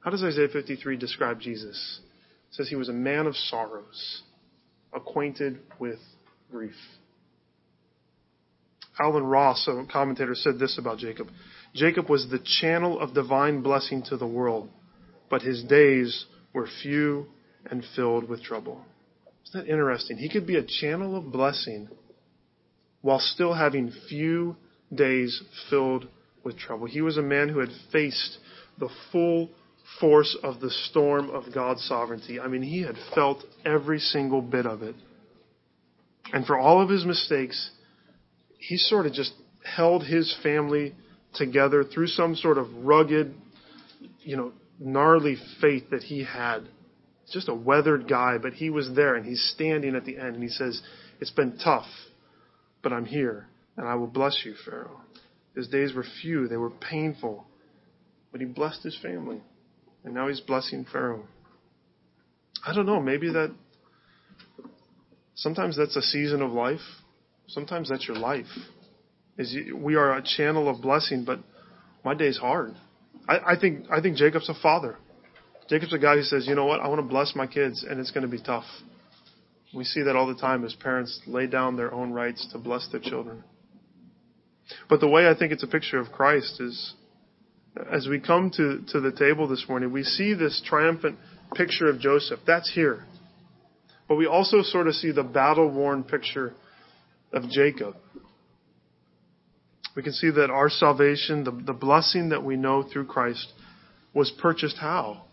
How 0.01 0.11
does 0.11 0.23
Isaiah 0.23 0.49
53 0.49 0.97
describe 0.97 1.41
Jesus? 1.41 2.01
It 2.51 2.55
says 2.55 2.69
he 2.69 2.77
was 2.77 2.89
a 2.89 2.95
man 2.95 3.27
of 3.27 3.37
sorrows, 3.37 4.23
acquainted 4.93 5.61
with 5.79 5.99
grief. 6.51 6.75
Allen 8.99 9.25
Ross, 9.25 9.67
a 9.69 9.85
commentator, 9.91 10.35
said 10.35 10.59
this 10.59 10.79
about 10.79 10.99
Jacob 10.99 11.29
Jacob 11.75 12.09
was 12.09 12.29
the 12.31 12.39
channel 12.61 13.01
of 13.01 13.15
divine 13.15 13.61
blessing 13.61 14.05
to 14.05 14.17
the 14.17 14.27
world, 14.27 14.69
but 15.29 15.43
his 15.43 15.65
days 15.65 16.27
were 16.55 16.69
few 16.83 17.27
and 17.71 17.85
filled 17.95 18.29
with 18.29 18.43
trouble. 18.43 18.81
Isn't 19.49 19.67
that 19.67 19.71
interesting? 19.71 20.17
He 20.17 20.31
could 20.31 20.47
be 20.47 20.57
a 20.57 20.63
channel 20.63 21.17
of 21.17 21.31
blessing 21.31 21.89
while 23.03 23.19
still 23.19 23.53
having 23.53 23.93
few 24.09 24.57
days 24.95 25.43
filled 25.69 26.09
with 26.43 26.57
trouble. 26.57 26.87
He 26.87 27.03
was 27.03 27.19
a 27.19 27.23
man 27.23 27.49
who 27.51 27.59
had 27.59 27.71
faced 27.93 28.39
the 28.79 28.89
full 29.13 29.51
force 30.01 30.37
of 30.43 30.61
the 30.61 30.71
storm 30.71 31.31
of 31.31 31.53
God's 31.53 31.85
sovereignty. 31.85 32.41
I 32.41 32.49
mean, 32.49 32.63
he 32.63 32.83
had 32.83 32.97
felt 33.15 33.45
every 33.65 33.99
single 33.99 34.41
bit 34.41 34.67
of 34.67 34.83
it. 34.83 34.95
And 36.33 36.47
for 36.47 36.59
all 36.59 36.81
of 36.81 36.89
his 36.89 37.05
mistakes, 37.05 37.71
he 38.59 38.77
sort 38.79 39.07
of 39.07 39.13
just 39.13 39.33
held 39.65 40.05
his 40.05 40.35
family 40.43 40.95
together 41.35 41.85
through 41.85 42.07
some 42.07 42.35
sort 42.35 42.59
of 42.59 42.67
rugged, 42.77 43.35
you 44.21 44.37
know, 44.37 44.53
gnarly 44.85 45.37
faith 45.61 45.91
that 45.91 46.03
he 46.03 46.25
had. 46.25 46.69
Just 47.33 47.49
a 47.49 47.55
weathered 47.55 48.07
guy, 48.09 48.37
but 48.41 48.53
he 48.53 48.71
was 48.71 48.91
there 48.95 49.15
and 49.15 49.25
he's 49.25 49.43
standing 49.55 49.97
at 49.97 50.05
the 50.05 50.19
end 50.19 50.35
and 50.35 50.43
he 50.43 50.49
says, 50.49 50.81
It's 51.21 51.31
been 51.31 51.59
tough, 51.59 51.87
but 52.83 52.93
I'm 52.93 53.07
here 53.07 53.49
and 53.77 53.89
I 53.89 53.95
will 53.95 54.07
bless 54.07 54.43
you, 54.45 54.55
Pharaoh. 54.65 55.01
His 55.57 55.69
days 55.69 55.95
were 55.95 56.05
few, 56.21 56.49
they 56.49 56.57
were 56.57 56.71
painful, 56.71 57.47
but 58.31 58.41
he 58.41 58.47
blessed 58.47 58.83
his 58.83 58.99
family. 59.01 59.41
And 60.05 60.15
now 60.15 60.29
he's 60.29 60.41
blessing 60.41 60.85
Pharaoh. 60.91 61.25
I 62.67 62.75
don't 62.75 62.87
know, 62.87 63.01
maybe 63.01 63.31
that 63.33 63.55
sometimes 65.35 65.77
that's 65.77 65.97
a 65.97 66.03
season 66.03 66.43
of 66.43 66.53
life. 66.53 66.81
Sometimes 67.47 67.89
that's 67.89 68.07
your 68.07 68.17
life. 68.17 68.47
Is 69.39 69.53
you, 69.53 69.77
we 69.77 69.97
are 69.97 70.17
a 70.17 70.23
channel 70.23 70.69
of 70.69 70.81
blessing, 70.81 71.25
but 71.25 71.41
my 72.05 72.15
day's 72.15 72.39
hard. 72.39 72.75
I, 73.29 73.57
think 73.59 73.87
I 73.91 74.01
think 74.01 74.17
Jacob's 74.17 74.49
a 74.49 74.55
father. 74.55 74.97
Jacob's 75.69 75.95
a 75.95 75.99
guy 75.99 76.17
who 76.17 76.23
says, 76.23 76.47
you 76.47 76.55
know 76.55 76.67
what, 76.67 76.81
I 76.81 76.89
want 76.89 77.01
to 77.01 77.07
bless 77.07 77.35
my 77.35 77.47
kids, 77.47 77.85
and 77.89 77.99
it's 77.99 78.11
going 78.11 78.23
to 78.23 78.29
be 78.29 78.43
tough. 78.43 78.65
We 79.75 79.85
see 79.85 80.03
that 80.03 80.15
all 80.15 80.27
the 80.27 80.35
time 80.35 80.65
as 80.65 80.75
parents 80.75 81.21
lay 81.27 81.47
down 81.47 81.77
their 81.77 81.93
own 81.93 82.13
rights 82.13 82.47
to 82.53 82.59
bless 82.59 82.87
their 82.93 83.01
children. 83.01 83.43
But 84.89 85.01
the 85.01 85.09
way 85.09 85.29
I 85.29 85.35
think 85.37 85.53
it's 85.53 85.63
a 85.63 85.69
picture 85.69 85.99
of 85.99 86.13
Christ 86.13 86.61
is 86.61 86.95
as 87.93 88.07
we 88.07 88.21
come 88.21 88.51
to, 88.53 88.81
to 88.89 89.01
the 89.01 89.11
table 89.11 89.49
this 89.49 89.65
morning, 89.69 89.91
we 89.91 90.05
see 90.05 90.35
this 90.35 90.63
triumphant 90.65 91.19
picture 91.55 91.89
of 91.89 91.99
Joseph. 91.99 92.41
That's 92.47 92.73
here. 92.73 93.05
But 94.09 94.17
we 94.17 94.27
also 94.27 94.63
sort 94.63 94.87
of 94.87 94.95
see 94.95 95.11
the 95.11 95.23
battle 95.23 95.69
worn 95.71 96.05
picture 96.05 96.55
of 97.33 97.49
Jacob 97.51 97.97
we 99.95 100.03
can 100.03 100.13
see 100.13 100.31
that 100.31 100.51
our 100.51 100.69
salvation, 100.69 101.45
the, 101.45 101.53
the 101.53 101.73
blessing 101.73 102.31
that 102.31 102.43
we 102.43 102.57
know 102.57 102.83
through 102.83 103.07
Christ, 103.07 103.53
was 104.13 104.31
purchased 104.41 104.77
how? 104.79 105.25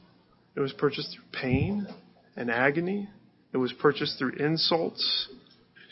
It 0.55 0.59
was 0.59 0.73
purchased 0.73 1.13
through 1.13 1.41
pain 1.41 1.87
and 2.35 2.51
agony. 2.51 3.09
It 3.53 3.57
was 3.57 3.73
purchased 3.73 4.17
through 4.19 4.33
insults 4.33 5.27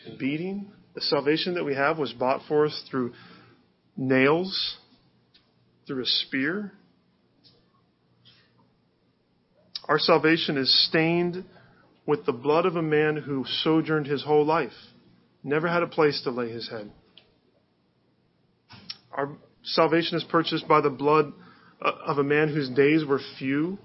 and 0.06 0.18
beating. 0.18 0.72
The 0.96 1.02
salvation 1.02 1.56
that 1.56 1.64
we 1.64 1.76
have 1.76 1.98
was 1.98 2.14
bought 2.14 2.42
for 2.48 2.66
us 2.66 2.84
through 2.90 3.14
nails, 3.98 4.78
through 5.88 6.04
a 6.04 6.06
spear. 6.06 6.72
Our 9.88 10.00
salvation 10.00 10.58
is 10.58 10.88
stained 10.88 11.44
with 12.06 12.26
the 12.26 12.34
blood 12.34 12.66
of 12.66 12.76
a 12.76 12.82
man 12.82 13.18
who 13.18 13.46
sojourned 13.64 14.08
his 14.08 14.24
whole 14.24 14.46
life, 14.46 14.74
never 15.44 15.68
had 15.68 15.84
a 15.84 15.88
place 15.88 16.22
to 16.24 16.32
lay 16.32 16.50
his 16.50 16.70
head. 16.70 16.92
Our 19.12 19.38
salvation 19.64 20.18
is 20.18 20.24
purchased 20.24 20.68
by 20.68 20.82
the 20.82 20.90
blood 20.90 21.34
uh, 21.82 21.92
of 22.06 22.18
a 22.18 22.24
man 22.24 22.50
whose 22.50 22.70
days 22.70 23.06
were 23.06 23.20
few 23.38 23.78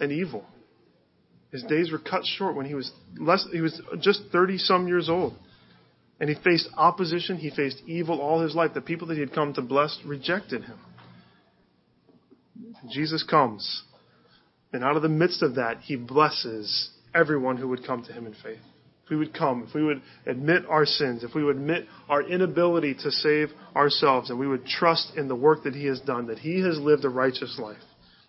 and 0.00 0.12
evil. 0.12 0.44
His 1.50 1.62
days 1.64 1.92
were 1.92 1.98
cut 1.98 2.24
short 2.24 2.56
when 2.56 2.66
he 2.66 2.74
was 2.74 2.90
less 3.18 3.46
he 3.52 3.60
was 3.60 3.80
just 4.00 4.22
30 4.32 4.58
some 4.58 4.88
years 4.88 5.08
old. 5.08 5.34
And 6.20 6.28
he 6.28 6.36
faced 6.42 6.68
opposition, 6.76 7.36
he 7.36 7.50
faced 7.50 7.82
evil 7.86 8.20
all 8.20 8.40
his 8.40 8.54
life. 8.54 8.72
The 8.74 8.80
people 8.80 9.08
that 9.08 9.14
he 9.14 9.20
had 9.20 9.32
come 9.32 9.52
to 9.54 9.62
bless 9.62 9.98
rejected 10.04 10.64
him. 10.64 10.78
Jesus 12.90 13.22
comes, 13.22 13.82
and 14.72 14.84
out 14.84 14.96
of 14.96 15.02
the 15.02 15.08
midst 15.08 15.42
of 15.42 15.56
that, 15.56 15.78
he 15.80 15.96
blesses 15.96 16.90
everyone 17.14 17.56
who 17.56 17.68
would 17.68 17.86
come 17.86 18.04
to 18.04 18.12
him 18.12 18.26
in 18.26 18.34
faith 18.42 18.60
if 19.04 19.10
we 19.10 19.16
would 19.16 19.34
come, 19.34 19.64
if 19.68 19.74
we 19.74 19.84
would 19.84 20.00
admit 20.26 20.64
our 20.68 20.86
sins, 20.86 21.24
if 21.24 21.34
we 21.34 21.44
would 21.44 21.56
admit 21.56 21.86
our 22.08 22.22
inability 22.22 22.94
to 22.94 23.10
save 23.10 23.50
ourselves, 23.76 24.30
and 24.30 24.38
we 24.38 24.48
would 24.48 24.64
trust 24.64 25.12
in 25.16 25.28
the 25.28 25.34
work 25.34 25.64
that 25.64 25.74
He 25.74 25.86
has 25.86 26.00
done, 26.00 26.28
that 26.28 26.38
He 26.38 26.60
has 26.60 26.78
lived 26.78 27.04
a 27.04 27.10
righteous 27.10 27.58
life, 27.58 27.76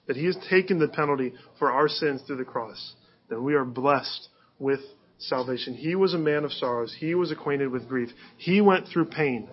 that 0.07 0.17
He 0.17 0.25
has 0.25 0.37
taken 0.49 0.79
the 0.79 0.89
penalty 0.89 1.33
for 1.59 1.71
our 1.71 1.87
sins 1.87 2.21
through 2.27 2.37
the 2.37 2.43
cross, 2.43 2.93
then 3.29 3.43
we 3.43 3.55
are 3.55 3.65
blessed 3.65 4.27
with 4.59 4.81
salvation. 5.17 5.73
He 5.73 5.95
was 5.95 6.13
a 6.13 6.17
man 6.17 6.43
of 6.43 6.51
sorrows. 6.51 6.95
He 6.99 7.15
was 7.15 7.31
acquainted 7.31 7.71
with 7.71 7.87
grief. 7.87 8.09
He 8.37 8.61
went 8.61 8.87
through 8.87 9.05
pain 9.05 9.49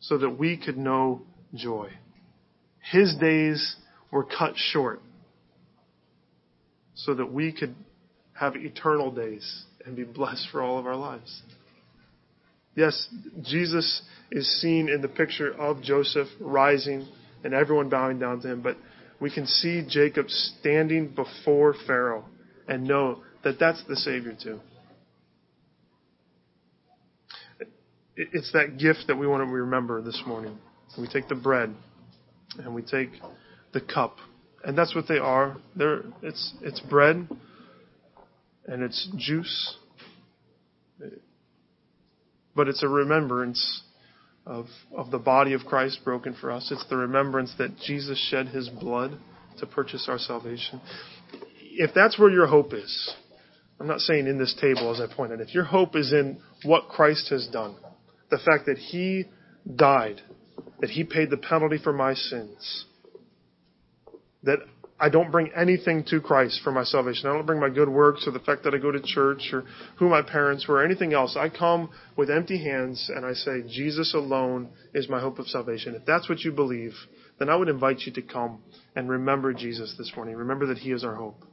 so 0.00 0.18
that 0.18 0.30
we 0.30 0.56
could 0.56 0.76
know 0.76 1.22
joy. 1.54 1.90
His 2.92 3.14
days 3.16 3.76
were 4.10 4.24
cut 4.24 4.54
short 4.56 5.00
so 6.94 7.14
that 7.14 7.32
we 7.32 7.52
could 7.52 7.74
have 8.38 8.56
eternal 8.56 9.10
days 9.10 9.64
and 9.84 9.96
be 9.96 10.04
blessed 10.04 10.48
for 10.50 10.62
all 10.62 10.78
of 10.78 10.86
our 10.86 10.96
lives. 10.96 11.42
Yes, 12.74 13.08
Jesus 13.42 14.02
is 14.30 14.60
seen 14.60 14.88
in 14.88 15.00
the 15.00 15.08
picture 15.08 15.50
of 15.52 15.82
Joseph 15.82 16.28
rising 16.40 17.06
and 17.42 17.54
everyone 17.54 17.88
bowing 17.88 18.18
down 18.18 18.40
to 18.42 18.48
him, 18.48 18.60
but 18.60 18.76
we 19.20 19.30
can 19.30 19.46
see 19.46 19.82
Jacob 19.88 20.28
standing 20.28 21.08
before 21.08 21.74
Pharaoh 21.86 22.24
and 22.68 22.84
know 22.84 23.22
that 23.44 23.58
that's 23.58 23.82
the 23.88 23.96
Savior 23.96 24.36
too. 24.40 24.60
It's 28.16 28.52
that 28.52 28.78
gift 28.78 29.04
that 29.08 29.16
we 29.16 29.26
want 29.26 29.46
to 29.46 29.52
remember 29.52 30.02
this 30.02 30.22
morning. 30.26 30.58
We 30.98 31.06
take 31.06 31.28
the 31.28 31.34
bread 31.34 31.74
and 32.58 32.74
we 32.74 32.80
take 32.80 33.10
the 33.72 33.80
cup, 33.80 34.16
and 34.64 34.76
that's 34.76 34.94
what 34.94 35.06
they 35.06 35.18
are. 35.18 35.58
They're, 35.74 36.02
it's 36.22 36.54
it's 36.62 36.80
bread 36.80 37.28
and 38.66 38.82
it's 38.82 39.08
juice 39.16 39.76
but 42.56 42.68
it's 42.68 42.82
a 42.82 42.88
remembrance 42.88 43.82
of, 44.46 44.66
of 44.96 45.10
the 45.10 45.18
body 45.18 45.52
of 45.52 45.60
Christ 45.66 46.00
broken 46.04 46.34
for 46.40 46.50
us. 46.50 46.70
It's 46.72 46.86
the 46.88 46.96
remembrance 46.96 47.54
that 47.58 47.76
Jesus 47.78 48.18
shed 48.30 48.48
his 48.48 48.68
blood 48.68 49.18
to 49.58 49.66
purchase 49.66 50.06
our 50.08 50.18
salvation. 50.18 50.80
If 51.60 51.92
that's 51.94 52.18
where 52.18 52.30
your 52.30 52.46
hope 52.46 52.72
is, 52.72 53.14
I'm 53.78 53.86
not 53.86 54.00
saying 54.00 54.26
in 54.26 54.38
this 54.38 54.56
table 54.58 54.90
as 54.90 55.00
I 55.00 55.14
pointed, 55.14 55.40
if 55.40 55.54
your 55.54 55.64
hope 55.64 55.94
is 55.94 56.12
in 56.12 56.38
what 56.64 56.88
Christ 56.88 57.28
has 57.30 57.46
done, 57.48 57.76
the 58.30 58.38
fact 58.38 58.66
that 58.66 58.78
he 58.78 59.24
died, 59.74 60.22
that 60.80 60.90
he 60.90 61.04
paid 61.04 61.28
the 61.28 61.36
penalty 61.36 61.78
for 61.82 61.92
my 61.92 62.14
sins, 62.14 62.86
that 64.44 64.60
I 64.98 65.10
don't 65.10 65.30
bring 65.30 65.50
anything 65.54 66.04
to 66.08 66.20
Christ 66.20 66.60
for 66.64 66.72
my 66.72 66.82
salvation. 66.82 67.28
I 67.28 67.34
don't 67.34 67.44
bring 67.44 67.60
my 67.60 67.68
good 67.68 67.88
works 67.88 68.26
or 68.26 68.30
the 68.30 68.38
fact 68.38 68.64
that 68.64 68.74
I 68.74 68.78
go 68.78 68.90
to 68.90 69.00
church 69.00 69.50
or 69.52 69.64
who 69.98 70.08
my 70.08 70.22
parents 70.22 70.66
were 70.66 70.76
or 70.76 70.84
anything 70.84 71.12
else. 71.12 71.36
I 71.38 71.50
come 71.50 71.90
with 72.16 72.30
empty 72.30 72.62
hands 72.62 73.10
and 73.14 73.26
I 73.26 73.34
say, 73.34 73.62
Jesus 73.68 74.14
alone 74.14 74.70
is 74.94 75.08
my 75.08 75.20
hope 75.20 75.38
of 75.38 75.48
salvation. 75.48 75.94
If 75.94 76.06
that's 76.06 76.30
what 76.30 76.40
you 76.40 76.52
believe, 76.52 76.94
then 77.38 77.50
I 77.50 77.56
would 77.56 77.68
invite 77.68 78.00
you 78.06 78.12
to 78.14 78.22
come 78.22 78.62
and 78.94 79.10
remember 79.10 79.52
Jesus 79.52 79.94
this 79.98 80.12
morning. 80.16 80.34
Remember 80.36 80.66
that 80.66 80.78
He 80.78 80.92
is 80.92 81.04
our 81.04 81.14
hope. 81.14 81.44